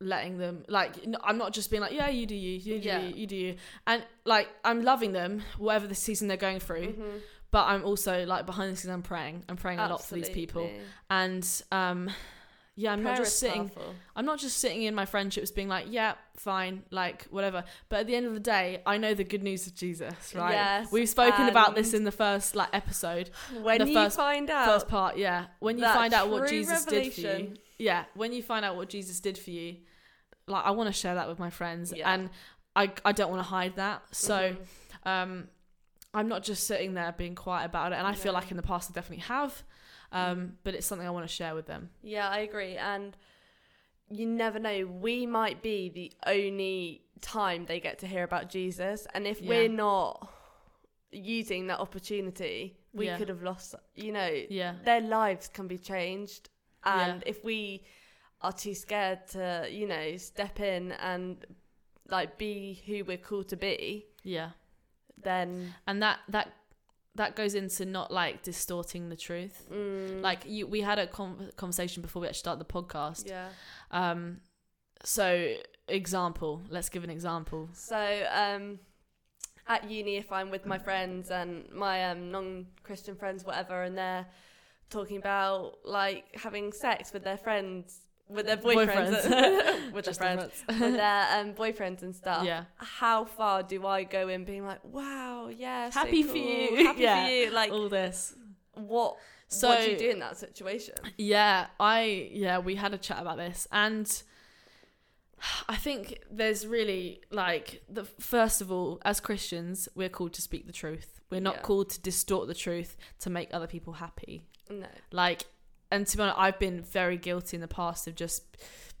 letting 0.00 0.36
them 0.38 0.64
like 0.68 0.96
I'm 1.22 1.38
not 1.38 1.52
just 1.54 1.70
being 1.70 1.80
like 1.80 1.92
yeah 1.92 2.08
you 2.08 2.26
do 2.26 2.34
you 2.34 2.58
you 2.58 2.80
do 2.80 2.88
Yeah. 2.88 2.98
you, 3.00 3.14
you 3.14 3.26
do 3.26 3.36
you 3.36 3.56
and 3.86 4.04
like 4.24 4.48
I'm 4.64 4.82
loving 4.82 5.12
them 5.12 5.42
whatever 5.56 5.86
the 5.86 5.94
season 5.94 6.28
they're 6.28 6.36
going 6.36 6.58
through 6.60 6.88
Mhm. 6.88 7.20
But 7.54 7.64
I'm 7.72 7.84
also 7.84 8.14
like 8.26 8.44
behind 8.46 8.72
the 8.72 8.76
scenes 8.76 8.92
I'm 8.92 9.02
praying 9.02 9.44
I'm 9.48 9.56
praying 9.64 9.78
a 9.78 9.88
lot 9.88 10.04
for 10.04 10.16
these 10.16 10.28
people 10.40 10.68
and 11.08 11.44
um 11.70 12.10
yeah 12.76 12.92
I'm 12.92 13.02
Prayer 13.02 13.14
not 13.14 13.22
just 13.24 13.38
sitting 13.38 13.68
powerful. 13.68 13.94
I'm 14.16 14.26
not 14.26 14.38
just 14.40 14.56
sitting 14.58 14.82
in 14.82 14.94
my 14.96 15.06
friendships 15.06 15.52
being 15.52 15.68
like, 15.68 15.86
yeah, 15.88 16.14
fine, 16.36 16.82
like 16.90 17.18
whatever. 17.36 17.62
But 17.88 18.00
at 18.00 18.06
the 18.08 18.16
end 18.16 18.26
of 18.26 18.34
the 18.34 18.40
day, 18.56 18.82
I 18.84 18.98
know 18.98 19.14
the 19.14 19.22
good 19.22 19.44
news 19.44 19.68
of 19.68 19.76
Jesus, 19.76 20.34
right? 20.34 20.54
Yes, 20.54 20.90
We've 20.90 21.08
spoken 21.08 21.48
about 21.48 21.76
this 21.76 21.94
in 21.94 22.02
the 22.02 22.10
first 22.10 22.56
like 22.56 22.70
episode, 22.72 23.30
When 23.62 23.78
the 23.78 23.86
you 23.88 23.94
first- 23.94 24.16
find 24.16 24.50
out 24.50 24.66
first 24.66 24.88
part, 24.88 25.16
yeah. 25.16 25.44
When 25.60 25.78
you 25.78 25.84
find 25.84 26.12
out 26.12 26.30
what 26.30 26.48
Jesus 26.48 26.84
did 26.84 27.12
for 27.12 27.20
you, 27.20 27.54
yeah. 27.78 28.06
When 28.14 28.32
you 28.32 28.42
find 28.42 28.64
out 28.64 28.74
what 28.74 28.88
Jesus 28.88 29.20
did 29.20 29.38
for 29.38 29.50
you, 29.50 29.76
like 30.48 30.64
I 30.64 30.72
want 30.72 30.88
to 30.88 30.92
share 30.92 31.14
that 31.14 31.28
with 31.28 31.38
my 31.38 31.50
friends, 31.50 31.92
Yeah. 31.96 32.12
and 32.12 32.28
I 32.74 32.90
I 33.04 33.12
don't 33.12 33.30
want 33.30 33.40
to 33.44 33.48
hide 33.58 33.76
that. 33.76 34.02
So 34.10 34.36
Mhm. 35.04 35.08
um, 35.12 35.48
I'm 36.14 36.28
not 36.28 36.42
just 36.42 36.66
sitting 36.66 36.94
there 36.94 37.12
being 37.12 37.34
quiet 37.34 37.66
about 37.66 37.92
it, 37.92 37.96
and 37.96 38.06
I 38.06 38.14
feel 38.14 38.32
like 38.32 38.50
in 38.50 38.56
the 38.56 38.62
past 38.62 38.90
I 38.90 38.94
definitely 38.94 39.24
have, 39.24 39.62
um, 40.12 40.56
but 40.64 40.74
it's 40.74 40.86
something 40.86 41.06
I 41.06 41.10
want 41.10 41.26
to 41.28 41.32
share 41.34 41.54
with 41.54 41.66
them. 41.66 41.90
Yeah, 42.02 42.28
I 42.28 42.38
agree. 42.38 42.76
And 42.76 43.16
you 44.10 44.26
never 44.26 44.58
know, 44.58 44.86
we 44.86 45.26
might 45.26 45.60
be 45.62 45.88
the 45.88 46.12
only 46.26 47.02
time 47.20 47.66
they 47.66 47.80
get 47.80 47.98
to 48.00 48.06
hear 48.06 48.22
about 48.22 48.48
Jesus. 48.48 49.06
And 49.14 49.26
if 49.26 49.40
Yeah. 49.40 49.48
we're 49.48 49.68
not 49.68 50.30
using 51.10 51.66
that 51.68 51.80
opportunity, 51.80 52.76
we 52.92 53.06
Yeah. 53.06 53.16
could 53.18 53.28
have 53.28 53.42
lost, 53.42 53.74
you 53.94 54.12
know, 54.12 54.30
Yeah. 54.48 54.76
their 54.84 55.00
lives 55.00 55.48
can 55.48 55.66
be 55.66 55.78
changed. 55.78 56.50
And 56.84 57.22
Yeah. 57.22 57.28
if 57.30 57.42
we 57.44 57.84
are 58.40 58.52
too 58.52 58.74
scared 58.74 59.26
to, 59.28 59.66
you 59.70 59.86
know, 59.86 60.16
step 60.18 60.60
in 60.60 60.92
and 60.92 61.44
like 62.08 62.36
be 62.36 62.74
who 62.86 63.02
we're 63.04 63.16
called 63.16 63.48
to 63.48 63.56
be, 63.56 64.06
Yeah. 64.22 64.50
Then 65.24 65.74
and 65.86 66.02
that 66.02 66.20
that 66.28 66.52
that 67.16 67.36
goes 67.36 67.54
into 67.54 67.84
not 67.84 68.10
like 68.10 68.42
distorting 68.42 69.08
the 69.08 69.16
truth. 69.16 69.66
Mm, 69.72 70.20
like 70.20 70.40
you 70.46 70.66
we 70.66 70.80
had 70.80 70.98
a 70.98 71.06
con- 71.06 71.50
conversation 71.56 72.02
before 72.02 72.20
we 72.22 72.28
actually 72.28 72.38
started 72.38 72.66
the 72.66 72.72
podcast. 72.72 73.28
Yeah. 73.28 73.48
um 73.90 74.40
so 75.04 75.54
example 75.88 76.62
let's 76.70 76.88
give 76.88 77.04
an 77.04 77.10
example. 77.10 77.68
So 77.72 78.26
um, 78.32 78.78
at 79.66 79.90
uni, 79.90 80.16
if 80.16 80.30
I'm 80.30 80.50
with 80.50 80.66
my 80.66 80.78
friends 80.78 81.30
and 81.30 81.70
my 81.72 82.10
um, 82.10 82.30
non-Christian 82.30 83.16
friends, 83.16 83.44
whatever, 83.44 83.82
and 83.82 83.96
they're 83.96 84.26
talking 84.90 85.16
about 85.16 85.78
like 85.84 86.24
having 86.34 86.72
sex 86.72 87.12
with 87.12 87.24
their 87.24 87.38
friends, 87.38 88.00
with 88.28 88.46
their 88.46 88.56
boyfriends, 88.56 89.24
with 89.92 90.04
their 90.06 90.14
friends, 90.14 90.64
with 90.68 90.78
their 90.96 91.26
um, 91.38 91.52
boyfriends 91.54 92.02
and 92.02 92.14
stuff. 92.14 92.44
yeah 92.44 92.64
How 92.76 93.24
far 93.24 93.62
do 93.62 93.86
I 93.86 94.04
go 94.04 94.28
in 94.28 94.44
being 94.44 94.64
like, 94.66 94.82
wow, 94.84 95.48
yeah, 95.48 95.90
so 95.90 96.00
Happy 96.00 96.22
for 96.22 96.36
you." 96.36 96.84
happy 96.86 97.02
Yeah. 97.02 97.26
for 97.26 97.30
you? 97.32 97.50
Like, 97.50 97.70
all 97.72 97.88
this 97.88 98.34
what? 98.74 99.16
so 99.48 99.68
what 99.68 99.82
do 99.84 99.90
you 99.90 99.98
do 99.98 100.10
in 100.10 100.18
that 100.20 100.36
situation? 100.38 100.94
yeah 101.16 101.66
i 101.78 102.28
yeah 102.32 102.58
we 102.58 102.74
had 102.74 102.92
a 102.94 102.98
chat 102.98 103.18
about 103.20 103.36
this 103.36 103.68
and 103.70 104.22
i 105.68 105.76
think 105.76 106.18
there's 106.30 106.66
really 106.66 107.20
like 107.30 107.82
the 107.88 108.04
first 108.04 108.60
of 108.60 108.72
all 108.72 109.00
as 109.04 109.20
christians 109.20 109.88
we're 109.94 110.08
called 110.08 110.32
to 110.32 110.40
speak 110.42 110.66
the 110.66 110.72
truth 110.72 111.20
we're 111.30 111.40
not 111.40 111.56
Yeah. 111.56 111.60
called 111.62 111.90
to 111.90 112.00
distort 112.00 112.48
the 112.48 112.54
truth 112.54 112.96
to 113.20 113.30
make 113.30 113.50
other 113.52 113.66
people 113.66 113.92
happy 113.94 114.42
No. 114.70 114.86
Like, 115.12 115.44
and 115.90 116.06
to 116.06 116.16
be 116.16 116.22
honest, 116.22 116.38
I've 116.38 116.58
been 116.58 116.82
very 116.82 117.16
guilty 117.16 117.56
in 117.56 117.60
the 117.60 117.68
past 117.68 118.06
of 118.08 118.14
just 118.14 118.42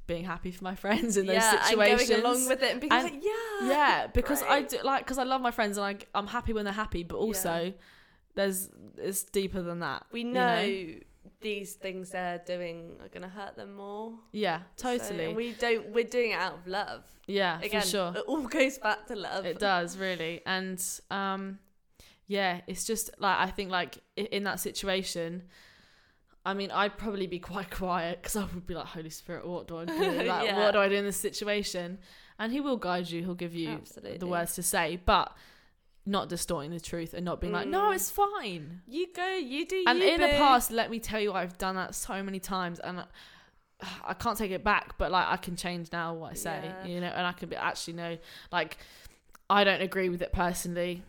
being 0.06 0.24
happy 0.24 0.50
for 0.50 0.64
my 0.64 0.74
friends 0.84 1.16
in 1.16 1.26
those 1.26 1.36
yeah, 1.36 1.62
situations. 1.64 2.00
and 2.02 2.08
going 2.10 2.20
along 2.20 2.48
with 2.48 2.62
it 2.62 2.72
and 2.72 2.80
being 2.80 2.92
And- 2.92 3.04
like, 3.04 3.24
yeah, 3.24 3.68
yeah, 3.68 4.06
because 4.08 4.42
I 4.42 4.62
do 4.62 4.78
like 4.84 5.04
because 5.04 5.18
I 5.18 5.24
love 5.24 5.40
my 5.40 5.50
friends 5.50 5.78
and 5.78 5.86
I, 5.86 5.96
I'm 6.18 6.26
happy 6.26 6.52
when 6.52 6.64
they're 6.64 6.74
happy, 6.74 7.02
but 7.04 7.16
also 7.16 7.72
there's 8.34 8.68
it's 8.98 9.22
deeper 9.24 9.62
than 9.62 9.80
that. 9.80 10.04
we 10.12 10.20
you 10.22 10.32
know, 10.32 10.86
these 11.40 11.74
things 11.74 12.10
they're 12.10 12.42
doing 12.46 12.96
are 13.02 13.08
gonna 13.08 13.28
hurt 13.28 13.56
them 13.56 13.74
more. 13.74 14.14
Yeah, 14.32 14.60
totally. 14.76 15.26
and 15.26 15.36
we 15.36 15.52
don't. 15.52 15.88
We're 15.90 16.04
doing 16.04 16.30
it 16.32 16.38
out 16.38 16.54
of 16.54 16.66
love. 16.66 17.04
yeah, 17.26 17.60
Again, 17.60 17.80
for 17.82 17.86
sure. 17.86 18.12
it 18.16 18.24
all 18.26 18.42
goes 18.46 18.78
back 18.78 19.06
to 19.06 19.16
love. 19.16 19.44
It 19.46 19.58
does 19.58 19.96
really, 19.96 20.40
and 20.46 20.82
um, 21.10 21.58
yeah, 22.26 22.60
it's 22.66 22.84
just 22.84 23.10
like 23.18 23.38
I 23.38 23.50
think 23.50 23.70
like 23.70 23.98
in 24.16 24.44
that 24.44 24.58
situation, 24.60 25.44
I 26.44 26.52
mean, 26.54 26.70
I'd 26.70 26.98
probably 26.98 27.26
be 27.26 27.38
quite 27.38 27.70
quiet 27.82 28.20
because 28.22 28.36
I 28.36 28.44
would 28.44 28.66
be 28.66 28.74
like, 28.74 28.86
Holy 28.86 29.10
Spirit, 29.10 29.46
what 29.46 29.66
do 29.68 29.78
I 29.78 29.84
do? 29.86 29.92
Like, 30.24 30.46
Yeah. 30.46 30.58
what 30.58 30.72
do 30.72 30.78
I 30.78 30.88
do 30.88 30.94
in 30.96 31.04
this 31.04 31.16
situation? 31.16 31.98
And 32.38 32.52
He 32.52 32.60
will 32.60 32.76
guide 32.76 33.08
you. 33.10 33.22
He'll 33.22 33.34
give 33.34 33.54
you 33.54 33.70
Absolutely. 33.70 34.18
the 34.18 34.26
words 34.26 34.54
to 34.56 34.62
say, 34.62 35.00
but 35.04 35.34
not 36.06 36.28
distorting 36.28 36.70
the 36.70 36.80
truth 36.80 37.14
and 37.14 37.24
not 37.24 37.40
being 37.40 37.52
like, 37.52 37.66
no, 37.68 37.84
Mm. 37.90 37.94
it's 37.94 38.10
fine. 38.10 38.82
You 38.86 39.06
go, 39.14 39.26
you 39.36 39.66
do 39.66 39.84
And 39.86 40.00
you, 40.00 40.08
in 40.14 40.20
the 40.20 40.28
past, 40.28 40.70
let 40.70 40.90
me 40.90 40.98
tell 40.98 41.18
you, 41.20 41.32
I've 41.32 41.56
done 41.56 41.76
that 41.76 41.94
so 41.94 42.22
many 42.22 42.40
times, 42.40 42.78
and 42.80 43.00
I, 43.00 43.04
I 44.04 44.12
can't 44.14 44.36
take 44.36 44.50
it 44.50 44.62
back. 44.62 44.98
But 44.98 45.10
like, 45.10 45.26
I 45.28 45.38
can 45.38 45.56
change 45.56 45.90
now 45.92 46.12
what 46.14 46.32
I 46.32 46.34
say, 46.34 46.60
Yeah. 46.62 46.86
you 46.86 47.00
know, 47.00 47.06
and 47.06 47.26
I 47.26 47.32
can 47.32 47.48
be 47.48 47.56
actually 47.56 47.94
know, 47.94 48.18
like, 48.52 48.76
I 49.48 49.64
don't 49.64 49.80
agree 49.80 50.10
with 50.10 50.20
it 50.20 50.32
personally. 50.32 51.02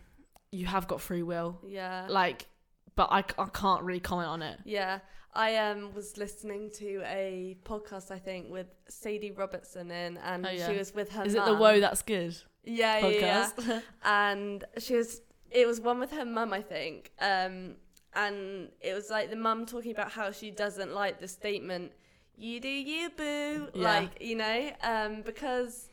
You 0.50 0.64
have 0.66 0.88
got 0.88 1.02
free 1.02 1.22
will, 1.22 1.58
Yeah. 1.66 2.06
like, 2.08 2.46
but 2.94 3.08
I, 3.10 3.18
I 3.38 3.46
can't 3.52 3.82
really 3.82 4.00
comment 4.00 4.28
on 4.30 4.40
it. 4.40 4.58
Yeah, 4.64 5.00
I 5.36 5.56
um 5.56 5.92
was 5.94 6.16
listening 6.16 6.70
to 6.78 7.02
a 7.06 7.56
podcast 7.64 8.10
I 8.10 8.18
think 8.18 8.50
with 8.50 8.66
Sadie 8.88 9.30
Robertson 9.30 9.90
in, 9.90 10.16
and 10.18 10.46
Oh, 10.46 10.50
yeah. 10.50 10.68
she 10.68 10.76
was 10.78 10.94
with 10.94 11.10
her. 11.12 11.24
Is 11.24 11.34
it 11.34 11.44
the 11.44 11.54
whoa 11.54 11.78
that's 11.80 12.02
good 12.02 12.34
Yeah, 12.64 13.06
yeah, 13.06 13.50
yeah. 13.66 13.80
and 14.04 14.64
she 14.78 14.94
was. 14.96 15.20
It 15.50 15.66
was 15.66 15.80
one 15.80 16.00
with 16.00 16.10
her 16.10 16.24
mum, 16.24 16.52
I 16.52 16.62
think. 16.62 17.12
Um, 17.20 17.76
and 18.14 18.70
it 18.80 18.94
was 18.94 19.10
like 19.10 19.30
the 19.30 19.36
mum 19.36 19.64
talking 19.66 19.92
about 19.92 20.10
how 20.10 20.30
she 20.32 20.50
doesn't 20.50 20.92
like 20.92 21.20
the 21.20 21.28
statement 21.28 21.92
"you 22.36 22.58
do 22.60 22.68
you, 22.68 23.10
boo," 23.10 23.68
Yeah. 23.74 23.82
like 23.92 24.12
you 24.20 24.36
know, 24.36 24.70
um, 24.82 25.22
because. 25.22 25.88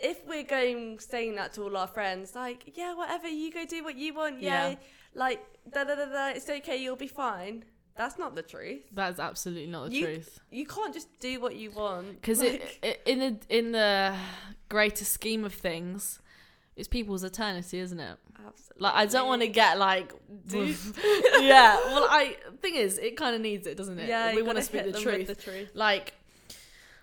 If 0.00 0.24
we're 0.28 0.44
going 0.44 1.00
saying 1.00 1.34
that 1.34 1.54
to 1.54 1.62
all 1.64 1.76
our 1.76 1.88
friends, 1.88 2.36
like, 2.36 2.60
yeah, 2.76 2.94
whatever, 2.94 3.26
you 3.26 3.50
go 3.52 3.64
do 3.64 3.82
what 3.82 3.96
you 3.96 4.14
want, 4.14 4.40
yeah, 4.40 4.68
Yeah. 4.68 4.74
like, 5.12 5.40
da 5.72 5.82
da 5.82 5.96
da 5.96 6.04
da, 6.04 6.28
it's 6.36 6.48
okay, 6.48 6.76
you'll 6.76 6.94
be 6.94 7.08
fine. 7.08 7.64
That's 7.98 8.16
not 8.16 8.36
the 8.36 8.42
truth. 8.42 8.82
That 8.92 9.12
is 9.12 9.18
absolutely 9.18 9.66
not 9.66 9.90
the 9.90 9.96
You- 9.96 10.04
truth. 10.06 10.40
You 10.50 10.64
can't 10.64 10.94
just 10.94 11.08
do 11.18 11.40
what 11.40 11.56
you 11.56 11.72
want. 11.72 12.12
Because 12.20 12.38
like, 12.38 12.54
it, 12.54 12.78
it, 12.82 13.02
in 13.04 13.18
the 13.18 13.36
in 13.48 13.72
the 13.72 14.14
greater 14.68 15.04
scheme 15.04 15.44
of 15.44 15.52
things, 15.52 16.20
it's 16.76 16.86
people's 16.86 17.24
eternity, 17.24 17.80
isn't 17.80 17.98
it? 17.98 18.16
absolutely. 18.46 18.82
Like 18.84 18.94
I 18.94 19.06
don't 19.06 19.26
want 19.26 19.42
to 19.42 19.48
get 19.48 19.78
like, 19.78 20.12
yeah. 20.48 21.74
Well, 21.86 22.06
I 22.08 22.36
thing 22.62 22.76
is, 22.76 22.98
it 22.98 23.16
kind 23.16 23.34
of 23.34 23.42
needs 23.42 23.66
it, 23.66 23.76
doesn't 23.76 23.98
it? 23.98 24.08
Yeah, 24.08 24.32
we 24.32 24.42
want 24.42 24.58
to 24.58 24.64
speak 24.64 24.84
the 24.84 24.92
truth. 24.92 25.26
The 25.26 25.34
truth. 25.34 25.70
Like, 25.74 26.14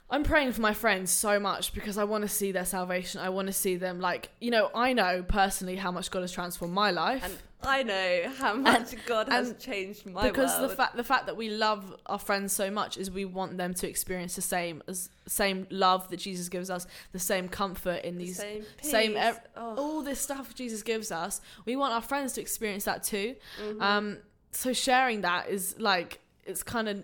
I'm 0.10 0.24
praying 0.24 0.54
for 0.54 0.62
my 0.62 0.74
friends 0.74 1.12
so 1.12 1.42
much 1.42 1.74
because 1.74 1.98
I 1.98 2.06
want 2.06 2.22
to 2.22 2.30
see 2.30 2.54
their 2.54 2.64
salvation. 2.66 3.20
I 3.20 3.30
want 3.30 3.48
to 3.48 3.54
see 3.54 3.76
them 3.76 4.00
like, 4.00 4.30
you 4.40 4.50
know, 4.50 4.70
I 4.74 4.94
know 4.94 5.24
personally 5.28 5.76
how 5.76 5.92
much 5.92 6.10
God 6.10 6.22
has 6.22 6.32
transformed 6.32 6.74
my 6.74 6.92
life. 6.92 7.24
And 7.26 7.38
I 7.66 7.84
know 7.84 8.30
how 8.38 8.54
much 8.56 8.94
God 9.06 9.28
has 9.30 9.54
changed 9.60 10.06
my 10.06 10.22
life. 10.22 10.32
because 10.34 10.52
world. 10.60 10.72
the 10.72 10.76
fact 10.76 10.96
the 10.96 11.04
fact 11.04 11.26
that 11.26 11.36
we 11.38 11.50
love 11.50 11.96
our 12.06 12.20
friends 12.20 12.54
so 12.54 12.70
much 12.70 12.98
is 12.98 13.10
we 13.10 13.26
want 13.26 13.58
them 13.58 13.74
to 13.76 13.88
experience 13.90 14.36
the 14.36 14.42
same 14.42 14.84
as 14.88 15.10
same 15.28 15.66
love 15.70 16.10
that 16.10 16.18
Jesus 16.18 16.48
gives 16.50 16.70
us, 16.70 16.86
the 17.12 17.20
same 17.20 17.50
comfort 17.50 18.04
in 18.04 18.18
The 18.18 18.26
these 18.26 18.38
same, 18.38 18.66
same 18.82 19.18
ev- 19.18 19.40
oh, 19.56 19.76
all 19.76 20.02
this 20.02 20.20
stuff 20.22 20.54
Jesus 20.56 20.84
gives 20.84 21.12
us. 21.12 21.42
We 21.66 21.76
want 21.76 21.94
our 21.94 22.02
friends 22.02 22.34
to 22.34 22.42
experience 22.42 22.84
that 22.86 23.04
too. 23.04 23.36
mhm. 23.62 23.82
Um, 23.82 24.18
so 24.52 24.72
sharing 24.74 25.22
that 25.22 25.50
is 25.50 25.76
like 25.80 26.20
it's 26.46 26.62
kind 26.64 26.88
of 26.88 27.04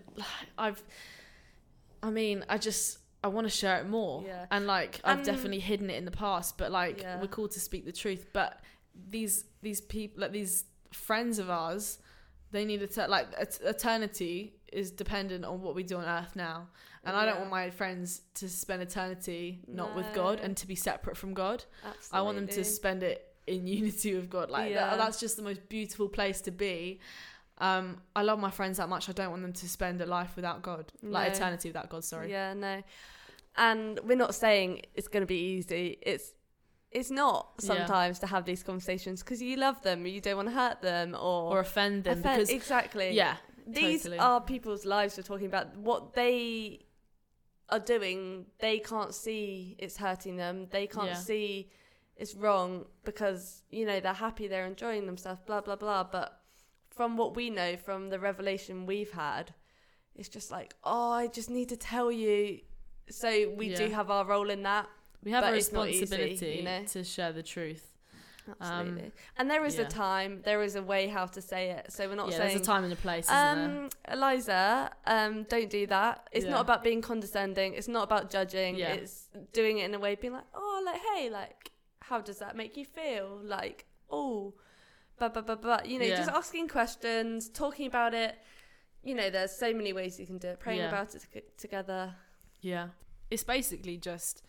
I've. 0.58 0.82
I 2.04 2.10
mean, 2.10 2.46
I 2.50 2.58
just 2.58 3.00
I 3.24 3.28
want 3.28 3.46
to 3.46 3.52
share 3.52 3.78
it 3.80 3.88
more, 3.88 4.24
Yeah. 4.26 4.46
and 4.50 4.66
like 4.66 5.00
I've 5.04 5.18
And- 5.18 5.26
definitely 5.26 5.60
hidden 5.60 5.90
it 5.92 5.96
in 5.98 6.06
the 6.06 6.12
past, 6.12 6.58
but 6.58 6.72
like 6.72 7.02
Yeah. 7.02 7.20
we're 7.22 7.28
called 7.28 7.52
to 7.52 7.60
speak 7.60 7.86
the 7.86 7.92
truth. 7.92 8.26
But 8.34 8.60
these 9.10 9.46
these 9.62 9.82
people, 9.82 10.22
like 10.22 10.32
these 10.32 10.66
friends 10.92 11.40
of 11.40 11.50
ours, 11.50 12.00
they 12.52 12.66
need 12.66 12.90
to 12.90 13.08
like 13.08 13.28
eternity 13.64 14.56
is 14.72 14.92
dependent 14.92 15.44
on 15.46 15.62
what 15.62 15.76
we 15.76 15.84
do 15.84 15.98
on 15.98 16.06
earth 16.06 16.36
now, 16.36 16.68
and 17.04 17.16
I 17.16 17.26
don't 17.26 17.40
want 17.40 17.50
my 17.52 17.70
friends 17.70 18.22
to 18.36 18.48
spend 18.50 18.82
eternity 18.82 19.60
not 19.68 19.96
with 19.96 20.08
God 20.14 20.40
and 20.40 20.56
to 20.58 20.68
be 20.68 20.76
separate 20.76 21.18
from 21.18 21.34
God. 21.34 21.64
Absolutely. 21.86 22.18
I 22.18 22.22
want 22.22 22.38
them 22.38 22.48
to 22.48 22.64
spend 22.64 23.04
it 23.04 23.28
in 23.48 23.68
unity 23.68 24.16
with 24.16 24.30
God. 24.30 24.50
Like 24.50 24.72
Yeah. 24.72 24.92
that, 24.92 24.98
that's 24.98 25.20
just 25.20 25.36
the 25.36 25.44
most 25.44 25.68
beautiful 25.68 26.08
place 26.08 26.42
to 26.42 26.52
be. 26.52 27.00
Um, 27.58 28.02
I 28.16 28.24
love 28.24 28.40
my 28.40 28.50
friends 28.50 28.78
that 28.78 28.90
much. 28.90 29.08
I 29.10 29.12
don't 29.12 29.30
want 29.30 29.42
them 29.44 29.54
to 29.54 29.70
spend 29.70 30.02
a 30.02 30.06
life 30.06 30.36
without 30.36 30.62
God, 30.62 30.92
like 31.04 31.28
No. 31.30 31.34
eternity 31.36 31.70
without 31.70 31.90
God. 31.90 32.04
Sorry. 32.04 32.32
Yeah, 32.32 32.54
no. 32.54 32.82
And 33.58 34.00
we're 34.04 34.16
not 34.18 34.34
saying 34.34 34.84
it's 34.96 35.08
going 35.08 35.22
to 35.22 35.28
be 35.28 35.36
easy. 35.58 35.98
It's 36.02 36.34
it's 36.92 37.10
not 37.12 37.54
Yeah. 37.62 37.68
sometimes 37.68 38.20
to 38.20 38.28
have 38.28 38.46
these 38.46 38.64
conversations 38.64 39.24
because 39.24 39.42
you 39.42 39.56
love 39.58 39.82
them, 39.82 40.06
you 40.06 40.20
don't 40.22 40.36
want 40.36 40.50
to 40.50 40.56
hurt 40.56 40.82
them 40.82 41.14
or, 41.16 41.54
Or 41.54 41.60
offend 41.60 42.04
them 42.04 42.20
offend- 42.20 42.36
because 42.38 42.50
exactly. 42.50 43.12
yeah, 43.12 43.38
these 43.66 44.04
totally. 44.04 44.20
are 44.20 44.42
people's 44.42 44.86
lives 44.86 45.16
we're 45.18 45.24
talking 45.24 45.48
about. 45.48 45.76
What 45.78 46.14
they 46.14 46.86
are 47.70 47.80
doing, 47.80 48.46
they 48.60 48.80
can't 48.80 49.14
see 49.16 49.76
it's 49.80 49.98
hurting 49.98 50.36
them. 50.36 50.68
They 50.72 50.86
can't 50.88 51.08
Yeah. 51.08 51.14
see 51.16 51.72
it's 52.18 52.36
wrong 52.36 52.86
because 53.06 53.64
you 53.72 53.86
know 53.86 54.00
they're 54.02 54.14
happy, 54.14 54.48
they're 54.48 54.66
enjoying 54.66 55.06
themselves, 55.06 55.42
blah 55.46 55.62
blah 55.62 55.78
blah. 55.78 56.04
But 56.04 56.40
from 56.90 57.16
what 57.16 57.36
we 57.36 57.50
know, 57.50 57.78
from 57.78 58.10
the 58.10 58.20
revelation 58.20 58.86
we've 58.86 59.12
had, 59.14 59.54
it's 60.16 60.28
just 60.28 60.52
like, 60.52 60.76
oh, 60.84 61.12
I 61.12 61.28
just 61.28 61.50
need 61.50 61.70
to 61.70 61.78
tell 61.78 62.12
you. 62.12 62.60
So 63.10 63.50
we 63.56 63.74
do 63.74 63.88
have 63.90 64.12
our 64.12 64.26
role 64.26 64.50
in 64.50 64.64
that. 64.64 64.90
We 65.24 65.32
have 65.32 65.44
but 65.44 65.54
a 65.54 65.74
not 65.74 65.90
easy, 65.90 66.02
responsibility 66.02 66.56
you 66.58 66.64
know? 66.64 66.84
to 66.86 67.04
share 67.04 67.32
the 67.32 67.44
truth. 67.44 67.92
Absolutely. 68.60 69.04
Um, 69.04 69.12
and 69.38 69.50
there 69.50 69.66
is 69.66 69.76
yeah. 69.78 69.84
a 69.84 69.88
time, 69.88 70.42
there 70.44 70.64
is 70.64 70.76
a 70.76 70.82
way 70.82 71.08
how 71.08 71.26
to 71.28 71.42
say 71.42 71.72
it. 71.72 71.92
So 71.92 72.08
we're 72.08 72.16
not 72.16 72.32
yeah, 72.32 72.38
saying 72.38 72.50
there's 72.50 72.62
a 72.62 72.66
time 72.66 72.84
and 72.84 72.94
a 72.94 72.96
place? 72.96 73.30
Um, 73.30 73.90
Eliza, 74.12 74.92
um, 75.06 75.44
don't 75.44 75.70
do 75.70 75.86
that. 75.88 76.28
It's 76.32 76.46
Yeah. 76.46 76.52
not 76.52 76.62
about 76.62 76.84
being 76.84 77.02
condescending. 77.02 77.74
It's 77.76 77.88
not 77.88 78.04
about 78.04 78.30
judging. 78.30 78.80
It's 78.80 79.30
doing 79.54 79.78
it 79.78 79.86
in 79.86 79.94
a 79.94 80.00
way, 80.00 80.16
being 80.16 80.34
like, 80.34 80.46
oh, 80.54 80.84
like, 80.86 81.02
hey, 81.14 81.30
like, 81.30 81.72
how 82.02 82.20
does 82.20 82.40
that 82.40 82.56
make 82.56 82.78
you 82.78 82.86
feel? 82.86 83.40
Like, 83.44 83.86
oh, 84.10 84.56
but, 85.18 85.34
but, 85.34 85.46
but, 85.46 85.62
but, 85.62 85.88
you 85.88 86.00
know, 86.00 86.08
just 86.08 86.30
asking 86.30 86.68
questions, 86.68 87.48
talking 87.48 87.86
about 87.86 88.14
it. 88.14 88.36
You 89.04 89.16
know, 89.16 89.30
there's 89.30 89.52
so 89.52 89.74
many 89.74 89.94
ways 89.94 90.20
you 90.20 90.26
can 90.26 90.40
do 90.40 90.50
it. 90.50 90.60
Praying 90.60 90.86
about 90.86 91.16
it 91.16 91.26
to- 91.34 91.44
together. 91.58 92.16
Yeah. 92.62 92.90
It's 93.30 93.44
basically 93.44 93.98
just 93.98 94.44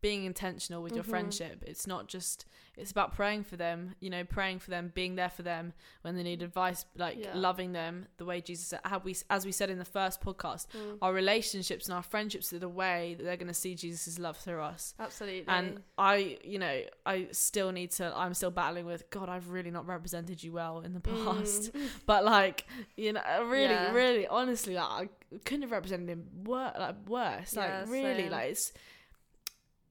being 0.00 0.24
intentional 0.24 0.82
with 0.82 0.94
your 0.94 1.04
Mhm. 1.04 1.10
friendship. 1.10 1.62
It's 1.66 1.86
not 1.86 2.06
just 2.08 2.46
it's 2.76 2.92
about 2.92 3.12
praying 3.12 3.42
for 3.42 3.56
them, 3.56 3.96
you 3.98 4.08
know, 4.08 4.22
praying 4.22 4.60
for 4.60 4.70
them, 4.70 4.92
being 4.94 5.16
there 5.16 5.28
for 5.28 5.42
them 5.42 5.72
when 6.02 6.14
they 6.14 6.22
need 6.22 6.42
advice, 6.42 6.84
like 6.94 7.18
Yeah. 7.18 7.32
loving 7.34 7.72
them 7.72 8.06
the 8.18 8.24
way 8.24 8.40
Jesus 8.40 8.68
said. 8.68 8.78
How 8.84 8.98
we 9.00 9.16
as 9.28 9.44
we 9.44 9.50
said 9.50 9.68
in 9.68 9.78
the 9.78 9.84
first 9.84 10.20
podcast, 10.20 10.68
Mm. 10.68 10.98
our 11.02 11.12
relationships 11.12 11.86
and 11.86 11.94
our 11.96 12.04
friendships 12.04 12.52
are 12.52 12.60
the 12.60 12.68
way 12.68 13.14
that 13.16 13.24
they're 13.24 13.36
going 13.36 13.48
to 13.48 13.54
see 13.54 13.74
Jesus' 13.74 14.16
love 14.20 14.36
through 14.36 14.60
us. 14.62 14.94
Absolutely. 15.00 15.44
And 15.48 15.82
I, 15.98 16.38
you 16.44 16.60
know, 16.60 16.82
I 17.04 17.26
still 17.32 17.72
need 17.72 17.90
to. 17.92 18.16
I'm 18.16 18.32
still 18.34 18.52
battling 18.52 18.86
with 18.86 19.10
God. 19.10 19.28
I've 19.28 19.48
really 19.48 19.72
not 19.72 19.84
represented 19.88 20.44
you 20.44 20.52
well 20.52 20.78
in 20.80 20.94
the 20.94 21.00
past, 21.00 21.72
Mm. 21.72 21.88
but 22.06 22.24
like, 22.24 22.64
you 22.96 23.12
know, 23.12 23.22
really, 23.44 23.74
Yeah. 23.74 23.92
really, 23.92 24.28
honestly, 24.28 24.74
like, 24.74 25.10
I 25.32 25.38
couldn't 25.44 25.62
have 25.62 25.72
represented 25.72 26.08
him 26.08 26.28
wor- 26.44 26.72
like 26.78 27.08
worse. 27.08 27.56
Like, 27.56 27.68
Yeah, 27.70 27.84
really, 27.88 28.22
same. 28.22 28.30
like 28.30 28.50
it's, 28.52 28.72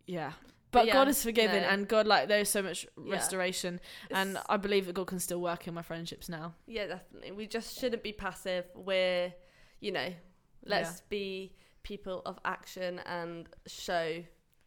yeah. 0.08 0.32
But 0.70 0.80
But 0.82 0.88
yeah, 0.88 0.93
God 0.93 1.08
is 1.08 1.24
forgiven, 1.24 1.62
no. 1.62 1.67
and 1.70 1.88
God, 1.88 2.08
like, 2.08 2.28
there's 2.28 2.50
so 2.50 2.62
much 2.62 2.86
Yeah. 3.02 3.13
restoration, 3.13 3.80
and 4.12 4.38
I 4.50 4.58
believe 4.58 4.86
that 4.88 4.93
God 4.93 5.08
can 5.08 5.20
still 5.20 5.39
work 5.39 5.65
in 5.67 5.74
my 5.74 5.82
friendships 5.82 6.28
now. 6.28 6.56
Yeah, 6.65 6.88
definitely. 6.88 7.32
We 7.32 7.48
just 7.48 7.80
shouldn't 7.80 8.04
be 8.04 8.12
passive. 8.12 8.65
We're, 8.76 9.34
you 9.80 9.91
know, 9.93 10.13
let's 10.65 11.02
be 11.10 11.56
people 11.84 12.22
of 12.26 12.38
action 12.43 13.00
and 13.06 13.48
show. 13.65 14.24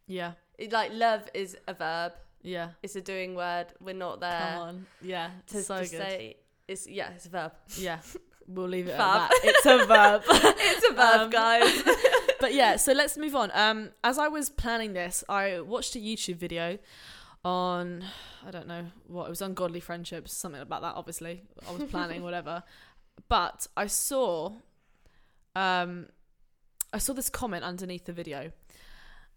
Yeah, 0.07 0.31
It, 0.57 0.71
like 0.73 0.91
love 0.93 1.29
is 1.35 1.55
a 1.67 1.73
verb. 1.75 2.13
yeah. 2.41 2.71
It's 2.81 2.95
a 2.95 3.01
doing 3.01 3.35
word. 3.35 3.67
We're 3.79 3.93
not 3.93 4.19
there. 4.21 4.39
Come 4.53 4.61
on, 4.61 4.85
yeah. 5.03 5.29
to 5.47 5.61
so 5.61 5.77
good. 5.77 5.87
say 5.89 6.37
it's 6.67 6.87
yeah, 6.87 7.11
it's 7.15 7.27
a 7.27 7.29
verb. 7.29 7.51
yeah, 7.77 7.99
we'll 8.47 8.67
leave 8.67 8.87
it 8.87 8.97
Fab. 8.97 9.21
at 9.21 9.29
that. 9.29 9.39
It's 9.43 9.65
a 9.67 9.85
verb. 9.85 10.23
it's 10.57 10.89
a 10.89 10.93
verb, 10.93 11.21
Um, 11.21 11.29
guys. 11.29 11.83
but 12.41 12.53
yeah, 12.55 12.75
so 12.75 12.91
let's 12.91 13.17
move 13.17 13.35
on. 13.35 13.51
Um, 13.53 13.91
as 14.03 14.17
I 14.17 14.27
was 14.27 14.49
planning 14.49 14.93
this, 14.93 15.23
I 15.29 15.61
watched 15.61 15.95
a 15.95 15.99
YouTube 15.99 16.37
video 16.37 16.79
on 17.45 18.03
I 18.45 18.51
don't 18.51 18.67
know 18.67 18.85
what 19.07 19.27
it 19.27 19.29
was 19.29 19.41
on 19.41 19.53
godly 19.53 19.79
friendships, 19.79 20.33
something 20.33 20.61
about 20.61 20.81
that. 20.81 20.95
Obviously, 20.95 21.43
I 21.67 21.71
was 21.71 21.83
planning 21.83 22.23
whatever, 22.27 22.63
but 23.29 23.67
I 23.77 23.87
saw, 23.87 24.53
um, 25.55 26.07
I 26.91 26.97
saw 26.97 27.13
this 27.13 27.29
comment 27.29 27.63
underneath 27.63 28.05
the 28.05 28.13
video, 28.13 28.51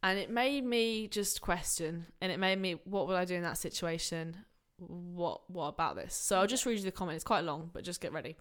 and 0.02 0.18
it 0.18 0.30
made 0.30 0.64
me 0.64 1.06
just 1.06 1.42
question, 1.42 2.06
and 2.20 2.32
it 2.32 2.38
made 2.38 2.58
me, 2.58 2.80
what 2.84 3.06
would 3.06 3.16
I 3.16 3.26
do 3.26 3.34
in 3.34 3.42
that 3.42 3.58
situation? 3.58 4.38
What 4.78 5.48
what 5.50 5.68
about 5.68 5.96
this? 5.96 6.14
So 6.14 6.40
I'll 6.40 6.46
just 6.46 6.66
read 6.66 6.78
you 6.78 6.84
the 6.84 6.90
comment. 6.90 7.16
It's 7.16 7.24
quite 7.24 7.44
long, 7.44 7.70
but 7.72 7.84
just 7.84 8.00
get 8.00 8.12
ready. 8.12 8.36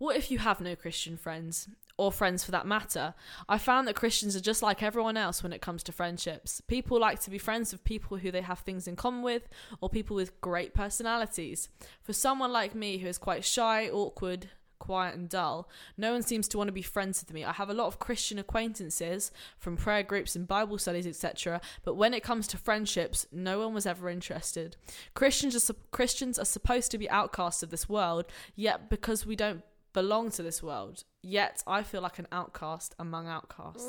What 0.00 0.16
if 0.16 0.30
you 0.30 0.38
have 0.38 0.62
no 0.62 0.74
Christian 0.74 1.18
friends, 1.18 1.68
or 1.98 2.10
friends 2.10 2.42
for 2.42 2.52
that 2.52 2.66
matter? 2.66 3.12
I 3.50 3.58
found 3.58 3.86
that 3.86 3.96
Christians 3.96 4.34
are 4.34 4.40
just 4.40 4.62
like 4.62 4.82
everyone 4.82 5.18
else 5.18 5.42
when 5.42 5.52
it 5.52 5.60
comes 5.60 5.82
to 5.82 5.92
friendships. 5.92 6.62
People 6.62 6.98
like 6.98 7.20
to 7.20 7.30
be 7.30 7.36
friends 7.36 7.70
with 7.70 7.84
people 7.84 8.16
who 8.16 8.30
they 8.30 8.40
have 8.40 8.60
things 8.60 8.88
in 8.88 8.96
common 8.96 9.20
with, 9.20 9.46
or 9.82 9.90
people 9.90 10.16
with 10.16 10.40
great 10.40 10.72
personalities. 10.72 11.68
For 12.00 12.14
someone 12.14 12.50
like 12.50 12.74
me 12.74 12.96
who 12.96 13.08
is 13.08 13.18
quite 13.18 13.44
shy, 13.44 13.90
awkward, 13.90 14.48
quiet 14.78 15.16
and 15.16 15.28
dull. 15.28 15.68
No 15.98 16.12
one 16.12 16.22
seems 16.22 16.48
to 16.48 16.56
want 16.56 16.68
to 16.68 16.72
be 16.72 16.80
friends 16.80 17.20
with 17.20 17.34
me. 17.34 17.44
I 17.44 17.52
have 17.52 17.68
a 17.68 17.74
lot 17.74 17.88
of 17.88 17.98
Christian 17.98 18.38
acquaintances 18.38 19.30
from 19.58 19.76
prayer 19.76 20.02
groups 20.02 20.34
and 20.34 20.48
Bible 20.48 20.78
studies, 20.78 21.06
etc. 21.06 21.60
But 21.84 21.96
when 21.96 22.14
it 22.14 22.22
comes 22.22 22.46
to 22.46 22.56
friendships, 22.56 23.26
no 23.30 23.58
one 23.58 23.74
was 23.74 23.84
ever 23.84 24.08
interested. 24.08 24.76
Christians 25.12 25.70
are 25.70 25.74
Christians 25.90 26.38
are 26.38 26.46
supposed 26.46 26.90
to 26.92 26.96
be 26.96 27.10
outcasts 27.10 27.62
of 27.62 27.68
this 27.68 27.86
world, 27.86 28.24
yet 28.56 28.88
because 28.88 29.26
we 29.26 29.36
don't 29.36 29.62
belong 29.92 30.30
to 30.32 30.42
this 30.42 30.62
world, 30.62 31.04
yet 31.22 31.62
I 31.66 31.82
feel 31.82 32.00
like 32.00 32.18
an 32.18 32.26
outcast 32.32 32.94
among 32.98 33.26
outcasts. 33.28 33.84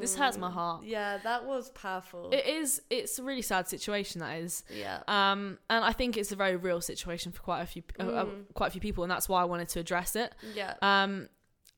This 0.00 0.14
hurts 0.16 0.36
my 0.38 0.50
heart. 0.50 0.82
Mm. 0.82 0.88
Yeah, 0.88 1.18
that 1.18 1.44
was 1.44 1.70
powerful. 1.70 2.30
It 2.32 2.46
is. 2.46 2.82
It's 2.90 3.18
a 3.18 3.22
really 3.22 3.42
sad 3.42 3.68
situation. 3.68 4.20
That 4.20 4.38
is. 4.38 4.62
yeah. 4.74 5.02
Um, 5.08 5.58
and 5.68 5.84
I 5.84 5.92
think 5.92 6.16
it's 6.16 6.32
a 6.32 6.36
very 6.36 6.56
real 6.56 6.80
situation 6.80 7.32
for 7.32 7.42
quite 7.42 7.62
a 7.62 7.66
few, 7.66 7.82
uh, 7.98 8.02
uh, 8.04 8.24
Mm. 8.26 8.44
quite 8.54 8.68
a 8.68 8.70
few 8.70 8.80
people, 8.80 9.04
and 9.04 9.10
that's 9.10 9.28
why 9.28 9.40
I 9.42 9.44
wanted 9.44 9.68
to 9.70 9.80
address 9.80 10.16
it. 10.16 10.34
yeah. 10.54 10.74
Um, 10.82 11.28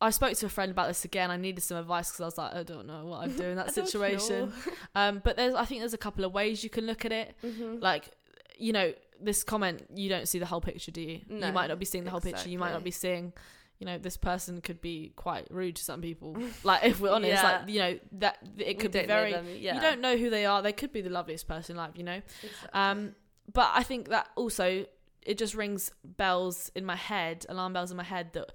I 0.01 0.11
spoke 0.11 0.35
to 0.39 0.47
a 0.47 0.49
friend 0.49 0.73
about 0.73 0.89
this 0.89 1.05
again. 1.05 1.31
I 1.31 1.37
needed 1.37 1.61
some 1.62 1.77
advice 1.77 2.11
because 2.11 2.20
I 2.23 2.25
was 2.25 2.37
like, 2.39 2.55
I 2.55 2.64
don't 2.64 2.89
know 2.89 3.07
what 3.07 3.18
I'd 3.23 3.37
do 3.37 3.45
in 3.45 3.57
that 3.57 3.73
situation. 3.81 4.53
Um, 4.97 5.20
but 5.25 5.37
there's, 5.37 5.55
I 5.55 5.64
think 5.64 5.81
there's 5.81 5.95
a 5.95 5.99
couple 5.99 6.25
of 6.25 6.33
ways 6.35 6.64
you 6.64 6.68
can 6.70 6.87
look 6.87 7.05
at 7.05 7.12
it. 7.12 7.35
Mhm. 7.45 7.81
Like, 7.81 8.11
you 8.59 8.72
know, 8.72 8.92
this 9.20 9.42
comment, 9.44 9.84
you 9.94 10.09
don't 10.09 10.26
see 10.28 10.38
the 10.38 10.46
whole 10.46 10.61
picture, 10.61 10.90
do 10.90 11.00
you? 11.00 11.20
No, 11.28 11.46
you 11.48 11.53
might 11.53 11.68
not 11.68 11.78
be 11.78 11.84
seeing 11.84 12.05
the 12.05 12.11
whole 12.11 12.20
picture. 12.20 12.48
You 12.48 12.59
might 12.59 12.72
not 12.72 12.82
be 12.84 12.90
seeing, 12.90 13.32
you 13.78 13.86
know, 13.86 13.98
this 13.98 14.16
person 14.16 14.61
could 14.61 14.80
be 14.80 15.12
quite 15.16 15.46
rude 15.50 15.76
to 15.76 15.84
some 15.84 16.00
people. 16.00 16.36
like, 16.64 16.84
if 16.84 17.00
we're 17.00 17.11
honest, 17.12 17.30
Yeah. 17.42 17.59
like, 17.61 17.68
you 17.68 17.78
know, 17.80 17.98
that 18.18 18.38
it 18.59 18.78
could 18.80 18.92
be 18.92 19.05
very. 19.07 19.30
yeah. 19.59 19.74
You 19.76 19.80
don't 19.80 20.00
know 20.00 20.16
who 20.16 20.28
they 20.30 20.44
are. 20.46 20.61
They 20.62 20.72
could 20.72 20.92
be 20.92 21.00
the 21.03 21.11
loveliest 21.11 21.46
person 21.46 21.74
in 21.74 21.76
life, 21.78 21.92
you 21.94 22.03
know. 22.05 22.20
Exactly. 22.42 22.68
Um, 22.72 23.14
but 23.53 23.70
I 23.74 23.82
think 23.82 24.09
that 24.09 24.28
also 24.36 24.86
it 25.22 25.38
just 25.38 25.55
rings 25.55 25.92
bells 26.05 26.70
in 26.74 26.84
my 26.84 26.96
head, 26.96 27.46
alarm 27.48 27.72
bells 27.72 27.90
in 27.92 27.96
my 27.96 28.03
head 28.05 28.32
that 28.32 28.50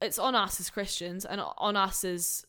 it's 0.00 0.18
on 0.18 0.34
us 0.34 0.60
as 0.60 0.70
Christians 0.70 1.24
and 1.24 1.40
on 1.58 1.76
us 1.76 2.04
as 2.04 2.44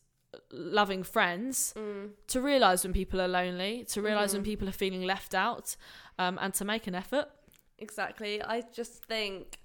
loving 0.52 1.02
friends 1.04 1.74
Mm. 1.78 2.10
to 2.28 2.42
realize 2.42 2.84
when 2.84 2.92
people 2.94 3.22
are 3.22 3.28
lonely, 3.28 3.86
to 3.86 4.02
realize 4.02 4.34
when 4.34 4.42
Mhm. 4.42 4.46
people 4.46 4.68
are 4.68 4.74
feeling 4.74 5.04
left 5.04 5.34
out, 5.34 5.76
um, 6.20 6.38
and 6.42 6.54
to 6.56 6.66
make 6.66 6.88
an 6.88 6.96
effort. 6.96 7.28
Exactly. 7.78 8.42
I 8.42 8.64
just 8.74 9.06
think, 9.06 9.60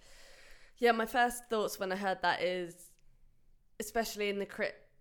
yeah, 0.78 0.92
my 0.92 1.06
first 1.06 1.44
thoughts 1.48 1.78
when 1.78 1.92
I 1.92 1.96
heard 1.96 2.18
that 2.22 2.42
is, 2.42 2.74
especially 3.78 4.28
in 4.28 4.38
the 4.38 4.48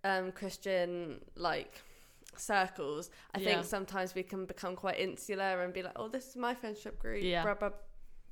um, 0.04 0.32
Christian 0.32 1.20
like 1.36 1.82
circles, 2.36 3.10
I 3.34 3.40
Yeah. 3.40 3.44
think 3.54 3.64
sometimes 3.66 4.14
we 4.14 4.22
can 4.22 4.46
become 4.46 4.76
quite 4.76 4.98
insular 4.98 5.62
and 5.62 5.72
be 5.72 5.82
like, 5.82 5.94
oh, 5.96 6.08
this 6.08 6.28
is 6.28 6.36
my 6.36 6.54
friendship 6.54 6.98
group, 6.98 7.22
Yeah. 7.22 7.42
blah 7.42 7.54
blah 7.54 7.70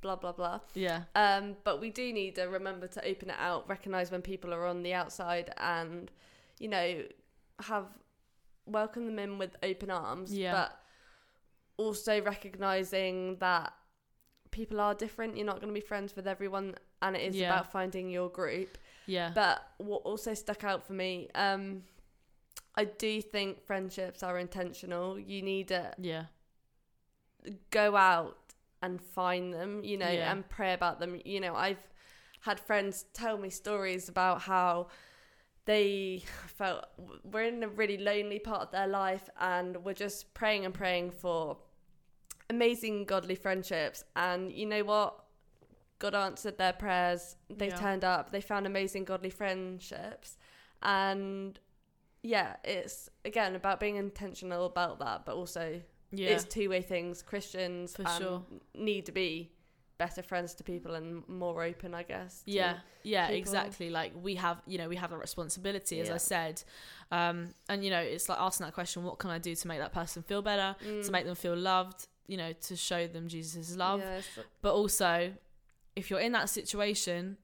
blah 0.01 0.15
blah 0.15 0.31
blah. 0.31 0.59
Yeah, 0.73 1.03
Um, 1.13 1.57
but 1.65 1.81
we 1.81 1.89
do 1.89 2.13
need 2.13 2.35
to 2.35 2.43
remember 2.43 2.87
to 2.87 3.05
open 3.05 3.29
it 3.31 3.35
out, 3.37 3.67
recognize 3.67 4.11
when 4.11 4.21
people 4.21 4.53
are 4.53 4.65
on 4.65 4.81
the 4.81 4.93
outside, 4.93 5.53
and 5.57 6.09
you 6.57 6.69
know, 6.69 7.03
have 7.59 7.87
welcome 8.65 9.05
them 9.05 9.19
in 9.19 9.37
with 9.37 9.55
open 9.61 9.91
arms. 9.91 10.33
Yeah. 10.33 10.53
But 10.53 10.79
also 11.79 12.21
recognizing 12.21 13.37
that 13.39 13.73
people 14.51 14.79
are 14.79 14.93
different. 14.93 15.35
You're 15.37 15.45
not 15.45 15.59
going 15.61 15.73
to 15.73 15.79
be 15.81 15.85
friends 15.93 16.15
with 16.15 16.27
everyone, 16.27 16.75
and 17.01 17.15
it 17.15 17.21
is 17.29 17.35
Yeah. 17.35 17.47
about 17.51 17.71
finding 17.71 18.09
your 18.09 18.29
group. 18.29 18.77
yeah, 19.05 19.31
But 19.33 19.55
what 19.77 20.01
also 20.03 20.33
stuck 20.33 20.63
out 20.63 20.85
for 20.85 20.93
me, 20.93 21.29
um, 21.33 21.83
I 22.75 22.83
do 22.85 23.21
think 23.21 23.61
friendships 23.65 24.21
are 24.23 24.37
intentional. 24.37 25.17
You 25.17 25.41
need 25.41 25.67
to 25.69 25.93
yeah, 25.97 26.25
go 27.71 27.95
out 27.95 28.37
and 28.81 29.01
find 29.01 29.53
them, 29.53 29.83
you 29.83 29.97
know, 29.97 30.09
Yeah. 30.11 30.31
and 30.31 30.47
pray 30.49 30.73
about 30.73 30.99
them. 30.99 31.21
You 31.25 31.39
know, 31.39 31.55
I've 31.55 31.83
had 32.41 32.59
friends 32.59 33.05
tell 33.13 33.37
me 33.37 33.49
stories 33.49 34.07
about 34.09 34.41
how 34.41 34.87
they 35.65 36.23
felt 36.47 36.85
we're 37.23 37.43
in 37.43 37.61
a 37.63 37.67
really 37.67 37.97
lonely 37.97 38.39
part 38.39 38.61
of 38.61 38.71
their 38.71 38.87
life 38.87 39.29
and 39.39 39.83
we're 39.83 39.93
just 39.93 40.33
praying 40.33 40.65
and 40.65 40.73
praying 40.73 41.11
for 41.11 41.57
amazing 42.49 43.05
godly 43.05 43.35
friendships. 43.35 44.03
And 44.15 44.51
you 44.51 44.65
know 44.65 44.83
what? 44.83 45.23
God 45.99 46.15
answered 46.15 46.57
their 46.57 46.73
prayers. 46.73 47.35
They 47.49 47.67
Yeah. 47.67 47.75
turned 47.75 48.03
up. 48.03 48.31
They 48.31 48.41
found 48.41 48.65
amazing 48.65 49.03
godly 49.05 49.29
friendships. 49.29 50.37
And 50.81 51.59
yeah, 52.23 52.55
it's 52.63 53.09
again 53.25 53.55
about 53.55 53.79
being 53.79 53.95
intentional 53.97 54.65
about 54.65 54.99
that, 54.99 55.25
but 55.25 55.35
also 55.35 55.81
yeah. 56.11 56.29
it's 56.29 56.43
two 56.45 56.69
way 56.69 56.81
things. 56.81 57.21
Christians 57.21 57.95
For 57.95 58.07
um, 58.07 58.21
sure. 58.21 58.45
need 58.75 59.05
to 59.07 59.11
be 59.11 59.51
better 59.97 60.21
friends 60.23 60.53
to 60.55 60.63
people 60.63 60.95
and 60.95 61.27
more 61.27 61.61
open, 61.61 61.93
I 61.93 62.03
guess. 62.03 62.41
yeah 62.45 62.77
yeah 63.03 63.27
people. 63.27 63.37
exactly 63.39 63.89
like 63.89 64.13
we 64.21 64.35
have 64.35 64.61
you 64.65 64.77
know 64.77 64.87
we 64.87 64.95
have 64.95 65.11
a 65.13 65.17
responsibility 65.17 65.99
as 66.01 66.09
i 66.09 66.17
said 66.17 66.61
um 67.11 67.49
and 67.69 67.83
you 67.83 67.89
know 67.89 67.99
it's 67.99 68.27
like 68.29 68.37
asking 68.39 68.65
that 68.65 68.73
question 68.73 69.03
what 69.05 69.19
can 69.19 69.29
i 69.29 69.37
do 69.37 69.55
to 69.55 69.67
make 69.69 69.79
that 69.79 69.93
person 69.93 70.21
feel 70.23 70.41
better 70.41 70.75
to 70.79 70.85
Mm. 70.85 71.11
make 71.11 71.25
them 71.25 71.35
feel 71.35 71.55
loved 71.55 72.07
you 72.29 72.37
know 72.37 72.51
to 72.53 72.75
show 72.75 73.01
them 73.07 73.27
jesus' 73.27 73.75
love 73.75 73.99
it's- 74.01 74.39
but 74.61 74.73
also 74.73 75.33
if 75.95 76.09
you're 76.09 76.19
in 76.27 76.31
that 76.33 76.47
situation 76.49 77.37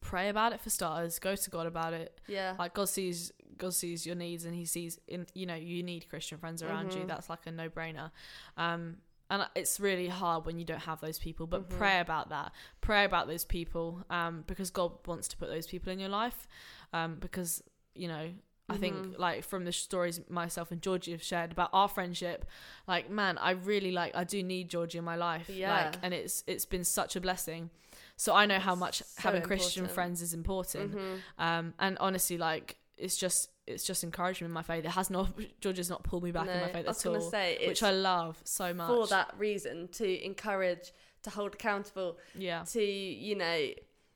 pray 0.00 0.28
about 0.28 0.52
it 0.52 0.60
for 0.60 0.70
starters 0.70 1.18
go 1.18 1.34
to 1.34 1.50
god 1.50 1.66
about 1.66 1.92
it 1.92 2.20
yeah. 2.28 2.54
like 2.58 2.72
god 2.74 2.88
sees 2.88 3.32
god 3.56 3.72
sees 3.74 4.04
your 4.06 4.14
needs 4.16 4.44
and 4.44 4.54
he 4.54 4.64
sees 4.64 4.98
in 5.08 5.26
you 5.34 5.46
know 5.46 5.54
you 5.54 5.82
need 5.82 6.08
christian 6.08 6.38
friends 6.38 6.62
around 6.62 6.92
you 6.94 7.02
Mhm. 7.02 7.08
that's 7.08 7.28
like 7.30 7.46
a 7.46 7.50
no-brainer 7.52 8.10
um 8.56 8.96
and 9.30 9.46
it's 9.54 9.80
really 9.80 10.08
hard 10.08 10.44
when 10.44 10.58
you 10.58 10.64
don't 10.66 10.82
have 10.90 11.00
those 11.00 11.18
people 11.18 11.46
but 11.46 11.68
Mhm. 11.68 11.78
pray 11.78 12.00
about 12.00 12.28
that 12.28 12.52
pray 12.80 13.04
about 13.04 13.26
those 13.26 13.44
people 13.44 14.04
um 14.10 14.44
because 14.46 14.70
god 14.70 14.92
wants 15.06 15.26
to 15.28 15.36
put 15.36 15.48
those 15.48 15.66
people 15.66 15.90
in 15.92 15.98
your 15.98 16.10
life 16.10 16.46
um 16.92 17.16
because 17.16 17.62
you 17.94 18.08
know 18.08 18.26
I 18.68 18.78
think 18.78 18.96
Mhm. 18.96 19.18
like 19.18 19.44
from 19.44 19.64
the 19.66 19.72
stories 19.72 20.20
myself 20.28 20.70
and 20.70 20.80
Georgie 20.80 21.12
have 21.12 21.22
shared 21.22 21.52
about 21.52 21.68
our 21.72 21.88
friendship, 21.88 22.46
like 22.86 23.10
man, 23.10 23.36
I 23.38 23.50
really 23.50 23.92
like 23.92 24.14
I 24.16 24.24
do 24.24 24.42
need 24.42 24.70
Georgie 24.70 24.98
in 24.98 25.04
my 25.04 25.16
life. 25.16 25.48
Yeah. 25.50 25.86
Like 25.86 25.96
and 26.02 26.14
it's 26.14 26.42
it's 26.46 26.64
been 26.64 26.84
such 26.84 27.14
a 27.16 27.20
blessing. 27.20 27.70
So 28.16 28.34
I 28.34 28.46
know 28.46 28.58
how 28.58 28.74
much 28.74 29.02
So 29.02 29.22
having 29.22 29.42
Christian 29.42 29.86
friends 29.88 30.22
is 30.22 30.32
important. 30.32 30.94
Mhm. 30.94 31.20
Um, 31.38 31.74
and 31.78 31.98
honestly, 31.98 32.38
like 32.38 32.76
it's 32.96 33.16
just 33.16 33.50
it's 33.66 33.84
just 33.84 34.02
encouragement 34.04 34.50
in 34.50 34.54
my 34.54 34.62
faith. 34.62 34.84
It 34.84 34.90
has 34.92 35.10
not 35.10 35.28
George 35.60 35.76
has 35.78 35.90
not 35.90 36.02
pulled 36.02 36.22
me 36.22 36.30
back 36.32 36.48
in 36.48 36.60
my 36.60 36.66
No, 36.68 36.72
faith 36.72 36.86
I 36.86 36.88
was 36.88 37.04
at 37.06 37.14
all, 37.14 37.30
say 37.30 37.66
which 37.66 37.82
I 37.82 37.90
love 37.90 38.40
so 38.44 38.72
much. 38.72 38.88
for 38.88 39.06
that 39.08 39.34
reason 39.38 39.88
to 39.88 40.24
encourage, 40.24 40.92
to 41.22 41.30
hold 41.30 41.54
accountable, 41.54 42.18
yeah, 42.34 42.62
to 42.64 42.82
you 42.82 43.34
know 43.34 43.68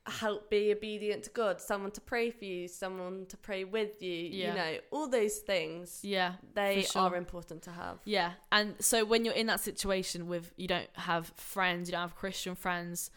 help 0.09 0.49
be 0.49 0.71
obedient 0.71 1.23
to 1.23 1.29
God, 1.29 1.61
someone 1.61 1.91
to 1.91 2.01
pray 2.01 2.31
for 2.31 2.45
you, 2.45 2.67
someone 2.67 3.25
to 3.27 3.37
pray 3.37 3.63
with 3.63 4.01
you. 4.01 4.11
Yeah. 4.13 4.47
You 4.49 4.53
know 4.57 4.77
all 4.91 5.07
those 5.07 5.37
things. 5.37 5.99
yeah, 6.03 6.33
They 6.53 6.83
sure. 6.83 7.01
are 7.03 7.15
important 7.15 7.61
to 7.63 7.71
have. 7.71 7.99
yeah. 8.05 8.33
And 8.51 8.75
so 8.79 9.05
when 9.05 9.25
you're 9.25 9.33
in 9.35 9.47
that 9.47 9.59
situation 9.59 10.27
with 10.27 10.51
you 10.57 10.67
don't 10.67 10.89
have 10.95 11.27
friends, 11.37 11.87
you 11.87 11.93
don't 11.93 12.01
have 12.01 12.15
Christian 12.15 12.55
friends. 12.55 13.11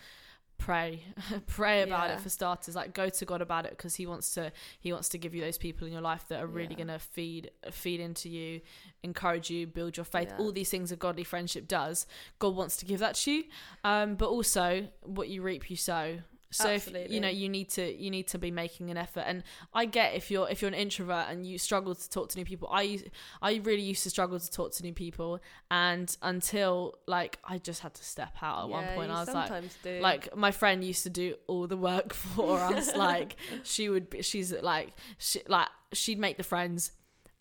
Pray, 0.58 1.02
pray 1.48 1.82
about 1.82 2.08
Yeah. 2.08 2.14
it 2.14 2.20
for 2.20 2.28
starters. 2.28 2.76
Like 2.76 2.94
go 2.94 3.08
to 3.08 3.24
God 3.24 3.42
about 3.42 3.64
it 3.64 3.70
because 3.70 3.96
He 3.96 4.06
wants 4.06 4.32
to. 4.34 4.52
He 4.78 4.92
wants 4.92 5.08
to 5.08 5.18
give 5.18 5.34
you 5.34 5.40
those 5.40 5.58
people 5.58 5.88
in 5.88 5.92
your 5.92 6.02
life 6.02 6.28
that 6.28 6.40
are 6.40 6.46
really 6.46 6.74
Yeah. 6.78 6.84
gonna 6.84 6.98
feed 7.00 7.50
feed 7.72 7.98
into 7.98 8.28
you, 8.28 8.60
encourage 9.02 9.50
you, 9.50 9.66
build 9.66 9.96
your 9.96 10.04
faith. 10.04 10.28
Yeah. 10.30 10.36
All 10.38 10.52
these 10.52 10.70
things 10.70 10.92
a 10.92 10.96
godly 10.96 11.24
friendship 11.24 11.66
does. 11.66 12.06
God 12.38 12.54
wants 12.54 12.76
to 12.76 12.84
give 12.84 13.00
that 13.00 13.16
to 13.16 13.32
you. 13.32 13.44
Um, 13.82 14.14
but 14.14 14.28
also 14.28 14.86
what 15.02 15.28
you 15.28 15.42
reap, 15.42 15.68
you 15.68 15.74
sow. 15.76 16.18
So 16.52 16.70
if 16.70 16.88
you 17.10 17.20
know 17.20 17.28
you 17.28 17.48
need 17.48 17.70
to 17.70 17.92
you 17.92 18.10
need 18.10 18.28
to 18.28 18.38
be 18.38 18.50
making 18.50 18.90
an 18.90 18.96
effort. 18.96 19.24
And 19.26 19.42
I 19.74 19.86
get 19.86 20.14
if 20.14 20.30
you're 20.30 20.48
if 20.48 20.62
you're 20.62 20.68
an 20.68 20.74
introvert 20.74 21.26
and 21.28 21.46
you 21.46 21.58
struggle 21.58 21.94
to 21.94 22.10
talk 22.10 22.28
to 22.30 22.38
new 22.38 22.44
people. 22.44 22.68
I 22.70 23.02
I 23.40 23.60
really 23.64 23.82
used 23.82 24.02
to 24.04 24.10
struggle 24.10 24.38
to 24.38 24.50
talk 24.50 24.72
to 24.72 24.82
new 24.82 24.92
people, 24.92 25.40
and 25.70 26.14
until 26.22 26.98
like 27.06 27.38
I 27.44 27.58
just 27.58 27.80
had 27.80 27.94
to 27.94 28.04
step 28.04 28.36
out 28.42 28.64
at 28.64 28.68
one 28.68 28.86
point. 28.94 29.10
I 29.10 29.20
was 29.20 29.34
like, 29.34 29.82
do. 29.82 30.00
like 30.00 30.36
my 30.36 30.50
friend 30.50 30.84
used 30.84 31.02
to 31.04 31.10
do 31.10 31.34
all 31.46 31.66
the 31.66 31.76
work 31.76 32.12
for 32.34 32.58
us 32.58 32.94
like 32.96 33.36
she 33.62 33.88
would 33.88 34.10
be 34.10 34.22
she's 34.22 34.52
like 34.52 34.90
she 35.18 35.42
like 35.48 35.68
she'd 35.92 36.18
make 36.18 36.36
the 36.36 36.42
friends 36.42 36.92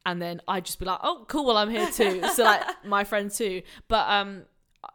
and 0.05 0.21
then 0.21 0.41
i'd 0.47 0.65
just 0.65 0.79
be 0.79 0.85
like 0.85 0.99
oh 1.03 1.25
cool 1.27 1.45
well 1.45 1.57
i'm 1.57 1.69
here 1.69 1.89
too 1.91 2.23
so 2.33 2.43
like 2.43 2.63
my 2.85 3.03
friend 3.03 3.31
too 3.31 3.61
but 3.87 4.09
um 4.09 4.43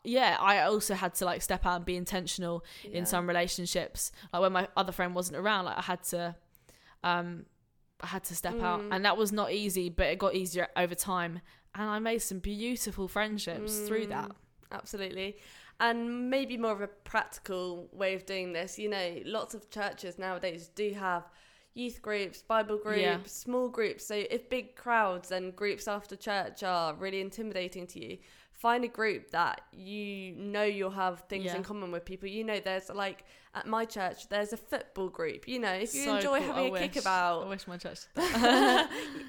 yeah 0.04 0.36
i 0.40 0.60
also 0.62 0.94
had 0.94 1.14
to 1.14 1.24
like 1.24 1.40
step 1.42 1.64
out 1.66 1.76
and 1.76 1.84
be 1.84 1.96
intentional 1.96 2.64
Yeah. 2.82 2.98
in 2.98 3.06
some 3.06 3.26
relationships 3.28 4.12
like 4.32 4.42
when 4.42 4.52
my 4.52 4.68
other 4.76 4.92
friend 4.92 5.14
wasn't 5.14 5.36
around 5.38 5.64
like 5.66 5.78
i 5.78 5.82
had 5.82 6.02
to 6.04 6.34
um 7.04 7.46
i 8.00 8.06
had 8.08 8.24
to 8.24 8.34
step 8.34 8.60
out 8.60 8.80
Mm. 8.80 8.88
and 8.94 9.04
that 9.04 9.16
was 9.16 9.32
not 9.32 9.52
easy 9.52 9.88
but 9.88 10.06
it 10.06 10.18
got 10.18 10.34
easier 10.34 10.68
over 10.76 10.94
time 10.94 11.40
and 11.74 11.88
i 11.88 11.98
made 11.98 12.18
some 12.18 12.38
beautiful 12.40 13.06
friendships 13.08 13.80
through 13.80 14.06
that 14.08 14.30
Mm, 14.30 14.34
Absolutely. 14.72 15.36
And 15.78 16.28
maybe 16.28 16.56
more 16.56 16.72
of 16.72 16.80
a 16.80 16.88
practical 16.88 17.88
way 17.92 18.14
of 18.14 18.26
doing 18.26 18.52
this. 18.52 18.78
You 18.80 18.88
know, 18.88 19.20
lots 19.24 19.54
of 19.54 19.70
churches 19.70 20.18
nowadays 20.18 20.68
do 20.74 20.92
have 20.94 21.22
youth 21.74 22.02
groups, 22.02 22.42
Bible 22.42 22.78
groups, 22.78 23.00
Yeah. 23.00 23.18
small 23.26 23.68
groups. 23.68 24.04
So 24.04 24.16
if 24.28 24.48
big 24.48 24.74
crowds 24.74 25.30
and 25.30 25.54
groups 25.54 25.86
after 25.86 26.16
church 26.16 26.64
are 26.64 26.94
really 26.94 27.20
intimidating 27.20 27.86
to 27.88 28.04
you, 28.04 28.18
find 28.58 28.84
a 28.84 28.88
group 28.88 29.30
that 29.30 29.60
you 29.72 30.32
know 30.36 30.62
you'll 30.64 30.90
have 30.90 31.20
things 31.28 31.44
Yeah. 31.46 31.56
in 31.56 31.62
common 31.62 31.90
with 31.92 32.04
people. 32.04 32.28
You 32.28 32.42
know, 32.44 32.58
there's 32.58 32.88
like 32.88 33.24
at 33.54 33.66
my 33.66 33.84
church, 33.84 34.28
there's 34.28 34.52
a 34.52 34.56
football 34.56 35.08
group. 35.08 35.46
You 35.48 35.58
know, 35.58 35.72
if 35.72 35.94
you 35.94 36.04
So 36.04 36.16
enjoy 36.16 36.38
cool. 36.38 36.46
having 36.48 36.64
I 36.64 36.68
a 36.68 36.70
wish. 36.70 36.82
I 36.82 36.88
kickabout, 36.88 37.48
wish 37.48 37.66
my 37.66 37.76
church. 37.76 38.00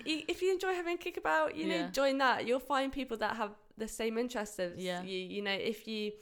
if 0.06 0.42
you 0.42 0.52
enjoy 0.54 0.74
having 0.74 0.96
a 0.96 0.98
kickabout, 0.98 1.56
you 1.56 1.68
know, 1.68 1.76
Yeah. 1.76 1.90
join 1.92 2.18
that. 2.20 2.46
You'll 2.48 2.60
find 2.60 2.92
people 2.92 3.18
that 3.18 3.36
have 3.38 3.52
the 3.78 3.88
same 3.88 4.18
interests 4.18 4.60
as 4.60 4.78
Yeah. 4.78 5.02
you. 5.04 5.18
You 5.18 5.42
know, 5.42 5.52
if 5.52 5.88
you, 5.88 6.14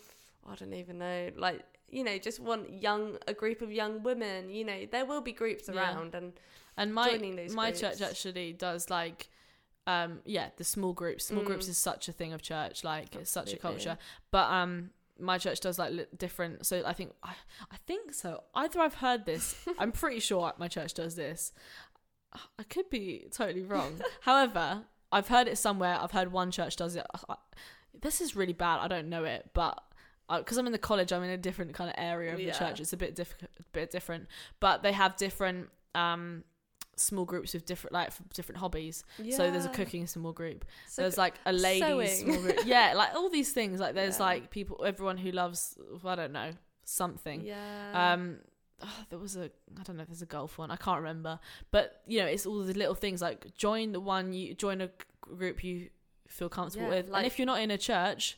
I 0.49 0.55
don't 0.55 0.73
even 0.73 0.97
know, 0.99 1.31
like 1.35 1.61
you 1.89 2.03
know, 2.03 2.17
just 2.17 2.39
want 2.39 2.81
young 2.81 3.17
a 3.27 3.33
group 3.33 3.61
of 3.61 3.71
young 3.71 4.01
women. 4.03 4.49
You 4.49 4.65
know, 4.65 4.85
there 4.91 5.05
will 5.05 5.21
be 5.21 5.31
groups 5.31 5.69
around, 5.69 6.15
and 6.15 6.33
And 6.77 6.93
my 6.93 7.09
joining 7.11 7.35
those 7.35 7.53
my 7.53 7.69
groups. 7.69 7.81
church 7.81 8.01
actually 8.01 8.51
does 8.53 8.89
like 8.89 9.29
um 9.87 10.19
yeah, 10.25 10.49
the 10.57 10.63
small 10.63 10.93
groups. 10.93 11.25
Small 11.25 11.43
groups 11.43 11.65
Mm. 11.67 11.69
is 11.69 11.77
such 11.77 12.07
a 12.09 12.11
thing 12.11 12.33
of 12.33 12.41
church, 12.41 12.83
like 12.83 13.15
it's 13.15 13.31
such 13.31 13.53
a 13.53 13.57
culture. 13.57 13.97
But 14.31 14.49
um 14.51 14.91
my 15.19 15.37
church 15.37 15.59
does 15.61 15.79
like 15.79 15.93
li- 15.93 16.05
different 16.17 16.65
so 16.65 16.83
I 16.85 16.91
think 16.93 17.13
I, 17.23 17.33
I 17.71 17.77
think 17.87 18.13
so. 18.13 18.43
Either 18.53 18.79
I've 18.81 18.95
heard 18.95 19.25
this. 19.25 19.55
I'm 19.79 19.91
pretty 19.91 20.19
sure 20.19 20.51
my 20.57 20.67
church 20.67 20.93
does 20.93 21.15
this. 21.15 21.53
I 22.59 22.63
could 22.63 22.89
be 22.89 23.27
totally 23.31 23.63
wrong. 23.63 24.01
However, 24.21 24.83
I've 25.11 25.29
heard 25.29 25.47
it 25.47 25.57
somewhere. 25.57 25.97
I've 26.01 26.11
heard 26.11 26.31
one 26.31 26.51
church 26.51 26.75
does 26.75 26.95
it. 26.95 27.05
I- 27.29 27.35
This 28.01 28.19
is 28.21 28.35
really 28.35 28.53
bad. 28.53 28.79
I 28.81 28.87
don't 28.89 29.07
know 29.09 29.23
it, 29.23 29.51
but 29.53 29.81
because 30.29 30.57
I'm 30.57 30.65
in 30.65 30.71
the 30.73 30.79
college, 30.79 31.13
I'm 31.13 31.23
in 31.23 31.29
a 31.29 31.37
different 31.37 31.73
kind 31.75 31.89
of 31.89 31.95
area 31.97 32.33
of 32.33 32.39
Yeah. 32.39 32.51
the 32.51 32.57
church. 32.59 32.79
It's 32.81 32.91
a 32.91 32.97
bit 32.97 33.15
diff- 33.15 33.35
a 33.41 33.63
bit 33.71 33.91
different, 33.91 34.27
but 34.59 34.81
they 34.83 34.91
have 34.91 35.15
different 35.15 35.69
um 35.93 36.43
small 36.97 37.25
groups 37.25 37.53
with 37.53 37.65
different 37.65 37.93
like 37.93 38.11
different 38.33 38.59
hobbies. 38.59 39.03
Yeah. 39.21 39.35
So 39.37 39.51
there's 39.51 39.65
a 39.65 39.69
cooking 39.69 40.07
small 40.07 40.31
group. 40.31 40.65
So 40.87 41.01
there's 41.01 41.17
like 41.17 41.35
a 41.45 41.51
ladies 41.53 42.19
small 42.19 42.37
group. 42.37 42.59
Yeah, 42.65 42.93
like 42.95 43.13
all 43.15 43.29
these 43.29 43.51
things. 43.51 43.79
Like 43.79 43.95
there's 43.95 44.17
Yeah. 44.19 44.25
like 44.25 44.49
people, 44.49 44.83
everyone 44.85 45.17
who 45.17 45.31
loves 45.31 45.77
I 46.05 46.15
don't 46.15 46.31
know 46.31 46.51
something. 46.83 47.41
yeah. 47.41 48.13
Um, 48.13 48.37
oh, 48.83 49.03
there 49.09 49.19
was 49.19 49.35
a 49.35 49.45
I 49.79 49.83
don't 49.83 49.97
know 49.97 50.03
if 50.03 50.07
there's 50.09 50.21
a 50.21 50.25
golf 50.25 50.57
one. 50.57 50.71
I 50.71 50.75
can't 50.77 50.99
remember. 50.99 51.39
But 51.71 52.01
you 52.07 52.19
know, 52.19 52.25
it's 52.27 52.45
all 52.45 52.59
the 52.63 52.73
little 52.73 52.95
things 52.95 53.21
like 53.21 53.55
join 53.55 53.91
the 53.91 53.99
one 53.99 54.33
you 54.33 54.53
join 54.53 54.81
a 54.81 54.89
group 55.21 55.63
you 55.63 55.89
feel 56.27 56.49
comfortable 56.49 56.87
Yeah, 56.87 56.95
with, 56.95 57.09
like- 57.09 57.19
and 57.19 57.27
if 57.27 57.37
you're 57.39 57.45
not 57.45 57.61
in 57.61 57.71
a 57.71 57.77
church, 57.77 58.37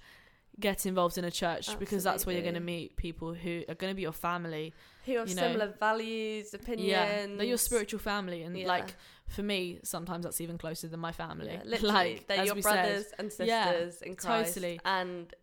get 0.60 0.86
involved 0.86 1.18
in 1.18 1.24
a 1.26 1.32
church 1.32 1.78
because 1.78 2.04
that's 2.04 2.26
where 2.26 2.34
you're 2.34 2.42
going 2.44 2.56
to 2.56 2.60
meet 2.60 2.96
people 2.98 3.34
who 3.34 3.64
are 3.70 3.76
going 3.76 3.92
to 3.92 3.96
be 3.96 4.02
your 4.02 4.12
family. 4.12 4.74
who 5.06 5.18
have 5.18 5.30
you 5.30 5.36
know, 5.36 5.42
similar 5.44 5.74
values, 5.80 6.54
opinions. 6.54 6.90
Yeah, 6.90 7.28
they're 7.28 7.44
your 7.46 7.58
spiritual 7.58 8.00
family, 8.00 8.44
and 8.44 8.58
Yeah. 8.58 8.68
like 8.68 8.96
for 9.28 9.44
me, 9.44 9.80
sometimes 9.84 10.24
that's 10.26 10.42
even 10.42 10.58
closer 10.58 10.88
than 10.88 11.00
my 11.00 11.12
family. 11.12 11.52
Yeah, 11.54 11.62
literally, 11.64 11.94
like 11.94 12.28
they're 12.28 12.46
your 12.46 12.56
brothers 12.56 13.08
said, 13.10 13.20
and 13.20 13.32
Yeah, 13.48 13.66
sisters 13.72 14.02
in 14.02 14.16
Christ. 14.16 14.56
totally. 14.56 14.80
And 14.84 15.34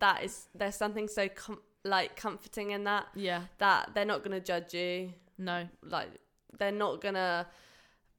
that 0.00 0.24
is 0.24 0.48
there's 0.54 0.74
something 0.74 1.06
so 1.08 1.28
com- 1.28 1.62
like 1.84 2.16
comforting 2.16 2.72
in 2.72 2.84
that 2.84 3.06
yeah, 3.14 3.42
that 3.58 3.90
they're 3.94 4.04
not 4.04 4.24
going 4.24 4.32
to 4.38 4.44
judge 4.44 4.74
you. 4.74 5.12
no, 5.38 5.68
Like 5.82 6.08
they're 6.58 6.72
not 6.72 7.00
going 7.00 7.14
to 7.14 7.46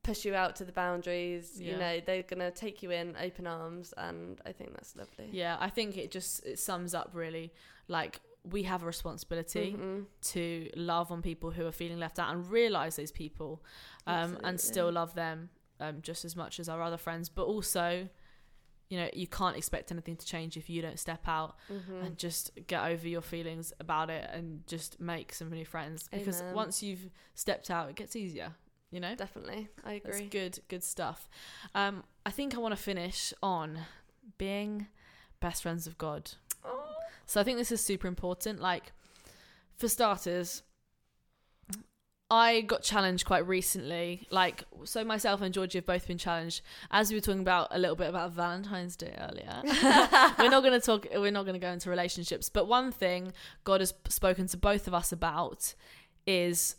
push 0.07 0.25
you 0.25 0.33
out 0.35 0.55
to 0.55 0.65
the 0.65 0.71
boundaries. 0.71 1.45
Yeah. 1.59 1.71
You 1.71 1.77
know, 1.83 1.99
they're 2.05 2.23
to 2.23 2.51
take 2.51 2.81
you 2.83 2.91
in 2.91 3.15
open 3.21 3.45
arms 3.47 3.93
and 3.97 4.39
I 4.45 4.51
think 4.51 4.73
that's 4.73 4.95
lovely. 4.95 5.29
yeah. 5.31 5.57
I 5.59 5.69
think 5.69 5.97
it 5.97 6.09
just 6.11 6.45
it 6.45 6.57
sums 6.59 6.93
up 6.93 7.09
really 7.13 7.51
like 7.87 8.19
we 8.43 8.63
have 8.63 8.81
a 8.83 8.85
responsibility. 8.85 9.75
Mhm. 9.77 10.05
to 10.33 10.69
love 10.75 11.11
on 11.11 11.21
people 11.21 11.51
who 11.51 11.65
are 11.65 11.71
feeling 11.81 11.99
left 11.99 12.17
out 12.19 12.29
and 12.33 12.49
realize 12.49 12.95
those 12.95 13.11
people 13.11 13.61
um, 14.13 14.37
and 14.43 14.59
still 14.59 14.89
love 14.91 15.13
them 15.15 15.49
um, 15.79 16.01
just 16.01 16.23
as 16.25 16.35
much 16.35 16.59
as 16.61 16.69
our 16.69 16.81
other 16.81 16.97
friends 16.97 17.27
but 17.29 17.43
also 17.43 18.07
you 18.89 18.97
know 18.99 19.09
you 19.13 19.27
can't 19.27 19.57
expect 19.57 19.91
anything 19.91 20.15
to 20.15 20.25
change 20.25 20.55
if 20.55 20.69
you 20.69 20.81
don't 20.81 20.97
step 21.07 21.23
out 21.27 21.55
Mhm. 21.69 22.05
and 22.05 22.17
just 22.17 22.51
get 22.67 22.81
over 22.85 23.05
your 23.15 23.21
feelings 23.21 23.73
about 23.81 24.09
it 24.09 24.29
and 24.31 24.65
just 24.65 24.97
make 24.99 25.33
some 25.33 25.49
new 25.49 25.65
friends 25.65 26.07
because 26.09 26.39
Amen. 26.41 26.55
once 26.55 26.81
you've 26.81 27.09
stepped 27.35 27.69
out 27.69 27.89
it 27.89 27.95
gets 27.97 28.15
easier 28.15 28.55
you 28.91 28.99
know 28.99 29.15
Definitely. 29.15 29.67
I 29.85 30.01
that's 30.03 30.17
agree. 30.17 30.29
good 30.29 30.59
good 30.69 30.83
stuff 30.83 31.27
um, 31.75 32.03
i 32.25 32.31
think 32.31 32.55
i 32.55 32.57
want 32.57 32.75
to 32.75 32.81
finish 32.81 33.33
on 33.43 33.79
being 34.37 34.87
best 35.39 35.61
friends 35.63 35.87
of 35.87 35.97
god 35.97 36.31
Oh. 36.65 36.83
so 37.25 37.39
I 37.39 37.43
think 37.43 37.57
this 37.57 37.71
is 37.71 37.79
super 37.83 38.07
important. 38.07 38.59
Like, 38.59 38.91
for 39.77 39.87
starters, 39.87 40.63
I 42.29 42.61
got 42.61 42.83
challenged 42.83 43.25
quite 43.25 43.47
recently. 43.47 44.27
Like, 44.29 44.65
so 44.83 45.03
myself 45.05 45.41
and 45.41 45.53
Georgie 45.53 45.77
have 45.77 45.85
both 45.85 46.07
been 46.07 46.17
challenged. 46.17 46.61
As 46.91 47.09
we 47.09 47.15
were 47.15 47.21
talking 47.21 47.39
about 47.41 47.69
a 47.71 47.79
little 47.79 47.95
bit 47.95 48.09
about 48.09 48.33
Valentine's 48.33 48.97
Day 48.97 49.15
earlier, 49.17 49.61
we're 50.37 50.49
not 50.49 50.61
going 50.61 50.73
to 50.77 50.81
talk. 50.81 51.07
We're 51.15 51.31
not 51.31 51.43
going 51.43 51.53
to 51.53 51.59
go 51.59 51.69
into 51.71 51.89
relationships. 51.89 52.49
But 52.49 52.67
one 52.67 52.91
thing 52.91 53.31
God 53.63 53.79
has 53.79 53.93
spoken 54.09 54.47
to 54.47 54.57
both 54.57 54.87
of 54.87 54.93
us 54.93 55.13
about 55.13 55.73
is 56.25 56.75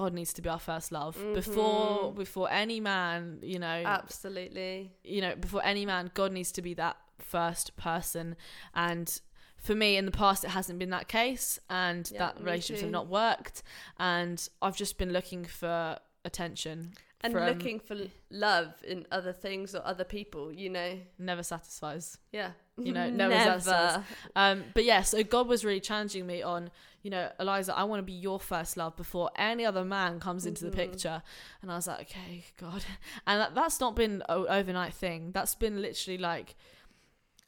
God 0.00 0.12
needs 0.12 0.34
to 0.34 0.42
be 0.42 0.48
our 0.50 0.58
first 0.60 0.92
love 0.92 1.16
before 1.32 2.12
Mhm. 2.12 2.14
before 2.16 2.50
any 2.50 2.80
man. 2.80 3.38
You 3.42 3.58
know, 3.58 3.82
Absolutely. 3.98 4.92
you 5.02 5.22
know, 5.22 5.34
before 5.36 5.64
any 5.64 5.86
man, 5.86 6.10
God 6.12 6.32
needs 6.32 6.52
to 6.52 6.60
be 6.62 6.74
that 6.74 6.98
first 7.18 7.76
person. 7.76 8.36
And 8.74 9.08
for 9.56 9.74
me, 9.74 9.96
in 9.96 10.04
the 10.04 10.12
past, 10.12 10.44
it 10.44 10.50
hasn't 10.50 10.78
been 10.78 10.90
that 10.90 11.08
case, 11.08 11.58
and 11.70 12.04
Yeah, 12.12 12.18
that 12.18 12.38
relationships 12.40 12.82
have 12.82 12.90
not 12.90 13.06
worked. 13.08 13.62
And 13.98 14.46
I've 14.60 14.76
just 14.76 14.98
been 14.98 15.12
looking 15.14 15.46
for 15.46 15.98
attention, 16.26 16.92
And 17.26 17.34
from- 17.34 17.44
looking 17.46 17.80
for 17.80 17.96
love 18.30 18.74
in 18.86 19.06
other 19.12 19.32
things 19.32 19.74
or 19.74 19.82
other 19.86 20.04
people, 20.04 20.52
you 20.52 20.70
know. 20.70 20.98
never 21.18 21.42
satisfies. 21.42 22.18
Yeah. 22.32 22.52
You 22.78 22.92
know, 22.92 23.08
never 23.10 23.34
satisfies. 23.34 24.04
Um, 24.34 24.64
but 24.74 24.84
yeah, 24.84 25.02
so 25.02 25.22
God 25.22 25.48
was 25.48 25.64
really 25.64 25.80
challenging 25.80 26.26
me 26.26 26.42
on, 26.42 26.70
you 27.02 27.10
know, 27.10 27.30
Eliza, 27.40 27.74
I 27.74 27.84
want 27.84 28.00
to 28.00 28.04
be 28.04 28.12
your 28.12 28.38
first 28.38 28.76
love 28.76 28.96
before 28.96 29.30
any 29.36 29.64
other 29.64 29.84
man 29.84 30.20
comes 30.20 30.44
into 30.46 30.64
the 30.64 30.70
Mhm. 30.70 30.74
picture. 30.74 31.22
And 31.62 31.72
I 31.72 31.76
was 31.76 31.86
like, 31.86 32.02
okay, 32.10 32.44
God. 32.60 32.84
And 33.26 33.40
that, 33.40 33.54
that's 33.54 33.80
not 33.80 33.96
been 33.96 34.22
an 34.28 34.46
overnight 34.48 34.92
thing. 34.94 35.32
That's 35.32 35.54
been 35.54 35.80
literally 35.80 36.18
like, 36.18 36.54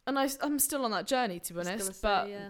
and 0.07 0.18
I, 0.18 0.29
I'm 0.41 0.59
still 0.59 0.85
on 0.85 0.91
that 0.93 1.07
journey, 1.07 1.41
to 1.41 1.53
be 1.53 1.59
I 1.59 1.61
was 1.61 1.68
gonna 1.68 1.83
honest. 1.83 2.01
say, 2.01 2.09
but, 2.09 2.29
yeah. 2.31 2.49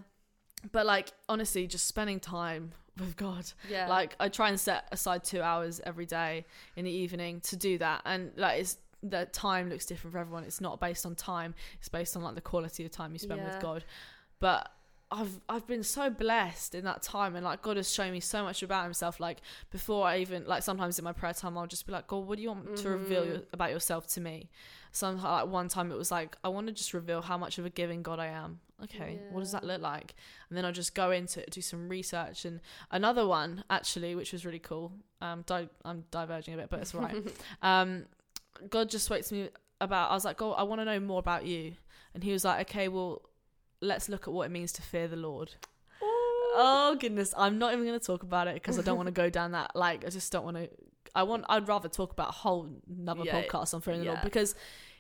but 0.71 0.87
like, 0.87 1.13
honestly, 1.29 1.67
just 1.67 1.87
spending 1.89 2.21
time 2.21 2.73
with 3.01 3.17
God. 3.17 3.45
Yeah. 3.69 3.89
Like, 3.89 4.15
I 4.21 4.29
try 4.29 4.49
and 4.49 4.59
set 4.59 4.87
aside 4.93 5.25
two 5.25 5.41
hours 5.43 5.81
every 5.85 6.07
day 6.07 6.45
in 6.77 6.85
the 6.85 6.91
evening 6.91 7.41
to 7.43 7.57
do 7.57 7.79
that. 7.79 8.03
And 8.05 8.33
like, 8.37 8.61
it's, 8.61 8.77
the 9.03 9.27
time 9.27 9.69
looks 9.71 9.87
different 9.87 10.13
for 10.13 10.19
everyone. 10.19 10.43
It's 10.45 10.61
not 10.61 10.81
based 10.81 11.07
on 11.07 11.15
time. 11.15 11.55
It's 11.79 11.89
based 11.89 12.17
on 12.17 12.23
like 12.23 12.35
the 12.35 12.41
quality 12.41 12.85
of 12.85 12.91
time 12.91 13.13
you 13.13 13.19
spend 13.19 13.41
Yeah. 13.41 13.53
with 13.53 13.63
God. 13.63 13.85
But 14.41 14.71
I've 15.11 15.41
I've 15.49 15.67
been 15.67 15.85
so 15.85 16.11
blessed 16.11 16.75
in 16.75 16.85
that 16.85 17.03
time, 17.03 17.35
and 17.35 17.43
like 17.45 17.63
God 17.63 17.77
has 17.79 17.91
shown 17.91 18.13
me 18.13 18.21
so 18.21 18.43
much 18.43 18.63
about 18.63 18.85
Himself. 18.85 19.21
Like 19.21 19.39
before 19.71 20.07
I 20.07 20.19
even 20.19 20.45
like 20.47 20.63
sometimes 20.63 20.99
in 20.99 21.05
my 21.05 21.13
prayer 21.13 21.33
time, 21.33 21.57
I'll 21.57 21.67
just 21.67 21.87
be 21.87 21.93
like, 21.93 22.09
God, 22.09 22.27
what 22.27 22.37
do 22.37 22.43
you 22.43 22.49
want 22.51 22.77
to 22.77 22.91
reveal 22.91 23.23
Mhm. 23.25 23.29
your, 23.29 23.41
about 23.55 23.71
yourself 23.71 24.07
to 24.09 24.21
me? 24.21 24.51
Some 24.93 25.23
like 25.23 25.47
one 25.47 25.69
time 25.69 25.91
it 25.93 25.97
was 25.97 26.11
like 26.11 26.37
I 26.45 26.49
want 26.49 26.67
to 26.67 26.73
just 26.75 26.93
reveal 26.93 27.23
how 27.23 27.39
much 27.39 27.57
of 27.59 27.65
a 27.65 27.71
giving 27.71 28.03
God 28.03 28.19
I 28.19 28.27
am. 28.27 28.61
Okay, 28.85 29.19
what 29.31 29.41
does 29.41 29.53
that 29.53 29.65
look 29.65 29.81
like? 29.81 30.15
And 30.49 30.57
then 30.57 30.65
I'll 30.65 30.73
just 30.73 30.95
go 30.95 31.11
into 31.11 31.45
do 31.51 31.61
some 31.61 31.89
research, 31.89 32.45
and 32.45 32.61
another 32.91 33.27
one 33.27 33.65
actually, 33.69 34.15
which 34.15 34.33
was 34.33 34.47
really 34.47 34.61
cool. 34.61 34.93
Um, 35.21 35.43
di- 35.47 35.69
I'm 35.85 36.05
diverging 36.11 36.55
a 36.55 36.57
bit, 36.59 36.71
but 36.71 36.81
it's 36.81 36.95
all 36.95 37.01
right. 37.03 37.17
um, 37.63 38.05
God 38.71 38.89
just 38.89 39.05
spoke 39.07 39.23
to 39.25 39.35
me 39.35 39.49
about. 39.81 40.11
I 40.11 40.15
was 40.15 40.25
like, 40.25 40.37
God, 40.37 40.53
I 40.53 40.63
want 40.63 40.81
to 40.81 40.85
know 40.85 41.01
more 41.01 41.19
about 41.19 41.45
you, 41.45 41.75
and 42.15 42.23
He 42.23 42.33
was 42.33 42.45
like, 42.45 42.71
Okay, 42.71 42.87
well, 42.89 43.23
let's 43.81 44.09
look 44.09 44.29
at 44.29 44.33
what 44.35 44.45
it 44.47 44.51
means 44.51 44.73
to 44.75 44.83
fear 44.83 45.09
the 45.09 45.17
Lord. 45.17 45.55
Oh 46.61 46.97
goodness, 46.99 47.35
I'm 47.37 47.59
not 47.59 47.73
even 47.73 47.85
going 47.85 47.99
to 47.99 48.05
talk 48.05 48.23
about 48.23 48.49
it 48.49 48.55
because 48.55 48.79
I 48.79 48.83
don't 48.83 48.97
want 48.97 49.07
to 49.07 49.13
go 49.13 49.31
down 49.31 49.53
that. 49.53 49.77
Like, 49.77 50.05
I 50.05 50.09
just 50.09 50.33
don't 50.33 50.45
want 50.45 50.57
to. 50.57 50.69
I 51.15 51.23
want. 51.23 51.45
I'd 51.49 51.69
rather 51.69 51.89
talk 51.89 52.13
about 52.13 52.31
a 52.31 52.33
whole 52.33 52.69
another 52.89 53.23
Yeah, 53.25 53.43
podcast 53.43 53.75
on 53.75 53.81
fearing 53.81 54.01
the 54.01 54.07
Lord 54.07 54.19
yeah. 54.19 54.25
because 54.25 54.55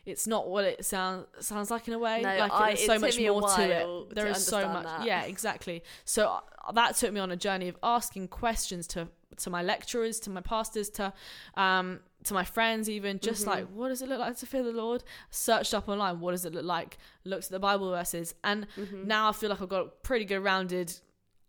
it's 0.08 0.26
not 0.26 0.48
what 0.48 0.64
it 0.64 0.84
sounds 0.84 1.26
sounds 1.40 1.70
like 1.70 1.86
in 1.88 1.94
a 1.94 1.98
way. 1.98 2.22
No, 2.22 2.36
like 2.36 2.52
I- 2.52 2.66
there's 2.74 2.86
so 2.86 2.98
much 2.98 3.18
more 3.20 3.42
to 3.48 3.62
it. 3.62 4.14
There 4.14 4.24
to 4.24 4.30
is 4.30 4.44
so 4.44 4.66
much. 4.68 4.84
that. 4.84 5.04
Yeah, 5.06 5.22
exactly. 5.22 5.82
So 6.04 6.26
uh, 6.66 6.72
that 6.72 6.96
took 6.96 7.12
me 7.12 7.20
on 7.20 7.30
a 7.30 7.36
journey 7.36 7.68
of 7.68 7.76
asking 7.82 8.28
questions 8.28 8.86
to 8.88 9.08
to 9.36 9.50
my 9.50 9.62
lecturers, 9.62 10.18
to 10.20 10.30
my 10.30 10.40
pastors, 10.40 10.88
to 10.90 11.12
um 11.56 12.00
to 12.24 12.34
my 12.34 12.44
friends, 12.44 12.90
even 12.90 13.20
just 13.20 13.42
Mm-hmm. 13.42 13.50
like 13.50 13.66
what 13.68 13.88
does 13.88 14.02
it 14.02 14.08
look 14.08 14.18
like 14.18 14.36
to 14.38 14.46
fear 14.46 14.62
the 14.64 14.72
Lord? 14.72 15.04
Searched 15.30 15.72
up 15.74 15.88
online, 15.88 16.18
what 16.20 16.32
does 16.32 16.44
it 16.44 16.52
look 16.54 16.64
like? 16.64 16.98
Looked 17.24 17.44
at 17.44 17.50
the 17.50 17.60
Bible 17.60 17.90
verses, 17.90 18.34
and 18.42 18.66
Mm-hmm. 18.76 19.06
now 19.06 19.28
I 19.28 19.32
feel 19.32 19.50
like 19.50 19.62
I've 19.62 19.68
got 19.68 19.82
a 19.86 19.88
pretty 20.02 20.24
good 20.24 20.40
rounded 20.40 20.92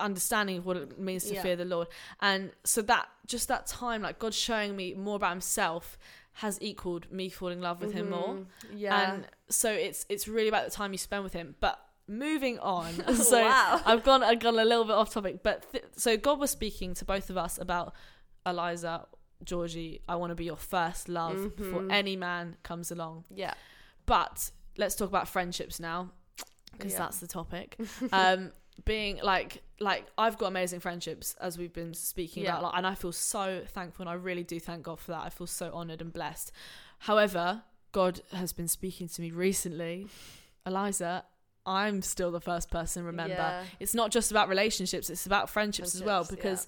understanding 0.01 0.57
of 0.57 0.65
what 0.65 0.77
it 0.77 0.97
means 0.99 1.25
to 1.25 1.33
Yeah. 1.33 1.41
fear 1.41 1.55
the 1.55 1.65
Lord. 1.65 1.87
And 2.21 2.51
so 2.63 2.81
that 2.83 3.09
just 3.25 3.47
that 3.49 3.67
time, 3.67 4.01
like 4.03 4.17
God 4.19 4.33
showing 4.33 4.75
me 4.75 4.93
more 4.93 5.15
about 5.17 5.31
Himself, 5.31 5.97
has 6.43 6.57
equaled 6.61 7.11
me 7.11 7.29
falling 7.29 7.57
in 7.59 7.63
love 7.63 7.81
with 7.81 7.93
Him 7.93 8.09
more. 8.11 8.35
Mhm. 8.35 8.45
Yeah. 8.75 9.13
And 9.13 9.27
so 9.49 9.71
it's 9.71 10.05
it's 10.09 10.27
really 10.27 10.47
about 10.49 10.65
the 10.65 10.71
time 10.71 10.91
you 10.91 10.97
spend 10.97 11.23
with 11.23 11.33
Him. 11.33 11.55
But 11.59 11.77
moving 12.07 12.59
on, 12.59 12.91
so 13.15 13.41
wow. 13.41 13.81
I've 13.85 14.03
gone 14.03 14.23
I've 14.23 14.39
gone 14.39 14.57
a 14.57 14.65
little 14.65 14.85
bit 14.85 14.93
off 14.95 15.11
topic. 15.13 15.43
But 15.43 15.71
th- 15.71 15.83
so 15.95 16.17
God 16.17 16.39
was 16.39 16.49
speaking 16.51 16.93
to 16.95 17.05
both 17.05 17.29
of 17.29 17.37
us 17.37 17.57
about 17.57 17.93
Eliza. 18.45 19.07
Georgie, 19.43 20.01
I 20.07 20.15
want 20.17 20.31
to 20.31 20.35
be 20.35 20.43
your 20.45 20.57
first 20.57 21.07
love 21.07 21.55
before 21.55 21.81
Mhm. 21.83 21.93
any 21.93 22.15
man 22.17 22.57
comes 22.63 22.91
along. 22.91 23.25
Yeah. 23.33 23.53
But 24.05 24.51
let's 24.77 24.95
talk 24.95 25.07
about 25.09 25.27
friendships 25.29 25.79
now. 25.79 26.11
because 26.73 26.93
Yeah. 26.93 26.99
that's 26.99 27.19
the 27.19 27.27
topic. 27.27 27.77
um, 28.13 28.51
being 28.85 29.19
like 29.23 29.61
like 29.79 30.05
I've 30.17 30.37
got 30.37 30.47
amazing 30.47 30.79
friendships 30.81 31.35
as 31.39 31.57
we've 31.57 31.71
been 31.73 31.93
speaking 31.93 32.43
Yeah. 32.43 32.51
about, 32.57 32.63
like, 32.63 32.73
and 32.77 32.85
I 32.87 32.95
feel 32.95 33.11
so 33.13 33.63
thankful, 33.67 34.03
and 34.03 34.09
I 34.09 34.13
really 34.13 34.43
do 34.43 34.59
thank 34.59 34.83
God 34.83 34.99
for 34.99 35.11
that. 35.11 35.21
I 35.23 35.29
feel 35.29 35.47
so 35.47 35.71
honored 35.73 36.01
and 36.01 36.11
blessed. 36.11 36.51
However, 36.99 37.63
God 37.93 38.21
has 38.33 38.51
been 38.53 38.67
speaking 38.67 39.07
to 39.07 39.21
me 39.21 39.31
recently, 39.31 40.07
Eliza. 40.65 41.23
I'm 41.65 42.01
still 42.01 42.31
the 42.31 42.41
first 42.41 42.69
person. 42.71 43.03
Remember, 43.03 43.33
Yeah. 43.35 43.63
it's 43.79 43.93
not 43.93 44.11
just 44.11 44.31
about 44.31 44.49
relationships; 44.49 45.09
it's 45.09 45.25
about 45.25 45.49
friendships, 45.49 45.95
as 45.95 46.03
well. 46.03 46.23
Friendships, 46.23 46.65
Because 46.65 46.67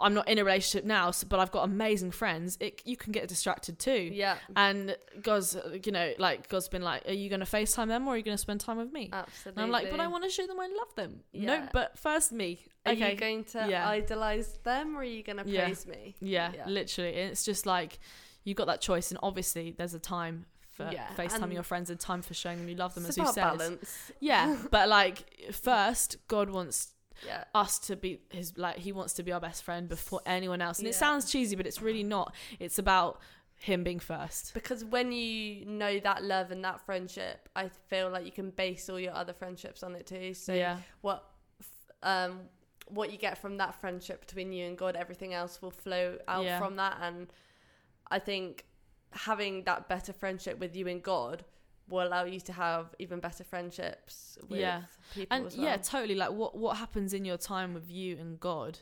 I'm 0.00 0.14
not 0.14 0.28
in 0.28 0.38
a 0.38 0.44
relationship 0.44 0.84
now, 0.84 1.10
so, 1.10 1.26
but 1.28 1.38
I've 1.40 1.50
got 1.50 1.64
amazing 1.64 2.10
friends. 2.10 2.56
It 2.60 2.82
you 2.84 2.96
can 2.96 3.12
get 3.12 3.28
distracted 3.28 3.78
too. 3.78 4.10
Yeah. 4.12 4.36
And 4.54 4.96
God's, 5.22 5.56
you 5.84 5.92
know, 5.92 6.12
like 6.18 6.48
God's 6.48 6.68
been 6.68 6.82
like, 6.82 7.06
"Are 7.08 7.12
you 7.12 7.28
going 7.28 7.40
to 7.40 7.46
FaceTime 7.46 7.88
them 7.88 8.06
or 8.06 8.14
are 8.14 8.16
you 8.16 8.22
going 8.22 8.36
to 8.36 8.40
spend 8.40 8.60
time 8.60 8.78
with 8.78 8.92
me?" 8.92 9.10
Absolutely. 9.12 9.50
And 9.62 9.64
I'm 9.64 9.70
like, 9.70 9.90
"But 9.90 10.00
I 10.00 10.06
want 10.06 10.24
to 10.24 10.30
show 10.30 10.46
them 10.46 10.58
I 10.60 10.66
love 10.66 10.94
them." 10.96 11.20
No, 11.32 11.68
but 11.72 11.98
first 11.98 12.32
me. 12.32 12.60
Are 12.84 12.92
okay. 12.92 13.12
you 13.12 13.16
going 13.18 13.44
to 13.44 13.66
Yeah. 13.68 13.88
idolize 13.88 14.58
them 14.62 14.94
or 14.96 15.00
are 15.00 15.04
you 15.04 15.22
going 15.22 15.38
to 15.38 15.48
Yeah. 15.48 15.64
praise 15.64 15.86
me? 15.86 16.14
yeah, 16.20 16.52
literally. 16.66 17.10
And 17.20 17.30
it's 17.32 17.44
just 17.44 17.66
like 17.66 17.98
you 18.44 18.54
got 18.54 18.66
that 18.68 18.80
choice, 18.80 19.10
and 19.10 19.18
obviously 19.22 19.72
there's 19.76 19.94
a 19.94 19.98
time 19.98 20.46
for 20.76 20.88
Yeah, 20.92 21.06
FaceTiming 21.16 21.54
your 21.54 21.62
friends 21.62 21.88
and 21.90 21.98
time 21.98 22.20
for 22.22 22.34
showing 22.34 22.58
them 22.58 22.68
you 22.68 22.76
love 22.76 22.94
them, 22.94 23.04
It's 23.06 23.10
as 23.10 23.16
you 23.16 23.26
said. 23.32 23.42
balance. 23.42 24.12
Yeah, 24.20 24.56
but 24.70 24.88
like 24.88 25.24
first, 25.52 26.16
God 26.28 26.50
wants 26.50 26.92
Yeah. 27.24 27.44
us 27.54 27.78
to 27.80 27.96
be 27.96 28.20
his 28.30 28.58
like 28.58 28.76
he 28.78 28.92
wants 28.92 29.12
to 29.14 29.22
be 29.22 29.32
our 29.32 29.40
best 29.40 29.62
friend 29.62 29.88
before 29.88 30.20
anyone 30.26 30.60
else 30.60 30.78
and 30.80 30.88
it 30.88 30.94
sounds 30.94 31.30
cheesy 31.30 31.56
but 31.56 31.66
it's 31.66 31.80
really 31.80 32.02
not 32.02 32.34
it's 32.58 32.78
about 32.78 33.20
him 33.58 33.82
being 33.84 33.98
first 34.00 34.52
Because 34.52 34.84
when 34.84 35.12
you 35.12 35.64
know 35.64 35.98
that 36.00 36.22
love 36.22 36.50
and 36.50 36.62
that 36.64 36.80
friendship, 36.84 37.48
I 37.56 37.70
feel 37.88 38.10
like 38.10 38.26
you 38.26 38.32
can 38.32 38.50
base 38.50 38.90
all 38.90 39.00
your 39.00 39.14
other 39.14 39.32
friendships 39.32 39.82
on 39.82 39.94
it 39.94 40.06
too. 40.06 40.34
So 40.34 40.52
yeah 40.52 40.76
what 41.00 41.24
um 42.02 42.40
what 42.88 43.10
you 43.10 43.18
get 43.18 43.38
from 43.38 43.56
that 43.56 43.74
friendship 43.80 44.20
between 44.20 44.52
you 44.52 44.66
and 44.66 44.76
God, 44.78 44.94
everything 44.94 45.32
else 45.34 45.60
will 45.62 45.70
flow 45.72 46.18
out 46.28 46.44
Yeah. 46.44 46.58
from 46.58 46.76
that 46.76 46.98
and 47.00 47.28
I 48.10 48.18
think 48.20 48.64
having 49.12 49.64
that 49.64 49.88
better 49.88 50.12
friendship 50.12 50.58
with 50.58 50.76
you 50.76 50.86
and 50.86 51.02
God 51.02 51.44
will 51.88 52.06
allow 52.06 52.24
you 52.24 52.40
to 52.40 52.52
have 52.52 52.94
even 52.98 53.20
better 53.20 53.44
friendships 53.44 54.36
with 54.48 54.58
Yeah. 54.60 54.82
people 55.14 55.36
and 55.36 55.44
well. 55.44 55.54
yeah 55.56 55.76
totally 55.76 56.14
like 56.16 56.30
what 56.32 56.56
what 56.56 56.76
happens 56.78 57.12
in 57.14 57.24
your 57.24 57.36
time 57.38 57.74
with 57.74 57.90
you 57.90 58.16
and 58.18 58.40
god 58.40 58.78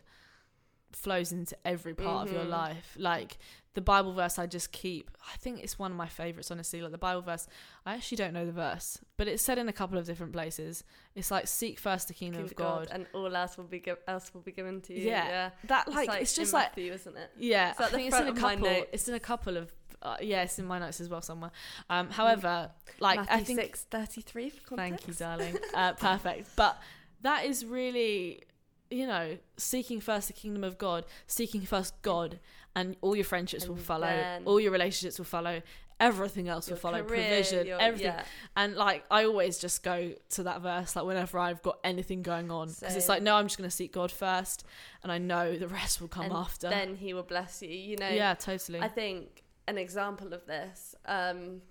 flows 0.92 1.32
into 1.32 1.56
every 1.64 1.92
part 1.94 2.28
of 2.28 2.32
your 2.32 2.44
Mhm. 2.44 2.50
life 2.50 2.94
like 2.96 3.36
the 3.74 3.80
bible 3.80 4.12
verse 4.12 4.38
i 4.38 4.46
just 4.46 4.70
keep 4.70 5.10
i 5.32 5.36
think 5.38 5.60
it's 5.60 5.76
one 5.76 5.90
of 5.90 5.96
my 5.96 6.06
favorites 6.06 6.52
honestly 6.52 6.80
like 6.80 6.92
the 6.92 6.98
bible 6.98 7.20
verse 7.20 7.48
i 7.84 7.94
actually 7.96 8.14
don't 8.14 8.32
know 8.32 8.46
the 8.46 8.52
verse 8.52 8.98
but 9.16 9.26
it's 9.26 9.42
said 9.42 9.58
in 9.58 9.68
a 9.68 9.72
couple 9.72 9.98
of 9.98 10.06
different 10.06 10.32
places 10.32 10.84
it's 11.16 11.32
like 11.32 11.48
seek 11.48 11.80
first 11.80 12.06
the 12.06 12.14
kingdom 12.14 12.42
Give 12.42 12.52
of 12.52 12.56
god, 12.56 12.88
and 12.92 13.06
all 13.12 13.34
else 13.34 13.56
will 13.56 13.64
be 13.64 13.80
gi- 13.80 13.94
else 14.06 14.32
will 14.32 14.40
be 14.42 14.52
given 14.52 14.80
to 14.82 14.92
you. 14.94 15.00
Yeah. 15.08 15.26
Yeah, 15.28 15.50
that 15.64 15.88
like 15.92 16.22
it's, 16.22 16.36
in 16.38 16.42
just 16.42 16.52
like 16.52 16.68
Matthew, 16.70 16.92
isn't 16.92 17.16
it? 17.16 17.30
Yeah, 17.38 17.70
It's 17.70 17.80
at 17.80 17.86
I 17.86 17.90
think 17.90 18.08
it's 18.08 18.16
in 18.16 18.22
a 18.28 18.34
front 18.34 18.36
of 18.36 18.42
my 18.42 18.68
couple. 18.70 18.86
It's 18.92 19.08
in 19.08 19.14
a 19.14 19.20
couple 19.20 19.56
of. 19.56 19.72
Uh, 20.04 20.16
yeah, 20.20 20.42
it's 20.42 20.58
in 20.58 20.66
my 20.66 20.78
notes 20.78 21.00
as 21.00 21.08
well 21.08 21.22
somewhere. 21.22 21.50
Um, 21.88 22.10
however, 22.10 22.70
like 23.00 23.16
Matthew 23.20 23.34
I 23.36 23.42
think. 23.44 23.58
six 23.60 23.82
thirty 23.90 24.20
three 24.20 24.50
for 24.50 24.60
context. 24.68 25.04
Thank 25.06 25.08
you, 25.08 25.14
darling. 25.14 25.56
Uh, 25.74 25.92
perfect. 25.94 26.48
But 26.56 26.78
that 27.22 27.44
is 27.46 27.64
really, 27.64 28.42
you 28.90 29.06
know, 29.06 29.38
seeking 29.56 30.00
first 30.00 30.26
the 30.28 30.34
kingdom 30.34 30.62
of 30.62 30.76
God, 30.78 31.04
seeking 31.26 31.62
first 31.62 32.00
God, 32.02 32.38
and 32.76 32.96
all 33.00 33.16
your 33.16 33.24
friendships 33.24 33.66
will 33.66 33.76
follow. 33.76 34.40
All 34.44 34.60
your 34.60 34.72
relationships 34.72 35.18
will 35.18 35.24
follow. 35.24 35.62
Everything 36.00 36.48
else 36.48 36.68
Your 36.68 36.74
will 36.74 36.80
follow. 36.80 37.04
career, 37.04 37.20
provision, 37.20 37.68
your- 37.68 37.80
everything. 37.80 38.08
yeah. 38.08 38.24
And 38.56 38.74
like, 38.74 39.04
I 39.12 39.24
always 39.26 39.58
just 39.60 39.84
go 39.84 40.12
to 40.30 40.42
that 40.42 40.60
verse, 40.60 40.96
like 40.96 41.04
whenever 41.04 41.38
I've 41.38 41.62
got 41.62 41.78
anything 41.84 42.20
going 42.22 42.50
on, 42.50 42.66
because 42.68 42.96
it's 42.96 43.08
like, 43.08 43.22
no, 43.22 43.36
I'm 43.36 43.46
just 43.46 43.56
going 43.58 43.70
to 43.70 43.74
seek 43.74 43.92
God 43.92 44.10
first, 44.10 44.64
and 45.04 45.12
I 45.12 45.18
know 45.18 45.56
the 45.56 45.68
rest 45.68 46.00
will 46.00 46.08
come 46.08 46.24
and 46.24 46.32
after. 46.32 46.68
Then 46.68 46.96
he 46.96 47.14
will 47.14 47.22
bless 47.22 47.62
you. 47.62 47.68
You 47.70 47.96
know. 47.96 48.08
yeah, 48.08 48.34
totally. 48.34 48.80
I 48.80 48.88
think 48.88 49.43
an 49.66 49.78
example 49.78 50.32
of 50.32 50.46
this. 50.46 50.94
Um, 51.06 51.62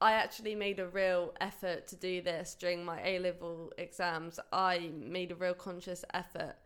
I 0.00 0.12
actually 0.12 0.56
made 0.56 0.80
a 0.80 0.88
real 0.88 1.32
effort 1.40 1.86
to 1.88 1.96
do 1.96 2.20
this 2.22 2.56
during 2.58 2.84
my 2.84 3.00
A 3.04 3.18
level 3.20 3.72
exams. 3.78 4.40
I 4.52 4.90
made 4.98 5.30
a 5.30 5.36
real 5.36 5.54
conscious 5.54 6.04
effort 6.12 6.56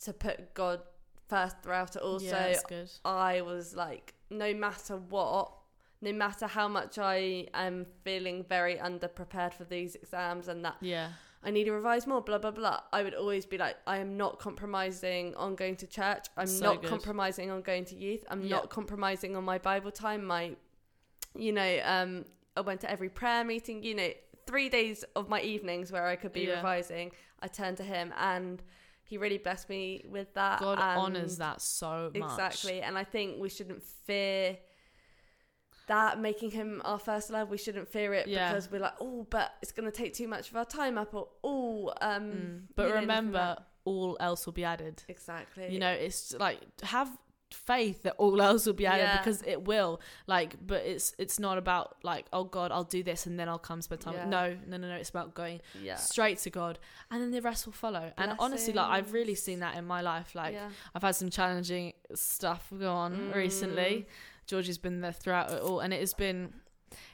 to 0.00 0.12
put 0.12 0.52
God 0.54 0.80
first 1.28 1.62
throughout 1.62 1.96
it 1.96 2.02
all. 2.02 2.20
yeah, 2.20 2.52
so. 2.54 2.60
I 3.04 3.40
was 3.42 3.76
like, 3.76 4.14
no 4.30 4.52
matter 4.52 4.96
what, 4.96 5.52
no 6.00 6.12
matter 6.12 6.46
how 6.46 6.68
much 6.68 6.98
I 6.98 7.46
am 7.54 7.86
feeling 8.04 8.44
very 8.48 8.76
underprepared 8.76 9.54
for 9.54 9.64
these 9.64 9.94
exams 9.94 10.48
and 10.48 10.64
that 10.64 10.76
Yeah. 10.80 11.10
I 11.42 11.50
need 11.50 11.64
to 11.64 11.72
revise 11.72 12.06
more, 12.06 12.20
blah, 12.20 12.38
blah, 12.38 12.50
blah, 12.50 12.80
I 12.92 13.02
would 13.02 13.14
always 13.14 13.46
be 13.46 13.56
like, 13.58 13.76
I 13.86 13.98
am 13.98 14.16
not 14.16 14.38
compromising 14.38 15.34
on 15.36 15.54
going 15.54 15.76
to 15.76 15.86
church. 15.86 16.26
I'm 16.36 16.46
So 16.48 16.64
not 16.64 16.82
good. 16.82 16.88
compromising 16.90 17.50
on 17.50 17.62
going 17.62 17.84
to 17.86 17.94
youth. 17.94 18.24
I'm 18.28 18.42
Yeah. 18.42 18.56
not 18.56 18.70
compromising 18.70 19.36
on 19.36 19.44
my 19.44 19.58
Bible 19.58 19.92
time. 19.92 20.24
My, 20.24 20.56
you 21.36 21.52
know, 21.52 21.80
um, 21.84 22.24
I 22.56 22.62
went 22.62 22.80
to 22.80 22.90
every 22.90 23.08
prayer 23.10 23.44
meeting, 23.44 23.82
you 23.82 23.94
know, 23.94 24.10
three 24.46 24.68
days 24.68 25.04
of 25.14 25.28
my 25.28 25.40
evenings 25.42 25.92
where 25.92 26.06
I 26.06 26.16
could 26.16 26.32
be 26.32 26.42
Yeah. 26.42 26.56
revising. 26.56 27.12
I 27.40 27.48
turned 27.48 27.76
to 27.76 27.84
him 27.84 28.12
and 28.16 28.62
he 29.04 29.18
really 29.18 29.38
blessed 29.38 29.68
me 29.68 30.04
with 30.08 30.34
that. 30.34 30.58
God 30.58 30.78
honors 30.80 31.36
that 31.38 31.60
so 31.60 32.10
much. 32.14 32.30
Exactly. 32.30 32.80
And 32.82 32.96
I 32.98 33.04
think 33.04 33.40
we 33.40 33.48
shouldn't 33.48 33.82
fear 33.82 34.58
that 35.86 36.20
making 36.20 36.50
him 36.50 36.82
our 36.84 36.98
first 36.98 37.30
love. 37.30 37.48
We 37.50 37.58
shouldn't 37.58 37.88
fear 37.88 38.12
it 38.14 38.26
Yeah. 38.28 38.48
because 38.50 38.70
we're 38.70 38.80
like, 38.80 38.94
oh, 39.00 39.26
but 39.30 39.54
it's 39.62 39.72
going 39.72 39.90
to 39.90 39.96
take 39.96 40.14
too 40.14 40.28
much 40.28 40.50
of 40.50 40.56
our 40.56 40.64
time 40.64 40.98
up, 40.98 41.14
or 41.14 41.28
oh, 41.44 41.92
um. 42.00 42.22
Mm. 42.22 42.60
But 42.74 42.82
you 42.88 42.94
know, 42.94 43.00
remember, 43.00 43.56
all 43.84 44.16
else 44.20 44.46
will 44.46 44.52
be 44.52 44.64
added. 44.64 45.02
exactly. 45.08 45.68
You 45.72 45.78
know, 45.78 45.90
it's 45.92 46.34
like 46.38 46.58
have 46.82 47.10
faith 47.52 48.02
that 48.02 48.14
all 48.18 48.42
else 48.42 48.66
will 48.66 48.72
be 48.72 48.86
added 48.86 49.02
Yeah. 49.04 49.18
because 49.18 49.40
it 49.42 49.62
will. 49.64 50.00
Like, 50.26 50.56
but 50.66 50.82
it's 50.84 51.14
it's 51.16 51.38
not 51.38 51.58
about 51.58 51.94
like, 52.02 52.26
oh 52.32 52.42
God, 52.42 52.72
I'll 52.72 52.82
do 52.82 53.04
this 53.04 53.26
and 53.26 53.38
then 53.38 53.48
I'll 53.48 53.56
come 53.60 53.80
spend 53.80 54.00
time. 54.00 54.14
Yeah. 54.14 54.28
No, 54.28 54.56
no, 54.66 54.76
no, 54.78 54.88
no. 54.88 54.96
It's 54.96 55.10
about 55.10 55.34
going 55.34 55.60
yeah. 55.80 55.94
straight 55.94 56.38
to 56.38 56.50
God, 56.50 56.80
and 57.12 57.22
then 57.22 57.30
the 57.30 57.40
rest 57.40 57.64
will 57.64 57.72
follow. 57.72 58.12
And 58.18 58.32
honestly, 58.40 58.72
like 58.72 58.88
I've 58.90 59.12
really 59.12 59.36
seen 59.36 59.60
that 59.60 59.76
in 59.76 59.84
my 59.86 60.00
life. 60.00 60.34
Like. 60.34 60.56
I've 60.94 61.02
had 61.02 61.14
some 61.14 61.30
challenging 61.30 61.92
stuff 62.14 62.66
go 62.76 62.90
on 62.92 63.12
Mm. 63.16 63.34
recently. 63.36 64.06
Georgie's 64.46 64.78
been 64.78 65.00
there 65.00 65.12
throughout 65.12 65.50
it 65.50 65.60
all, 65.62 65.80
and 65.80 65.92
it 65.92 66.00
has 66.00 66.14
been. 66.14 66.52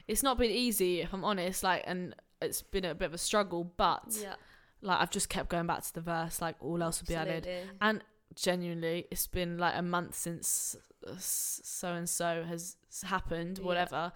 It's 0.06 0.22
not 0.22 0.36
been 0.38 0.50
easy, 0.50 1.00
if 1.00 1.12
I'm 1.12 1.24
honest. 1.24 1.62
Like, 1.62 1.82
and 1.86 2.14
it's 2.40 2.62
been 2.62 2.84
a 2.84 2.94
bit 2.94 3.06
of 3.06 3.14
a 3.14 3.18
struggle, 3.18 3.64
but 3.76 4.02
Yeah. 4.20 4.34
like 4.82 5.00
I've 5.00 5.10
just 5.10 5.28
kept 5.28 5.48
going 5.48 5.66
back 5.66 5.82
to 5.82 5.94
the 5.94 6.00
verse. 6.00 6.40
Like, 6.42 6.56
all 6.60 6.82
else 6.82 7.00
will 7.00 7.06
be 7.08 7.14
added. 7.14 7.48
And 7.80 8.02
genuinely, 8.34 9.06
it's 9.10 9.26
been 9.26 9.58
like 9.58 9.74
a 9.76 9.82
month 9.82 10.14
since 10.14 10.76
so 11.18 11.88
and 11.94 12.08
so 12.08 12.44
has 12.44 12.76
happened, 13.04 13.58
Yeah. 13.58 13.64
whatever. 13.64 14.12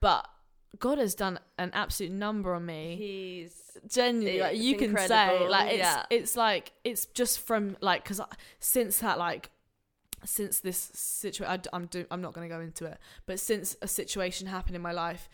But 0.00 0.28
God 0.78 0.98
has 0.98 1.14
done 1.14 1.40
an 1.58 1.70
absolute 1.74 2.12
number 2.12 2.54
on 2.54 2.64
me. 2.66 2.96
He's 2.96 3.56
Genuinely, 3.88 4.40
like, 4.40 4.56
you 4.58 4.76
can 4.76 4.96
say, 4.96 5.48
like 5.48 5.70
it's 5.72 5.78
yeah. 5.78 6.04
it's 6.10 6.36
like 6.36 6.72
it's 6.84 7.06
just 7.06 7.40
from 7.40 7.76
like 7.80 8.04
because 8.04 8.20
since 8.58 8.98
that 8.98 9.18
like 9.18 9.50
since 10.24 10.60
this 10.60 10.90
situation, 10.94 11.60
I'm 11.72 11.86
do, 11.86 12.06
I'm 12.10 12.20
not 12.20 12.32
going 12.34 12.48
to 12.48 12.54
go 12.54 12.60
into 12.60 12.84
it, 12.86 12.98
but 13.26 13.40
since 13.40 13.76
a 13.82 13.88
situation 13.88 14.46
happened 14.46 14.76
in 14.76 14.82
my 14.82 14.92
life, 14.92 15.28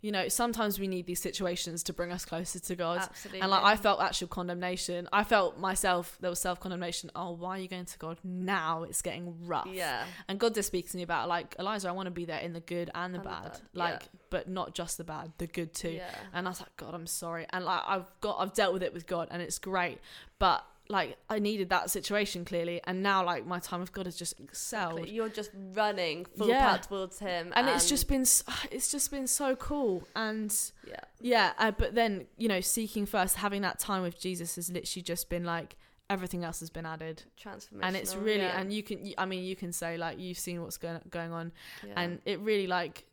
you 0.00 0.10
know, 0.10 0.26
sometimes 0.26 0.80
we 0.80 0.88
need 0.88 1.06
these 1.06 1.22
situations 1.22 1.84
to 1.84 1.92
bring 1.92 2.10
us 2.10 2.24
closer 2.24 2.58
to 2.58 2.74
God. 2.74 3.02
absolutely. 3.02 3.40
And 3.40 3.52
like 3.52 3.62
I 3.62 3.76
felt 3.76 4.00
actual 4.02 4.26
condemnation. 4.26 5.08
I 5.12 5.22
felt 5.22 5.58
myself 5.60 6.18
there 6.20 6.28
was 6.28 6.40
self 6.40 6.58
condemnation. 6.58 7.12
Oh, 7.14 7.30
why 7.30 7.50
are 7.56 7.60
you 7.60 7.68
going 7.68 7.84
to 7.84 7.98
God 7.98 8.18
now? 8.24 8.82
It's 8.82 9.00
getting 9.00 9.46
rough. 9.46 9.68
Yeah. 9.70 10.04
And 10.26 10.40
God 10.40 10.54
just 10.54 10.66
speak 10.66 10.90
to 10.90 10.96
me 10.96 11.04
about 11.04 11.28
like 11.28 11.54
Eliza, 11.56 11.88
I 11.88 11.92
want 11.92 12.06
to 12.06 12.10
be 12.10 12.24
there 12.24 12.40
in 12.40 12.52
the 12.52 12.58
good 12.58 12.90
and 12.96 13.14
the 13.14 13.18
And 13.18 13.24
the 13.24 13.28
bad. 13.28 13.52
bad, 13.52 13.60
Like, 13.74 14.00
yeah. 14.02 14.20
but 14.30 14.48
not 14.48 14.74
just 14.74 14.98
the 14.98 15.04
bad, 15.04 15.30
the 15.38 15.46
good 15.46 15.72
too. 15.72 15.90
Yeah. 15.90 16.10
And 16.34 16.48
I 16.48 16.50
was 16.50 16.58
like, 16.60 16.76
God, 16.76 16.94
I'm 16.94 17.06
sorry. 17.06 17.46
And 17.50 17.64
like 17.64 17.82
I've 17.86 18.10
got 18.20 18.40
I've 18.40 18.54
dealt 18.54 18.72
with 18.72 18.82
it 18.82 18.92
with 18.92 19.06
God 19.06 19.28
and 19.30 19.40
it's 19.40 19.60
great. 19.60 20.00
But 20.40 20.64
like 20.92 21.16
I 21.28 21.38
needed 21.38 21.70
that 21.70 21.90
situation 21.90 22.44
clearly 22.44 22.80
and 22.84 23.02
now 23.02 23.24
like 23.24 23.46
my 23.46 23.58
time 23.58 23.80
with 23.80 23.92
God 23.92 24.06
has 24.06 24.14
just 24.14 24.38
excelled. 24.38 25.00
Like, 25.00 25.12
You're 25.12 25.30
just 25.30 25.50
running 25.74 26.26
full 26.36 26.48
Yeah. 26.48 26.76
towards 26.76 27.18
him, 27.18 27.52
And 27.56 27.68
it's 27.68 27.88
just 27.88 28.06
been 28.08 28.20
it's 28.70 28.90
just 28.92 29.10
been 29.10 29.26
so 29.26 29.56
cool 29.56 30.06
and 30.14 30.54
yeah. 30.86 31.00
yeah, 31.20 31.52
uh, 31.58 31.70
but 31.72 31.94
then 31.94 32.26
you 32.36 32.46
know, 32.46 32.60
seeking 32.60 33.06
first, 33.06 33.36
having 33.36 33.62
that 33.62 33.78
time 33.78 34.02
with 34.02 34.20
Jesus 34.20 34.54
has 34.56 34.70
literally 34.70 35.02
just 35.02 35.28
been 35.28 35.44
like 35.44 35.76
everything 36.10 36.44
else 36.44 36.60
has 36.60 36.68
been 36.68 36.84
added, 36.84 37.22
Transformational. 37.42 37.80
and 37.84 37.96
it's 37.96 38.14
really, 38.14 38.40
yeah. 38.42 38.60
and 38.60 38.70
you 38.70 38.82
can, 38.82 39.14
i 39.16 39.24
mean, 39.24 39.44
you 39.44 39.56
can 39.56 39.72
say 39.72 39.96
like 39.96 40.18
you've 40.18 40.38
seen 40.38 40.60
what's 40.62 40.76
going 40.76 41.00
going 41.10 41.32
on, 41.32 41.52
yeah. 41.86 41.94
and 41.96 42.20
it 42.26 42.38
really 42.40 42.66
like, 42.66 43.06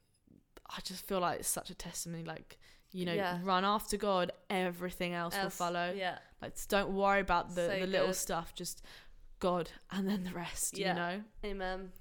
I 0.70 0.82
just 0.84 1.08
feel 1.08 1.22
like 1.22 1.40
it's 1.40 1.48
such 1.48 1.70
a 1.70 1.76
testimony, 1.76 2.26
like 2.26 2.59
you 2.92 3.06
know, 3.06 3.14
Yeah. 3.14 3.40
run 3.44 3.64
after 3.66 3.98
God, 3.98 4.32
everything 4.50 5.14
else, 5.14 5.36
will 5.42 5.50
follow. 5.50 5.94
Yeah. 5.96 6.18
Like 6.42 6.54
don't 6.68 6.92
worry 6.92 7.22
about 7.22 7.50
the 7.56 7.68
So 7.68 7.80
the 7.80 7.88
little 7.88 8.08
good. 8.08 8.16
stuff, 8.16 8.54
just 8.56 8.82
God, 9.40 9.70
and 9.92 10.08
then 10.10 10.24
the 10.24 10.32
rest. 10.34 10.78
Yeah. 10.78 10.88
You 10.90 10.94
know, 10.96 11.24
Amen. 11.52 11.92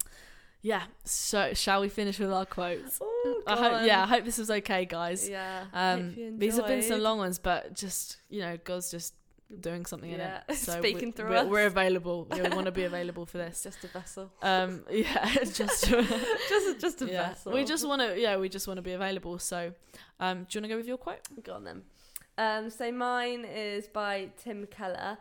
yeah. 0.62 0.84
So 1.04 1.54
shall 1.54 1.80
we 1.80 1.88
finish 1.88 2.18
with 2.18 2.32
our 2.32 2.46
quotes? 2.46 2.98
Oh, 3.00 3.42
I 3.46 3.56
hope, 3.56 3.86
yeah, 3.86 4.02
I 4.02 4.06
hope 4.06 4.24
this 4.24 4.38
was 4.38 4.50
okay, 4.50 4.84
guys. 4.84 5.28
Yeah. 5.28 5.64
Um, 5.72 6.38
these 6.38 6.56
have 6.56 6.66
been 6.66 6.82
some 6.82 7.00
long 7.00 7.18
ones, 7.18 7.38
but 7.38 7.74
just 7.74 8.18
you 8.28 8.40
know, 8.40 8.56
God's 8.64 8.90
just 8.90 9.14
doing 9.60 9.86
something 9.86 10.10
in 10.10 10.18
Yeah, 10.18 10.40
it. 10.48 10.56
So 10.56 10.78
speaking 10.78 11.08
we, 11.08 11.12
through 11.12 11.30
we're, 11.30 11.36
us. 11.36 11.46
we're 11.48 11.66
available. 11.66 12.26
Yeah, 12.34 12.48
we 12.48 12.54
want 12.54 12.66
to 12.66 12.72
be 12.72 12.84
available 12.84 13.26
for 13.26 13.38
this. 13.38 13.62
just 13.62 13.82
a 13.84 13.88
vessel. 13.88 14.30
Um, 14.42 14.84
yeah, 14.90 15.34
just 15.44 15.88
just 15.88 16.80
just 16.80 17.02
a 17.02 17.06
yeah. 17.06 17.28
vessel. 17.30 17.52
We 17.52 17.64
just 17.64 17.86
want 17.86 18.02
to, 18.02 18.18
yeah, 18.18 18.36
we 18.36 18.48
just 18.48 18.66
want 18.66 18.78
to 18.78 18.82
be 18.82 18.92
available. 18.92 19.38
So, 19.38 19.72
um, 20.20 20.46
do 20.48 20.58
you 20.58 20.60
want 20.60 20.64
to 20.64 20.68
go 20.68 20.76
with 20.76 20.86
your 20.86 20.98
quote? 20.98 21.20
Go 21.42 21.54
on 21.54 21.64
then. 21.64 21.82
Um, 22.36 22.70
so 22.70 22.92
mine 22.92 23.44
is 23.44 23.88
by 23.88 24.30
Tim 24.36 24.66
Keller, 24.66 25.18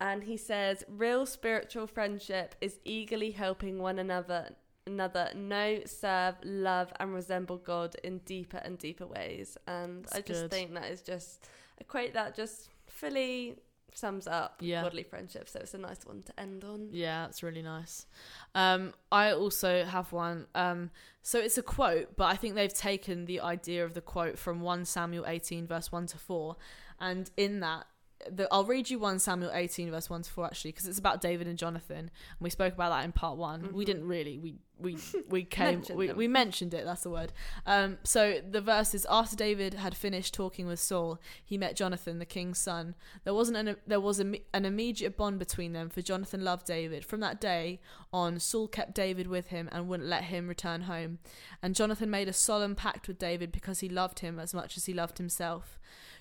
and 0.00 0.22
he 0.24 0.36
says, 0.36 0.84
"Real 0.88 1.26
spiritual 1.26 1.86
friendship 1.86 2.54
is 2.60 2.78
eagerly 2.84 3.32
helping 3.32 3.78
one 3.80 3.98
another, 3.98 4.50
another 4.86 5.30
know, 5.34 5.80
serve, 5.84 6.36
love, 6.44 6.92
and 7.00 7.12
resemble 7.12 7.58
God 7.58 7.96
in 8.04 8.18
deeper 8.18 8.58
and 8.58 8.78
deeper 8.78 9.06
ways." 9.06 9.58
And 9.66 10.06
I 10.12 10.20
just 10.20 10.42
good. 10.42 10.50
think 10.50 10.74
that 10.74 10.90
is 10.90 11.02
just 11.02 11.48
a 11.80 11.84
quote 11.84 12.14
that 12.14 12.34
just 12.34 12.68
fully 12.86 13.56
sums 13.92 14.26
up 14.26 14.56
Yeah. 14.60 14.82
godly 14.82 15.02
friendship. 15.04 15.48
So 15.48 15.60
it's 15.60 15.74
a 15.74 15.78
nice 15.78 16.04
one 16.04 16.22
to 16.24 16.40
end 16.40 16.64
on. 16.64 16.88
Yeah, 16.90 17.26
that's 17.26 17.42
really 17.42 17.62
nice. 17.62 18.06
Um, 18.54 18.92
I 19.12 19.32
also 19.32 19.84
have 19.84 20.12
one. 20.12 20.46
Um, 20.54 20.90
so 21.22 21.38
it's 21.38 21.58
a 21.58 21.62
quote, 21.62 22.16
but 22.16 22.24
I 22.24 22.36
think 22.36 22.54
they've 22.54 22.72
taken 22.72 23.26
the 23.26 23.40
idea 23.40 23.84
of 23.84 23.94
the 23.94 24.00
quote 24.00 24.38
from 24.38 24.60
1 24.60 24.84
Samuel 24.84 25.24
18, 25.26 25.66
verse 25.66 25.92
1 25.92 26.06
to 26.08 26.18
4. 26.18 26.56
And 27.00 27.30
in 27.36 27.60
that, 27.60 27.86
the, 28.30 28.48
I'll 28.50 28.64
read 28.64 28.88
you 28.90 28.98
1 28.98 29.18
Samuel 29.18 29.50
18, 29.52 29.90
verse 29.90 30.08
1 30.08 30.22
to 30.22 30.30
4, 30.30 30.46
actually, 30.46 30.72
because 30.72 30.86
it's 30.86 30.98
about 30.98 31.20
David 31.20 31.46
and 31.46 31.58
Jonathan. 31.58 31.98
And 31.98 32.10
we 32.40 32.48
spoke 32.50 32.72
about 32.72 32.90
that 32.90 33.04
in 33.04 33.12
part 33.12 33.36
one. 33.36 33.72
We 33.72 33.84
Mhm. 33.84 33.86
didn't 33.86 34.08
really. 34.08 34.38
We 34.38 34.54
we 34.78 34.96
we 35.28 35.44
came 35.44 35.64
Mentioned 35.76 35.98
we, 35.98 36.12
we 36.12 36.26
mentioned 36.26 36.74
it 36.74 36.84
that's 36.84 37.04
the 37.04 37.10
word 37.10 37.32
um 37.64 37.96
so 38.02 38.40
the 38.50 38.60
verse 38.60 38.92
is 38.92 39.06
after 39.08 39.36
david 39.36 39.74
had 39.74 39.96
finished 39.96 40.34
talking 40.34 40.66
with 40.66 40.80
saul 40.80 41.20
he 41.44 41.56
met 41.56 41.76
jonathan 41.76 42.18
the 42.18 42.26
king's 42.26 42.58
son 42.58 42.96
there 43.22 43.32
wasn't 43.34 43.56
an 43.56 43.76
there 43.86 44.00
was 44.00 44.18
a, 44.18 44.34
an 44.52 44.64
immediate 44.64 45.16
bond 45.16 45.38
between 45.38 45.74
them 45.74 45.88
for 45.88 46.02
jonathan 46.02 46.42
loved 46.42 46.66
david 46.66 47.04
from 47.04 47.20
that 47.20 47.40
day 47.40 47.78
on 48.12 48.40
saul 48.40 48.66
kept 48.66 48.96
david 48.96 49.28
with 49.28 49.46
him 49.46 49.68
and 49.70 49.86
wouldn't 49.86 50.08
let 50.08 50.24
him 50.24 50.48
return 50.48 50.80
home 50.82 51.20
and 51.62 51.76
jonathan 51.76 52.10
made 52.10 52.26
a 52.28 52.32
solemn 52.32 52.74
pact 52.74 53.06
with 53.06 53.16
david 53.16 53.52
because 53.52 53.78
he 53.78 53.88
loved 53.88 54.18
him 54.18 54.40
as 54.40 54.52
much 54.52 54.76
as 54.76 54.86
he 54.86 54.92
loved 54.92 55.18
himself 55.18 55.78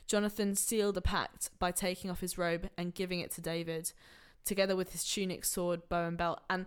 jonathan 0.08 0.56
sealed 0.56 0.96
the 0.96 1.02
pact 1.02 1.50
by 1.60 1.72
taking 1.72 2.10
off 2.12 2.20
his 2.22 2.38
robe 2.38 2.70
and 2.78 2.94
giving 2.94 3.20
it 3.20 3.32
to 3.32 3.42
david 3.42 3.92
together 4.46 4.76
with 4.76 4.92
his 4.92 5.04
tunic 5.04 5.46
sword 5.46 5.82
bow 5.90 6.06
and 6.08 6.18
belt 6.18 6.42
and 6.50 6.66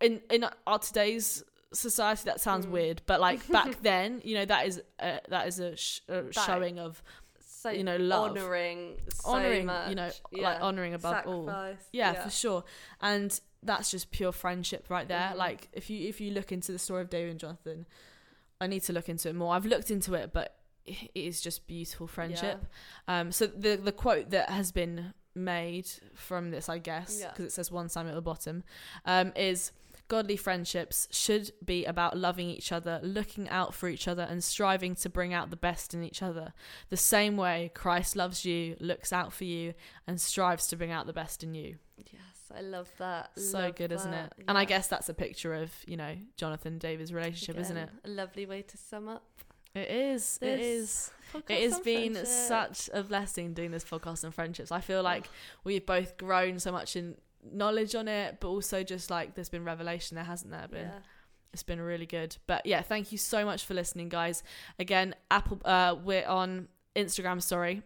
in 0.00 0.20
in 0.30 0.44
our 0.66 0.78
today's 0.78 1.42
society 1.72 2.22
that 2.24 2.40
sounds 2.40 2.64
Mm. 2.66 2.70
weird 2.70 3.02
but 3.06 3.20
like 3.20 3.46
back 3.58 3.82
then 3.82 4.20
you 4.24 4.34
know 4.34 4.44
that 4.44 4.66
is 4.66 4.80
a, 5.00 5.20
that 5.28 5.48
is 5.48 5.58
a, 5.58 5.76
sh- 5.76 6.00
a 6.08 6.32
showing 6.32 6.78
of 6.78 7.02
So 7.40 7.70
You 7.70 7.82
know, 7.82 7.96
love. 7.96 8.30
honoring, 8.30 8.98
so 9.12 9.30
honoring 9.32 9.66
much, 9.66 9.88
you 9.88 9.94
know 9.96 10.10
yeah. 10.30 10.42
like 10.50 10.62
honoring 10.62 10.94
above 10.94 11.26
all 11.26 11.46
Sacrifice, 11.46 11.84
yeah, 11.92 12.12
for 12.22 12.30
sure 12.30 12.64
and 13.00 13.38
that's 13.62 13.90
just 13.90 14.12
pure 14.12 14.30
friendship 14.30 14.86
right 14.88 15.08
there 15.08 15.30
Mhm. 15.34 15.36
like 15.36 15.68
if 15.72 15.90
you 15.90 16.08
if 16.08 16.20
you 16.20 16.30
look 16.32 16.52
into 16.52 16.70
the 16.70 16.78
story 16.78 17.02
of 17.02 17.10
david 17.10 17.32
and 17.32 17.40
jonathan 17.40 17.86
i 18.60 18.66
need 18.68 18.82
to 18.84 18.92
look 18.92 19.08
into 19.08 19.28
it 19.28 19.34
more 19.34 19.52
i've 19.54 19.66
looked 19.66 19.90
into 19.90 20.14
it 20.14 20.30
but 20.32 20.54
it 20.86 21.10
is 21.14 21.40
just 21.40 21.66
beautiful 21.66 22.06
friendship 22.06 22.64
um 23.08 23.30
so 23.32 23.46
the 23.46 23.76
the 23.76 23.92
quote 23.92 24.30
that 24.30 24.48
has 24.50 24.72
been 24.72 25.12
made 25.34 25.88
from 26.14 26.50
this 26.50 26.68
i 26.68 26.78
guess 26.78 27.18
Yeah. 27.20 27.28
because 27.30 27.44
it 27.46 27.52
says 27.52 27.70
one 27.70 27.88
samuel 27.88 28.12
at 28.14 28.16
the 28.16 28.22
bottom 28.22 28.64
um 29.04 29.32
is 29.36 29.72
Godly 30.08 30.36
friendships 30.36 31.08
should 31.10 31.50
be 31.64 31.84
about 31.84 32.16
loving 32.16 32.48
each 32.48 32.70
other, 32.70 33.00
looking 33.02 33.48
out 33.48 33.74
for 33.74 33.88
each 33.88 34.06
other, 34.06 34.22
and 34.22 34.44
striving 34.44 34.94
to 34.94 35.08
bring 35.08 35.34
out 35.34 35.50
the 35.50 35.56
best 35.56 35.94
in 35.94 36.04
each 36.04 36.22
other. 36.22 36.52
The 36.90 36.96
same 36.96 37.36
way 37.36 37.72
Christ 37.74 38.14
loves 38.14 38.44
you, 38.44 38.76
looks 38.78 39.12
out 39.12 39.32
for 39.32 39.42
you, 39.42 39.74
and 40.06 40.20
strives 40.20 40.68
to 40.68 40.76
bring 40.76 40.92
out 40.92 41.06
the 41.08 41.12
best 41.12 41.42
in 41.42 41.56
you. 41.56 41.78
Yes, 41.96 42.52
I 42.56 42.60
love 42.60 42.88
that. 42.98 43.32
So 43.36 43.58
Love 43.58 43.74
good, 43.74 43.90
isn't 43.90 44.14
it? 44.14 44.30
that, 44.36 44.44
And 44.46 44.56
I 44.56 44.64
guess 44.64 44.86
that's 44.86 45.08
a 45.08 45.14
picture 45.14 45.54
of, 45.54 45.72
you 45.88 45.96
know, 45.96 46.14
Jonathan 46.36 46.78
David's 46.78 47.12
relationship, 47.12 47.58
isn't 47.58 47.76
it? 47.76 47.88
A 48.04 48.08
lovely 48.08 48.46
way 48.46 48.62
to 48.62 48.76
sum 48.76 49.08
up. 49.08 49.24
It 49.76 49.90
is. 49.90 50.38
It 50.40 50.56
This 50.56 50.60
is. 50.66 51.10
It 51.48 51.62
has 51.70 51.80
been 51.80 52.14
friendship. 52.14 52.26
such 52.26 52.88
a 52.94 53.02
blessing 53.02 53.52
doing 53.52 53.70
this 53.70 53.84
podcast 53.84 54.24
on 54.24 54.30
friendships. 54.30 54.72
I 54.72 54.80
feel 54.80 55.02
like 55.02 55.28
we've 55.64 55.84
both 55.84 56.16
grown 56.16 56.58
so 56.58 56.72
much 56.72 56.96
in 56.96 57.16
knowledge 57.52 57.94
on 57.94 58.08
it, 58.08 58.38
but 58.40 58.48
also 58.48 58.82
just 58.82 59.10
like 59.10 59.34
there's 59.34 59.48
been 59.50 59.64
revelation 59.64 60.14
there, 60.14 60.24
hasn't 60.24 60.50
there? 60.50 60.66
Been 60.68 60.86
Yeah. 60.86 60.98
it's 61.52 61.62
been 61.62 61.80
really 61.80 62.06
good. 62.06 62.36
But 62.46 62.64
yeah, 62.64 62.80
thank 62.82 63.12
you 63.12 63.18
so 63.18 63.44
much 63.44 63.64
for 63.64 63.74
listening, 63.74 64.08
guys. 64.08 64.42
Again, 64.78 65.14
Apple, 65.30 65.60
uh, 65.64 65.94
we're 66.02 66.26
on 66.26 66.68
Instagram, 66.94 67.42
sorry, 67.42 67.82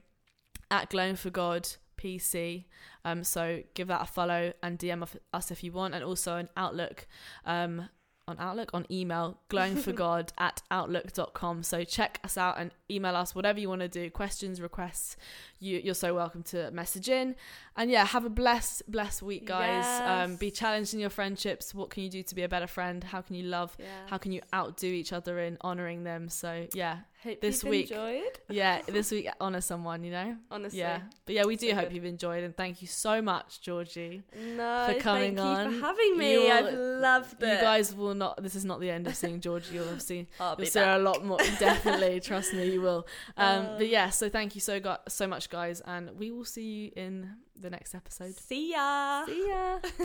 at 0.71 0.91
Glowing 0.91 1.17
for 1.17 1.31
God 1.31 1.69
PC. 1.97 2.67
Um, 3.05 3.25
so 3.25 3.63
give 3.75 3.89
that 3.89 4.03
a 4.03 4.07
follow 4.07 4.53
and 4.63 4.79
DM 4.79 5.07
us 5.33 5.51
if 5.51 5.65
you 5.65 5.73
want, 5.73 5.95
and 5.95 6.05
also 6.05 6.37
an 6.37 6.49
Outlook, 6.57 7.07
um, 7.45 7.89
on 8.31 8.37
Outlook 8.39 8.71
on 8.73 8.87
email 8.91 9.39
glowingforgod 9.51 10.31
at 10.39 10.63
outlook.com. 10.71 11.63
So 11.63 11.85
check 11.85 12.21
us 12.25 12.39
out 12.39 12.59
and 12.59 12.71
email 12.91 13.17
us 13.17 13.35
whatever 13.35 13.61
you 13.61 13.69
want 13.69 13.83
to 13.83 13.89
do, 13.89 14.11
questions, 14.11 14.61
requests. 14.61 15.17
You, 15.59 15.81
you're 15.83 15.95
so 15.95 16.15
welcome 16.15 16.43
to 16.45 16.71
message 16.71 17.09
in. 17.09 17.37
And 17.77 17.91
yeah, 17.91 18.07
have 18.07 18.25
a 18.25 18.31
blessed, 18.31 18.91
blessed 18.91 19.23
week, 19.23 19.47
guys. 19.47 19.85
Um, 20.01 20.37
be 20.37 20.51
challenged 20.51 20.95
in 20.95 21.01
your 21.01 21.11
friendships. 21.11 21.75
What 21.75 21.91
can 21.91 22.03
you 22.03 22.11
do 22.11 22.23
to 22.23 22.35
be 22.35 22.43
a 22.43 22.49
better 22.49 22.67
friend? 22.67 23.05
How 23.05 23.21
can 23.21 23.37
you 23.37 23.45
love? 23.45 23.77
Yeah. 23.79 23.87
How 24.07 24.19
can 24.19 24.33
you 24.33 24.41
outdo 24.55 24.87
each 24.87 25.13
other 25.13 25.39
in 25.39 25.59
honoring 25.61 26.05
them? 26.05 26.29
So 26.29 26.67
yeah, 26.73 26.99
Hope 27.23 27.41
this 27.43 27.63
you've 27.63 27.71
week- 27.71 27.91
enjoyed. 27.91 28.39
yeah, 28.49 28.81
this 28.87 29.11
week 29.11 29.29
honor 29.41 29.61
someone, 29.61 30.03
you 30.05 30.11
know. 30.11 30.37
Honestly. 30.51 30.79
Yeah, 30.79 31.01
but 31.27 31.35
yeah, 31.35 31.45
we 31.45 31.57
do 31.57 31.69
So 31.69 31.75
hope 31.75 31.85
good. 31.89 31.95
you've 31.97 32.05
enjoyed, 32.07 32.45
and 32.45 32.57
thank 32.57 32.81
you 32.81 32.89
so 32.89 33.21
much, 33.21 33.61
Georgie. 33.61 34.23
No, 34.57 34.87
for 34.91 34.99
coming 35.01 35.37
thank 35.37 35.47
on. 35.47 35.73
you 35.73 35.79
for 35.81 35.87
having 35.87 36.17
me. 36.17 36.39
Will- 36.39 36.53
I've 36.53 36.73
loved 36.75 37.43
it. 37.43 37.47
You 37.47 37.61
guys 37.61 37.95
will 37.95 38.15
not. 38.15 38.43
This 38.43 38.55
is 38.55 38.65
not 38.65 38.81
the 38.81 38.91
end 38.91 39.07
of 39.07 39.15
seeing 39.15 39.41
Georgie. 39.41 39.75
You'll 39.75 39.89
have 39.89 40.01
seen. 40.01 40.29
I'll 40.41 40.57
You'll 40.59 40.67
see 40.67 40.81
a 40.81 40.97
lot 40.99 41.23
more. 41.25 41.37
Definitely, 41.59 42.21
trust 42.31 42.55
me, 42.55 42.73
you 42.73 42.81
will. 42.81 43.07
Um, 43.37 43.67
Uh. 43.67 43.77
but 43.79 43.89
yeah, 43.89 44.09
so 44.09 44.29
thank 44.31 44.55
you 44.55 44.61
so 44.63 44.81
go- 44.81 44.97
so 45.09 45.27
much, 45.27 45.51
guys, 45.51 45.83
and 45.83 46.11
we 46.19 46.31
will 46.31 46.47
see 46.47 46.63
you 46.63 46.93
in 46.97 47.31
the 47.61 47.69
next 47.69 47.95
episode. 47.95 48.35
See 48.39 48.71
ya. 48.73 49.27
See 49.27 49.47
ya. 49.49 49.79